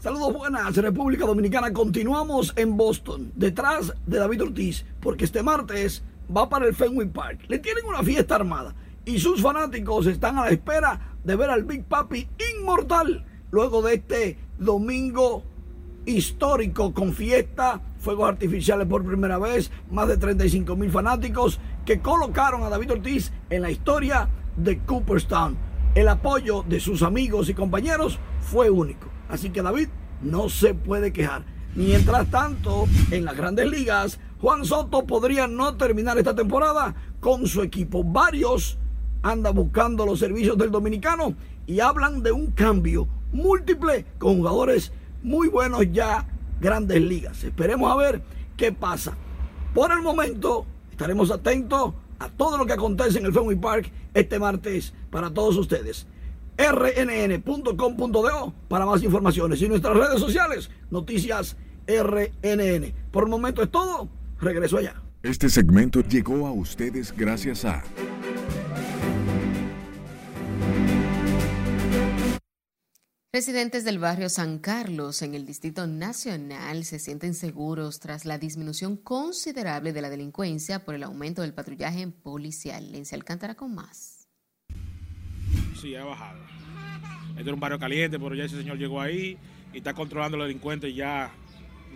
Saludos 0.02 0.34
buenas, 0.34 0.76
República 0.76 1.26
Dominicana. 1.26 1.72
Continuamos 1.72 2.52
en 2.58 2.76
Boston, 2.76 3.32
detrás 3.34 3.94
de 4.06 4.18
David 4.18 4.44
Ortiz, 4.44 4.86
porque 5.00 5.24
este 5.24 5.42
martes 5.42 6.04
va 6.36 6.50
para 6.50 6.66
el 6.66 6.76
Fenway 6.76 7.08
Park. 7.08 7.46
Le 7.48 7.60
tienen 7.60 7.86
una 7.86 8.04
fiesta 8.04 8.36
armada 8.36 8.76
y 9.06 9.20
sus 9.20 9.42
fanáticos 9.42 10.06
están 10.06 10.38
a 10.38 10.44
la 10.44 10.50
espera 10.50 11.16
de 11.24 11.36
ver 11.38 11.50
al 11.50 11.64
Big 11.64 11.86
Papi 11.86 12.28
inmortal 12.58 13.26
luego 13.52 13.82
de 13.82 13.94
este 13.94 14.38
domingo 14.60 15.46
histórico 16.06 16.94
con 16.94 17.14
fiesta, 17.14 17.82
fuegos 18.00 18.30
artificiales 18.30 18.88
por 18.88 19.06
primera 19.06 19.38
vez, 19.38 19.72
más 19.91 20.08
de 20.08 20.18
35 20.18 20.76
mil 20.76 20.91
fanáticos 20.91 21.60
que 21.86 22.00
colocaron 22.00 22.64
a 22.64 22.70
David 22.70 22.93
Ortiz 22.93 23.32
en 23.50 23.62
la 23.62 23.72
historia 23.72 24.30
de 24.56 24.80
Cooperstown. 24.80 25.58
El 25.95 26.08
apoyo 26.08 26.64
de 26.68 26.80
sus 26.80 27.02
amigos 27.02 27.50
y 27.50 27.54
compañeros 27.54 28.20
fue 28.41 28.70
único. 28.70 29.08
Así 29.30 29.50
que 29.50 29.62
David 29.62 29.89
no 30.22 30.50
se 30.50 30.74
puede 30.74 31.12
quejar. 31.12 31.43
Mientras 31.76 32.30
tanto, 32.32 32.88
en 33.12 33.26
las 33.26 33.38
grandes 33.38 33.70
ligas, 33.70 34.20
Juan 34.41 34.66
Soto 34.66 35.06
podría 35.06 35.48
no 35.48 35.76
terminar 35.76 36.18
esta 36.18 36.36
temporada 36.36 36.95
con 37.20 37.48
su 37.48 37.62
equipo. 37.62 38.04
Varios 38.04 38.78
andan 39.24 39.56
buscando 39.56 40.06
los 40.06 40.20
servicios 40.20 40.58
del 40.58 40.72
dominicano 40.72 41.36
y 41.66 41.80
hablan 41.80 42.24
de 42.24 42.32
un 42.32 42.52
cambio 42.52 43.08
múltiple 43.32 44.06
con 44.18 44.38
jugadores 44.38 44.91
muy 45.24 45.50
buenos 45.50 45.91
ya 45.91 46.26
grandes 46.60 47.01
ligas. 47.01 47.43
Esperemos 47.43 47.91
a 47.91 47.95
ver 47.95 48.22
qué 48.55 48.72
pasa. 48.72 49.16
Por 49.74 49.91
el 49.91 50.01
momento 50.01 50.66
estaremos 50.91 51.32
atentos 51.32 51.93
a 52.20 52.30
todo 52.30 52.58
lo 52.58 52.66
que 52.66 52.74
acontece 52.74 53.20
en 53.20 53.26
el 53.26 53.34
Fenway 53.34 53.58
Park 53.58 53.91
este 54.14 54.39
martes 54.39 54.93
para 55.12 55.32
todos 55.32 55.55
ustedes 55.58 56.08
rnn.com.do 56.58 58.53
para 58.68 58.86
más 58.86 59.03
informaciones 59.03 59.62
y 59.62 59.70
nuestras 59.70 59.95
redes 59.95 60.20
sociales, 60.20 60.72
noticias 60.89 61.55
RNN. 61.88 62.93
Por 63.12 63.24
el 63.24 63.30
momento 63.30 63.62
es 63.62 63.70
todo, 63.70 64.10
regreso 64.39 64.78
allá. 64.78 65.01
Este 65.24 65.49
segmento 65.49 66.01
llegó 66.01 66.47
a 66.47 66.51
ustedes 66.51 67.14
gracias 67.16 67.66
a... 67.66 67.84
Residentes 73.34 73.84
del 73.84 74.00
barrio 74.00 74.30
San 74.30 74.58
Carlos 74.58 75.22
en 75.22 75.36
el 75.36 75.46
Distrito 75.46 75.86
Nacional 75.86 76.86
se 76.86 76.98
sienten 76.98 77.34
seguros 77.34 78.00
tras 78.00 78.24
la 78.24 78.38
disminución 78.38 78.96
considerable 78.96 79.92
de 79.92 80.02
la 80.02 80.10
delincuencia 80.10 80.86
por 80.86 80.96
el 80.96 81.04
aumento 81.04 81.42
del 81.42 81.54
patrullaje 81.54 82.08
policial. 82.08 82.90
Lencia 82.90 83.18
Alcántara 83.18 83.56
con 83.56 83.76
más. 83.76 84.30
Sí, 85.80 85.94
ha 85.96 86.06
bajado. 86.06 86.40
Este 87.32 87.42
era 87.42 87.54
un 87.54 87.60
barrio 87.60 87.78
caliente, 87.78 88.18
pero 88.18 88.34
ya 88.34 88.46
ese 88.46 88.58
señor 88.58 88.78
llegó 88.78 89.02
ahí 89.02 89.38
y 89.74 89.80
está 89.80 89.94
controlando 89.94 90.36
a 90.36 90.40
los 90.40 90.48
delincuentes 90.48 90.90
y 90.92 90.96
ya 90.96 91.30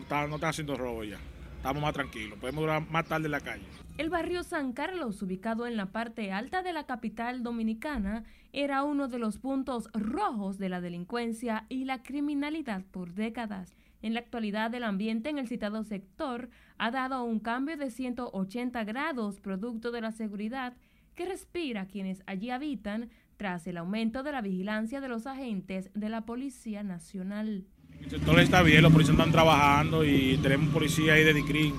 está, 0.01 0.27
no 0.27 0.35
está 0.35 0.49
haciendo 0.49 0.75
robo 0.75 1.05
ya. 1.05 1.17
Estamos 1.61 1.83
más 1.83 1.93
tranquilos, 1.93 2.39
podemos 2.39 2.61
durar 2.61 2.89
más 2.89 3.05
tarde 3.05 3.27
en 3.27 3.33
la 3.33 3.39
calle. 3.39 3.61
El 3.99 4.09
barrio 4.09 4.41
San 4.41 4.73
Carlos, 4.73 5.21
ubicado 5.21 5.67
en 5.67 5.77
la 5.77 5.91
parte 5.91 6.31
alta 6.31 6.63
de 6.63 6.73
la 6.73 6.87
capital 6.87 7.43
dominicana, 7.43 8.23
era 8.51 8.81
uno 8.81 9.07
de 9.07 9.19
los 9.19 9.37
puntos 9.37 9.87
rojos 9.93 10.57
de 10.57 10.69
la 10.69 10.81
delincuencia 10.81 11.67
y 11.69 11.85
la 11.85 12.01
criminalidad 12.01 12.83
por 12.89 13.13
décadas. 13.13 13.75
En 14.01 14.15
la 14.15 14.21
actualidad, 14.21 14.73
el 14.73 14.83
ambiente 14.83 15.29
en 15.29 15.37
el 15.37 15.47
citado 15.47 15.83
sector 15.83 16.49
ha 16.79 16.89
dado 16.89 17.23
un 17.23 17.39
cambio 17.39 17.77
de 17.77 17.91
180 17.91 18.83
grados 18.83 19.39
producto 19.39 19.91
de 19.91 20.01
la 20.01 20.11
seguridad 20.11 20.73
que 21.13 21.27
respira 21.27 21.85
quienes 21.85 22.23
allí 22.25 22.49
habitan 22.49 23.11
tras 23.37 23.67
el 23.67 23.77
aumento 23.77 24.23
de 24.23 24.31
la 24.31 24.41
vigilancia 24.41 24.99
de 24.99 25.09
los 25.09 25.27
agentes 25.27 25.91
de 25.93 26.09
la 26.09 26.25
Policía 26.25 26.81
Nacional. 26.81 27.67
El 28.03 28.09
sector 28.09 28.39
está 28.39 28.61
bien, 28.61 28.81
los 28.81 28.91
policías 28.91 29.17
están 29.17 29.31
trabajando 29.31 30.03
y 30.03 30.37
tenemos 30.37 30.67
un 30.67 30.73
policía 30.73 31.13
ahí 31.13 31.23
de 31.23 31.33
Dicrin, 31.33 31.75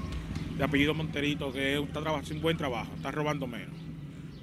de 0.56 0.64
apellido 0.64 0.94
Monterito, 0.94 1.52
que 1.52 1.78
está 1.78 2.00
haciendo 2.00 2.36
un 2.36 2.42
buen 2.42 2.56
trabajo, 2.56 2.90
está 2.96 3.10
robando 3.10 3.46
menos. 3.46 3.74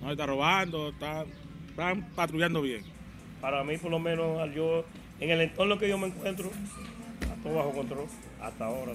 No 0.01 0.11
está 0.11 0.25
robando, 0.25 0.89
está, 0.89 1.25
están 1.69 2.07
patrullando 2.15 2.61
bien. 2.61 2.83
Para 3.41 3.63
mí, 3.63 3.77
por 3.77 3.91
lo 3.91 3.99
menos, 3.99 4.53
yo 4.53 4.85
en 5.19 5.29
el 5.31 5.41
entorno 5.41 5.77
que 5.79 5.89
yo 5.89 5.97
me 5.97 6.07
encuentro, 6.07 6.51
está 7.21 7.35
todo 7.43 7.55
bajo 7.55 7.71
control, 7.71 8.05
hasta 8.41 8.65
ahora. 8.65 8.93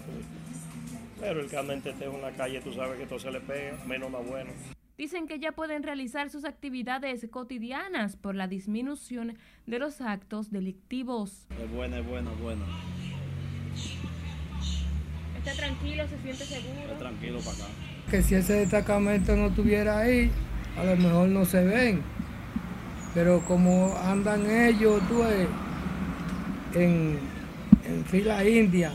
Pero 1.21 1.41
el 1.41 1.49
que 1.49 1.57
anda 1.57 1.75
en 1.75 1.83
en 1.85 2.23
la 2.23 2.31
calle, 2.33 2.61
tú 2.61 2.73
sabes 2.73 2.99
que 2.99 3.07
todo 3.07 3.19
se 3.19 3.31
le 3.31 3.41
pega, 3.41 3.77
menos 3.87 4.11
más 4.11 4.27
bueno. 4.27 4.51
Dicen 4.97 5.27
que 5.27 5.41
ya 5.41 5.51
pueden 5.51 5.83
realizar 5.83 6.31
sus 6.31 6.45
actividades 6.45 7.27
cotidianas 7.29 8.15
por 8.15 8.37
la 8.37 8.47
disminución 8.47 9.37
de 9.67 9.81
los 9.81 10.01
actos 10.01 10.53
delictivos. 10.53 11.49
Es 11.61 11.71
bueno, 11.73 11.97
es 11.97 12.07
bueno, 12.07 12.31
es 12.31 12.41
bueno. 12.41 12.65
¿Está 15.37 15.53
tranquilo? 15.55 16.07
¿Se 16.07 16.19
siente 16.19 16.45
seguro? 16.45 16.81
Está 16.83 16.99
tranquilo 16.99 17.39
para 17.41 17.57
acá. 17.57 17.67
Que 18.09 18.23
si 18.23 18.37
ese 18.37 18.53
destacamento 18.53 19.35
no 19.35 19.47
estuviera 19.47 19.99
ahí, 19.99 20.31
a 20.79 20.85
lo 20.85 20.97
mejor 20.97 21.29
no 21.29 21.45
se 21.45 21.65
ven. 21.65 22.01
Pero 23.15 23.41
como 23.47 23.97
andan 23.97 24.49
ellos, 24.49 25.03
tú 25.09 25.25
ves, 25.25 25.49
en, 26.75 27.19
en 27.85 28.05
fila 28.05 28.45
india, 28.49 28.93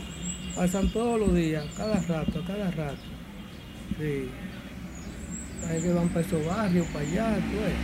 pasan 0.56 0.90
todos 0.92 1.20
los 1.20 1.34
días, 1.34 1.66
cada 1.76 2.00
rato, 2.00 2.42
cada 2.46 2.70
rato. 2.70 3.02
Sí. 3.98 4.30
Hay 5.68 5.80
que 5.82 6.20
esos 6.20 6.46
barrios, 6.46 6.86
para 6.88 7.04
allá, 7.04 7.38
pues. 7.52 7.74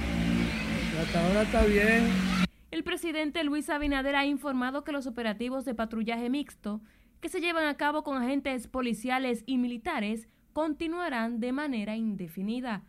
Hasta 1.00 1.26
ahora 1.26 1.42
está 1.42 1.64
bien. 1.64 2.08
El 2.70 2.84
presidente 2.84 3.44
Luis 3.44 3.68
Abinader 3.70 4.16
ha 4.16 4.26
informado 4.26 4.84
que 4.84 4.92
los 4.92 5.06
operativos 5.06 5.64
de 5.64 5.74
patrullaje 5.74 6.30
mixto 6.30 6.80
que 7.20 7.28
se 7.28 7.40
llevan 7.40 7.66
a 7.66 7.76
cabo 7.76 8.02
con 8.02 8.22
agentes 8.22 8.68
policiales 8.68 9.42
y 9.46 9.58
militares 9.58 10.28
continuarán 10.52 11.40
de 11.40 11.52
manera 11.52 11.96
indefinida. 11.96 12.84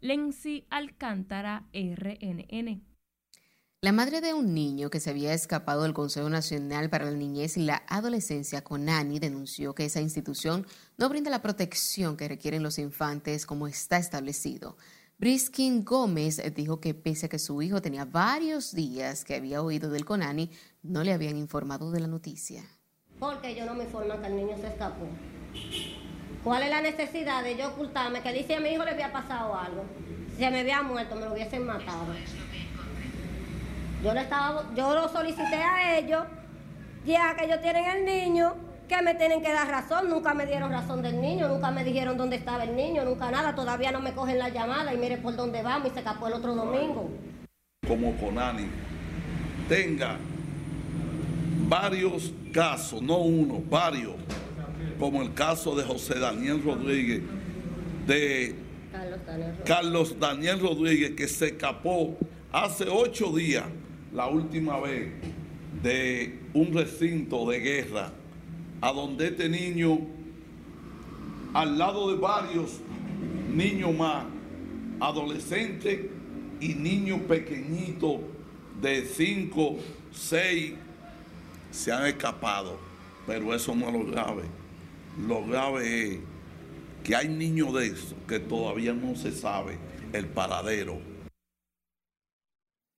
Lenzi 0.00 0.66
Alcántara, 0.70 1.64
RNN. 1.72 2.93
La 3.84 3.92
madre 3.92 4.22
de 4.22 4.32
un 4.32 4.54
niño 4.54 4.88
que 4.88 4.98
se 4.98 5.10
había 5.10 5.34
escapado 5.34 5.82
del 5.82 5.92
Consejo 5.92 6.30
Nacional 6.30 6.88
para 6.88 7.04
la 7.04 7.18
Niñez 7.18 7.58
y 7.58 7.64
la 7.64 7.82
Adolescencia, 7.86 8.64
CONANI, 8.64 9.18
denunció 9.18 9.74
que 9.74 9.84
esa 9.84 10.00
institución 10.00 10.66
no 10.96 11.10
brinda 11.10 11.30
la 11.30 11.42
protección 11.42 12.16
que 12.16 12.26
requieren 12.26 12.62
los 12.62 12.78
infantes 12.78 13.44
como 13.44 13.68
está 13.68 13.98
establecido. 13.98 14.78
Briskin 15.18 15.84
Gómez 15.84 16.40
dijo 16.54 16.80
que 16.80 16.94
pese 16.94 17.26
a 17.26 17.28
que 17.28 17.38
su 17.38 17.60
hijo 17.60 17.82
tenía 17.82 18.06
varios 18.06 18.74
días 18.74 19.22
que 19.22 19.34
había 19.34 19.60
oído 19.60 19.90
del 19.90 20.06
CONANI, 20.06 20.50
no 20.82 21.04
le 21.04 21.12
habían 21.12 21.36
informado 21.36 21.90
de 21.90 22.00
la 22.00 22.06
noticia. 22.06 22.64
Porque 23.18 23.54
yo 23.54 23.66
no 23.66 23.74
me 23.74 23.84
informan 23.84 24.22
que 24.22 24.28
el 24.28 24.36
niño 24.36 24.56
se 24.56 24.68
escapó. 24.68 25.06
¿Cuál 26.42 26.62
es 26.62 26.70
la 26.70 26.80
necesidad 26.80 27.44
de 27.44 27.58
yo 27.58 27.68
ocultarme? 27.68 28.22
Que 28.22 28.32
dice 28.32 28.54
a 28.54 28.60
mi 28.60 28.70
hijo 28.70 28.82
le 28.82 28.92
había 28.92 29.12
pasado 29.12 29.54
algo. 29.54 29.84
Si 30.30 30.38
se 30.38 30.50
me 30.50 30.60
había 30.60 30.80
muerto, 30.80 31.16
me 31.16 31.26
lo 31.26 31.34
hubiesen 31.34 31.66
matado. 31.66 32.06
Yo, 34.04 34.12
le 34.12 34.20
estaba, 34.20 34.64
yo 34.76 34.94
lo 34.94 35.08
solicité 35.08 35.56
a 35.56 35.98
ellos, 35.98 36.24
ya 37.06 37.34
que 37.34 37.46
ellos 37.46 37.62
tienen 37.62 37.86
el 37.86 38.04
niño, 38.04 38.54
que 38.86 39.00
me 39.00 39.14
tienen 39.14 39.40
que 39.40 39.50
dar 39.50 39.66
razón. 39.66 40.10
Nunca 40.10 40.34
me 40.34 40.44
dieron 40.44 40.70
razón 40.70 41.00
del 41.00 41.22
niño, 41.22 41.48
nunca 41.48 41.70
me 41.70 41.82
dijeron 41.84 42.18
dónde 42.18 42.36
estaba 42.36 42.64
el 42.64 42.76
niño, 42.76 43.02
nunca 43.06 43.30
nada. 43.30 43.54
Todavía 43.54 43.92
no 43.92 44.00
me 44.00 44.12
cogen 44.12 44.38
la 44.38 44.50
llamada 44.50 44.92
y 44.92 44.98
mire 44.98 45.16
por 45.16 45.34
dónde 45.36 45.62
vamos 45.62 45.88
y 45.88 45.94
se 45.94 46.00
escapó 46.00 46.26
el 46.26 46.34
otro 46.34 46.54
domingo. 46.54 47.10
Como 47.88 48.14
Conani 48.18 48.66
tenga 49.70 50.18
varios 51.66 52.30
casos, 52.52 53.00
no 53.00 53.16
uno, 53.20 53.62
varios, 53.70 54.16
como 54.98 55.22
el 55.22 55.32
caso 55.32 55.74
de 55.74 55.82
José 55.82 56.18
Daniel 56.18 56.62
Rodríguez, 56.62 57.22
de 58.06 58.54
Carlos 58.92 59.20
Daniel, 59.26 59.54
Carlos 59.64 60.20
Daniel 60.20 60.60
Rodríguez, 60.60 61.12
que 61.12 61.26
se 61.26 61.46
escapó 61.46 62.18
hace 62.52 62.86
ocho 62.90 63.32
días, 63.32 63.64
la 64.14 64.28
última 64.28 64.78
vez, 64.78 65.10
de 65.82 66.38
un 66.54 66.72
recinto 66.72 67.50
de 67.50 67.58
guerra, 67.58 68.12
a 68.80 68.92
donde 68.92 69.26
este 69.26 69.48
niño, 69.48 69.98
al 71.52 71.76
lado 71.76 72.12
de 72.12 72.20
varios 72.20 72.78
niños 73.52 73.94
más, 73.94 74.24
adolescentes 75.00 76.00
y 76.60 76.74
niños 76.74 77.20
pequeñitos 77.22 78.20
de 78.80 79.04
5, 79.04 79.78
6, 80.12 80.74
se 81.72 81.92
han 81.92 82.06
escapado. 82.06 82.78
Pero 83.26 83.52
eso 83.54 83.74
no 83.74 83.88
es 83.88 83.92
lo 83.94 84.04
grave. 84.04 84.42
Lo 85.26 85.44
grave 85.44 86.12
es 86.12 86.18
que 87.02 87.16
hay 87.16 87.28
niños 87.28 87.74
de 87.74 87.86
esos 87.88 88.14
que 88.28 88.38
todavía 88.38 88.92
no 88.92 89.16
se 89.16 89.32
sabe 89.32 89.76
el 90.12 90.26
paradero. 90.26 91.13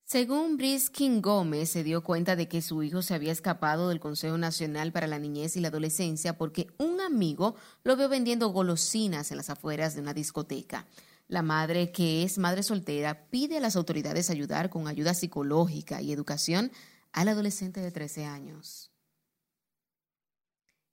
Según 0.08 0.56
Brice 0.56 0.92
King 0.92 1.20
Gómez, 1.20 1.70
se 1.70 1.82
dio 1.82 2.04
cuenta 2.04 2.36
de 2.36 2.46
que 2.46 2.62
su 2.62 2.84
hijo 2.84 3.02
se 3.02 3.12
había 3.12 3.32
escapado 3.32 3.88
del 3.88 3.98
Consejo 3.98 4.38
Nacional 4.38 4.92
para 4.92 5.08
la 5.08 5.18
Niñez 5.18 5.56
y 5.56 5.60
la 5.60 5.66
Adolescencia 5.66 6.38
porque 6.38 6.68
un 6.78 7.00
amigo 7.00 7.56
lo 7.82 7.96
vio 7.96 8.08
vendiendo 8.08 8.50
golosinas 8.50 9.32
en 9.32 9.38
las 9.38 9.50
afueras 9.50 9.96
de 9.96 10.02
una 10.02 10.14
discoteca. 10.14 10.86
La 11.26 11.42
madre, 11.42 11.90
que 11.90 12.22
es 12.22 12.38
madre 12.38 12.62
soltera, 12.62 13.26
pide 13.30 13.56
a 13.56 13.60
las 13.60 13.74
autoridades 13.74 14.30
ayudar 14.30 14.70
con 14.70 14.86
ayuda 14.86 15.12
psicológica 15.12 16.00
y 16.00 16.12
educación 16.12 16.70
al 17.10 17.26
adolescente 17.26 17.80
de 17.80 17.90
13 17.90 18.26
años. 18.26 18.92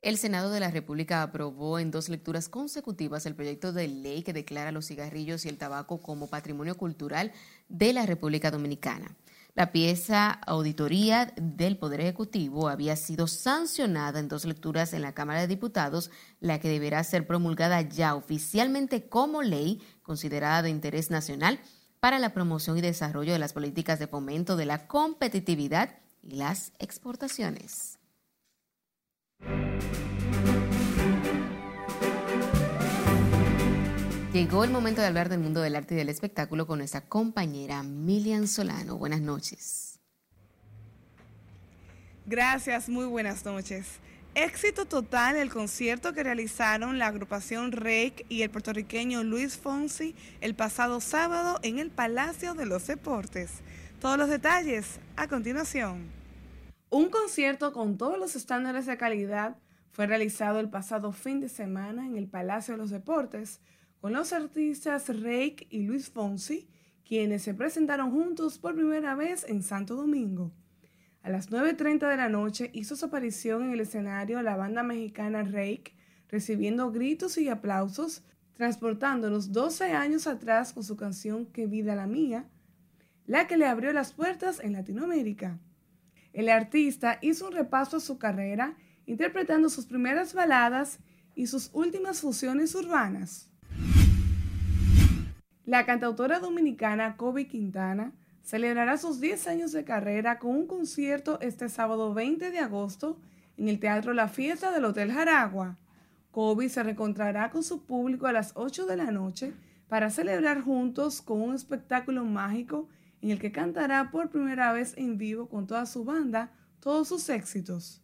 El 0.04 0.18
Senado 0.18 0.52
de 0.52 0.60
la 0.60 0.70
República 0.70 1.24
aprobó 1.24 1.80
en 1.80 1.90
dos 1.90 2.10
lecturas 2.10 2.50
consecutivas 2.50 3.26
el 3.26 3.36
proyecto 3.36 3.72
de 3.72 3.88
ley 3.88 4.22
que 4.22 4.34
declara 4.34 4.74
los 4.74 4.88
cigarrillos 4.88 5.46
y 5.46 5.48
el 5.48 5.58
tabaco 5.58 6.02
como 6.02 6.30
patrimonio 6.30 6.76
cultural 6.76 7.32
de 7.70 7.94
la 7.94 8.06
República 8.06 8.52
Dominicana. 8.52 9.16
La 9.56 9.72
pieza 9.72 10.30
auditoría 10.30 11.34
del 11.38 11.78
Poder 11.78 12.02
Ejecutivo 12.02 12.68
había 12.68 12.98
sido 12.98 13.28
sancionada 13.28 14.20
en 14.20 14.28
dos 14.28 14.44
lecturas 14.44 14.92
en 14.92 15.04
la 15.04 15.14
Cámara 15.14 15.40
de 15.40 15.48
Diputados, 15.48 16.12
la 16.42 16.60
que 16.60 16.68
deberá 16.68 17.02
ser 17.06 17.26
promulgada 17.26 17.80
ya 17.80 18.14
oficialmente 18.16 19.08
como 19.08 19.42
ley 19.42 19.82
considerada 20.02 20.64
de 20.64 20.70
interés 20.70 21.12
nacional 21.12 21.62
para 22.02 22.20
la 22.20 22.34
promoción 22.34 22.78
y 22.78 22.82
desarrollo 22.82 23.32
de 23.32 23.40
las 23.40 23.54
políticas 23.54 24.00
de 24.00 24.08
fomento 24.08 24.58
de 24.58 24.66
la 24.66 24.86
competitividad 24.86 25.98
y 26.22 26.36
las 26.36 26.74
exportaciones. 26.80 28.00
Llegó 34.34 34.64
el 34.64 34.72
momento 34.72 35.00
de 35.00 35.08
hablar 35.08 35.30
del 35.30 35.40
mundo 35.40 35.62
del 35.62 35.76
arte 35.76 35.94
y 35.94 35.98
del 35.98 36.10
espectáculo 36.10 36.66
con 36.66 36.80
nuestra 36.80 37.02
compañera 37.02 37.84
Milian 37.84 38.48
Solano. 38.48 38.98
Buenas 38.98 39.22
noches. 39.22 40.00
Gracias, 42.26 42.90
muy 42.90 43.06
buenas 43.06 43.46
noches. 43.46 44.00
Éxito 44.34 44.86
total 44.86 45.36
el 45.36 45.52
concierto 45.52 46.14
que 46.14 46.24
realizaron 46.24 46.98
la 46.98 47.06
agrupación 47.06 47.72
Rake 47.72 48.26
y 48.28 48.42
el 48.42 48.50
puertorriqueño 48.50 49.24
Luis 49.24 49.58
Fonsi 49.58 50.16
el 50.42 50.56
pasado 50.56 51.00
sábado 51.02 51.60
en 51.62 51.78
el 51.78 51.92
Palacio 51.92 52.56
de 52.56 52.66
los 52.66 52.88
Deportes. 52.88 53.52
Todos 54.00 54.18
los 54.18 54.30
detalles 54.30 55.00
a 55.16 55.28
continuación. 55.28 56.23
Un 56.94 57.10
concierto 57.10 57.74
con 57.74 57.98
todos 57.98 58.20
los 58.20 58.36
estándares 58.36 58.86
de 58.86 58.98
calidad 58.98 59.58
fue 59.90 60.06
realizado 60.06 60.60
el 60.60 60.70
pasado 60.70 61.12
fin 61.12 61.40
de 61.40 61.50
semana 61.50 62.06
en 62.06 62.18
el 62.18 62.28
Palacio 62.28 62.76
de 62.76 62.78
los 62.78 62.92
Deportes 62.92 63.62
con 64.00 64.14
los 64.14 64.32
artistas 64.32 65.08
Rake 65.08 65.66
y 65.72 65.88
Luis 65.88 66.12
Fonsi, 66.12 66.70
quienes 67.04 67.42
se 67.42 67.56
presentaron 67.56 68.12
juntos 68.12 68.60
por 68.60 68.76
primera 68.76 69.16
vez 69.16 69.44
en 69.50 69.64
Santo 69.64 69.96
Domingo. 69.96 70.52
A 71.24 71.32
las 71.32 71.50
9.30 71.50 72.08
de 72.08 72.16
la 72.16 72.30
noche 72.30 72.70
hizo 72.74 72.96
su 72.96 73.06
aparición 73.06 73.64
en 73.64 73.72
el 73.72 73.80
escenario 73.80 74.40
la 74.44 74.56
banda 74.56 74.84
mexicana 74.84 75.42
Rake, 75.42 75.96
recibiendo 76.30 76.92
gritos 76.92 77.40
y 77.40 77.50
aplausos, 77.50 78.22
transportándonos 78.54 79.52
12 79.52 79.86
años 79.94 80.28
atrás 80.28 80.74
con 80.74 80.84
su 80.84 80.96
canción 80.96 81.48
Qué 81.48 81.66
vida 81.66 81.96
la 81.96 82.06
mía, 82.06 82.48
la 83.26 83.48
que 83.48 83.58
le 83.58 83.66
abrió 83.66 83.94
las 83.94 84.14
puertas 84.14 84.60
en 84.60 84.74
Latinoamérica. 84.74 85.60
El 86.34 86.50
artista 86.50 87.20
hizo 87.22 87.48
un 87.48 87.54
repaso 87.54 87.98
a 87.98 88.00
su 88.00 88.18
carrera, 88.18 88.76
interpretando 89.06 89.70
sus 89.70 89.86
primeras 89.86 90.34
baladas 90.34 91.00
y 91.36 91.46
sus 91.46 91.70
últimas 91.74 92.22
fusiones 92.22 92.74
urbanas. 92.74 93.50
La 95.66 95.86
cantautora 95.86 96.40
dominicana 96.40 97.16
Kobe 97.18 97.48
Quintana 97.48 98.14
celebrará 98.42 98.98
sus 98.98 99.22
10 99.22 99.48
años 99.48 99.72
de 99.72 99.86
carrera 99.86 100.40
con 100.40 100.52
un 100.52 100.68
concierto 100.68 101.40
este 101.40 101.70
sábado 101.70 102.14
20 102.14 102.50
de 102.50 102.60
agosto 102.60 103.18
en 103.58 103.70
el 103.70 103.80
Teatro 103.80 104.14
La 104.14 104.28
Fiesta 104.28 104.72
del 104.72 104.86
Hotel 104.86 105.12
Jaragua. 105.12 105.78
Kobe 106.32 106.68
se 106.68 106.82
reencontrará 106.82 107.52
con 107.52 107.64
su 107.64 107.86
público 107.86 108.26
a 108.26 108.34
las 108.34 108.54
8 108.56 108.88
de 108.88 108.98
la 108.98 109.12
noche 109.12 109.54
para 109.88 110.10
celebrar 110.10 110.62
juntos 110.62 111.22
con 111.22 111.40
un 111.42 111.54
espectáculo 111.54 112.26
mágico 112.26 112.90
en 113.24 113.32
el 113.32 113.40
que 113.40 113.54
cantará 113.54 114.12
por 114.12 114.30
primera 114.30 114.74
vez 114.74 114.94
en 114.98 115.18
vivo 115.18 115.48
con 115.48 115.66
toda 115.66 115.86
su 115.86 116.04
banda 116.04 116.52
todos 116.82 117.08
sus 117.08 117.30
éxitos. 117.30 118.04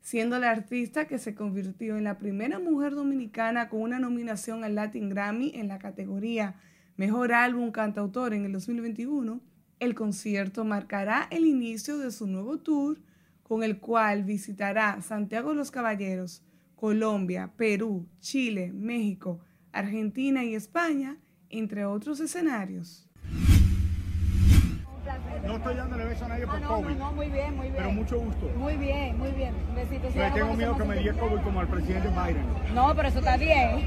Siendo 0.00 0.38
la 0.38 0.50
artista 0.50 1.06
que 1.06 1.18
se 1.18 1.34
convirtió 1.34 1.98
en 1.98 2.04
la 2.04 2.16
primera 2.16 2.58
mujer 2.58 2.94
dominicana 2.94 3.68
con 3.68 3.82
una 3.82 3.98
nominación 3.98 4.64
al 4.64 4.74
Latin 4.74 5.10
Grammy 5.10 5.52
en 5.54 5.68
la 5.68 5.78
categoría 5.78 6.56
Mejor 6.96 7.34
Álbum 7.34 7.70
Cantautor 7.72 8.32
en 8.32 8.46
el 8.46 8.52
2021, 8.52 9.42
el 9.80 9.94
concierto 9.94 10.64
marcará 10.64 11.28
el 11.30 11.44
inicio 11.44 11.98
de 11.98 12.10
su 12.10 12.26
nuevo 12.26 12.56
tour 12.58 12.98
con 13.42 13.62
el 13.62 13.78
cual 13.78 14.24
visitará 14.24 15.02
Santiago 15.02 15.52
los 15.52 15.70
Caballeros, 15.70 16.42
Colombia, 16.74 17.52
Perú, 17.54 18.08
Chile, 18.20 18.72
México, 18.72 19.40
Argentina 19.72 20.42
y 20.42 20.54
España, 20.54 21.18
entre 21.50 21.84
otros 21.84 22.20
escenarios. 22.20 23.07
No 25.46 25.56
estoy 25.56 25.74
dándole 25.76 26.04
beso 26.04 26.24
a 26.24 26.28
nadie 26.28 26.46
por 26.46 26.56
Ah, 26.56 26.60
no, 26.60 26.68
COVID. 26.68 26.88
no, 26.88 26.94
no, 26.98 27.12
muy 27.12 27.28
bien, 27.30 27.56
muy 27.56 27.64
bien. 27.68 27.74
Pero 27.76 27.90
mucho 27.92 28.18
gusto. 28.18 28.50
Muy 28.56 28.76
bien, 28.76 29.18
muy 29.18 29.30
bien. 29.32 29.54
Besitos. 29.74 30.12
Pero 30.14 30.34
tengo 30.34 30.54
miedo 30.54 30.76
que 30.76 30.84
me 30.84 30.96
diga 30.96 31.12
COVID 31.14 31.40
como 31.42 31.60
al 31.60 31.68
presidente 31.68 32.08
Biden. 32.08 32.44
No, 32.74 32.94
pero 32.94 33.08
eso 33.08 33.18
está 33.20 33.36
bien. 33.36 33.86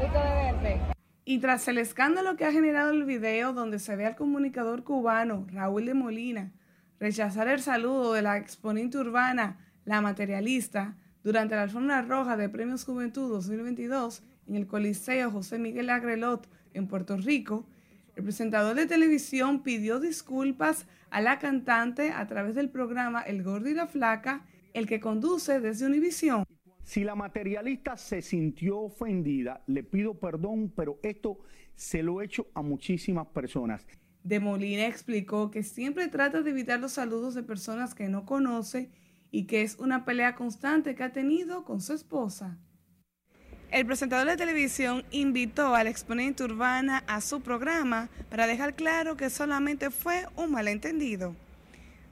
Gusto 0.00 0.18
de 0.18 0.34
verte. 0.34 0.80
Y 1.24 1.38
tras 1.38 1.66
el 1.68 1.78
escándalo 1.78 2.36
que 2.36 2.44
ha 2.44 2.52
generado 2.52 2.90
el 2.90 3.04
video 3.04 3.52
donde 3.52 3.78
se 3.78 3.96
ve 3.96 4.04
al 4.06 4.16
comunicador 4.16 4.84
cubano 4.84 5.46
Raúl 5.52 5.86
de 5.86 5.94
Molina 5.94 6.52
rechazar 7.00 7.48
el 7.48 7.60
saludo 7.60 8.12
de 8.12 8.22
la 8.22 8.36
exponente 8.36 8.98
urbana 8.98 9.58
La 9.84 10.00
Materialista 10.00 10.96
durante 11.22 11.54
la 11.54 11.62
alfombra 11.62 12.02
roja 12.02 12.36
de 12.36 12.48
Premios 12.48 12.84
Juventud 12.84 13.30
2022 13.30 14.22
en 14.48 14.56
el 14.56 14.66
Coliseo 14.66 15.30
José 15.30 15.58
Miguel 15.58 15.88
Agrelot 15.90 16.46
en 16.74 16.86
Puerto 16.88 17.16
Rico, 17.16 17.66
el 18.16 18.22
presentador 18.22 18.76
de 18.76 18.86
televisión 18.86 19.62
pidió 19.62 19.98
disculpas 19.98 20.86
a 21.10 21.20
la 21.20 21.38
cantante 21.38 22.10
a 22.10 22.26
través 22.26 22.54
del 22.54 22.70
programa 22.70 23.22
El 23.22 23.42
Gordo 23.42 23.68
y 23.68 23.74
la 23.74 23.86
Flaca, 23.86 24.46
el 24.72 24.86
que 24.86 25.00
conduce 25.00 25.60
desde 25.60 25.86
Univisión. 25.86 26.44
Si 26.82 27.02
la 27.02 27.14
materialista 27.14 27.96
se 27.96 28.22
sintió 28.22 28.80
ofendida, 28.80 29.62
le 29.66 29.82
pido 29.82 30.18
perdón, 30.18 30.72
pero 30.76 30.98
esto 31.02 31.38
se 31.74 32.02
lo 32.02 32.20
he 32.20 32.26
hecho 32.26 32.46
a 32.54 32.62
muchísimas 32.62 33.26
personas. 33.28 33.86
De 34.22 34.38
Molina 34.38 34.86
explicó 34.86 35.50
que 35.50 35.62
siempre 35.62 36.08
trata 36.08 36.42
de 36.42 36.50
evitar 36.50 36.80
los 36.80 36.92
saludos 36.92 37.34
de 37.34 37.42
personas 37.42 37.94
que 37.94 38.08
no 38.08 38.24
conoce 38.26 38.90
y 39.30 39.46
que 39.46 39.62
es 39.62 39.78
una 39.78 40.04
pelea 40.04 40.34
constante 40.34 40.94
que 40.94 41.02
ha 41.02 41.12
tenido 41.12 41.64
con 41.64 41.80
su 41.80 41.92
esposa. 41.92 42.58
El 43.74 43.86
presentador 43.86 44.28
de 44.28 44.36
televisión 44.36 45.04
invitó 45.10 45.74
a 45.74 45.82
la 45.82 45.90
exponente 45.90 46.44
urbana 46.44 47.02
a 47.08 47.20
su 47.20 47.40
programa 47.40 48.08
para 48.30 48.46
dejar 48.46 48.74
claro 48.74 49.16
que 49.16 49.30
solamente 49.30 49.90
fue 49.90 50.28
un 50.36 50.52
malentendido. 50.52 51.34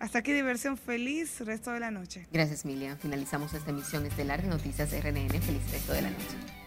Hasta 0.00 0.18
aquí 0.18 0.32
diversión 0.32 0.76
feliz 0.76 1.38
resto 1.38 1.70
de 1.70 1.78
la 1.78 1.92
noche. 1.92 2.26
Gracias, 2.32 2.64
Milian. 2.64 2.98
Finalizamos 2.98 3.54
esta 3.54 3.70
emisión 3.70 4.04
estelar 4.04 4.42
de 4.42 4.48
Noticias 4.48 4.90
RNN. 4.90 5.40
Feliz 5.40 5.70
resto 5.70 5.92
de 5.92 6.02
la 6.02 6.10
noche. 6.10 6.61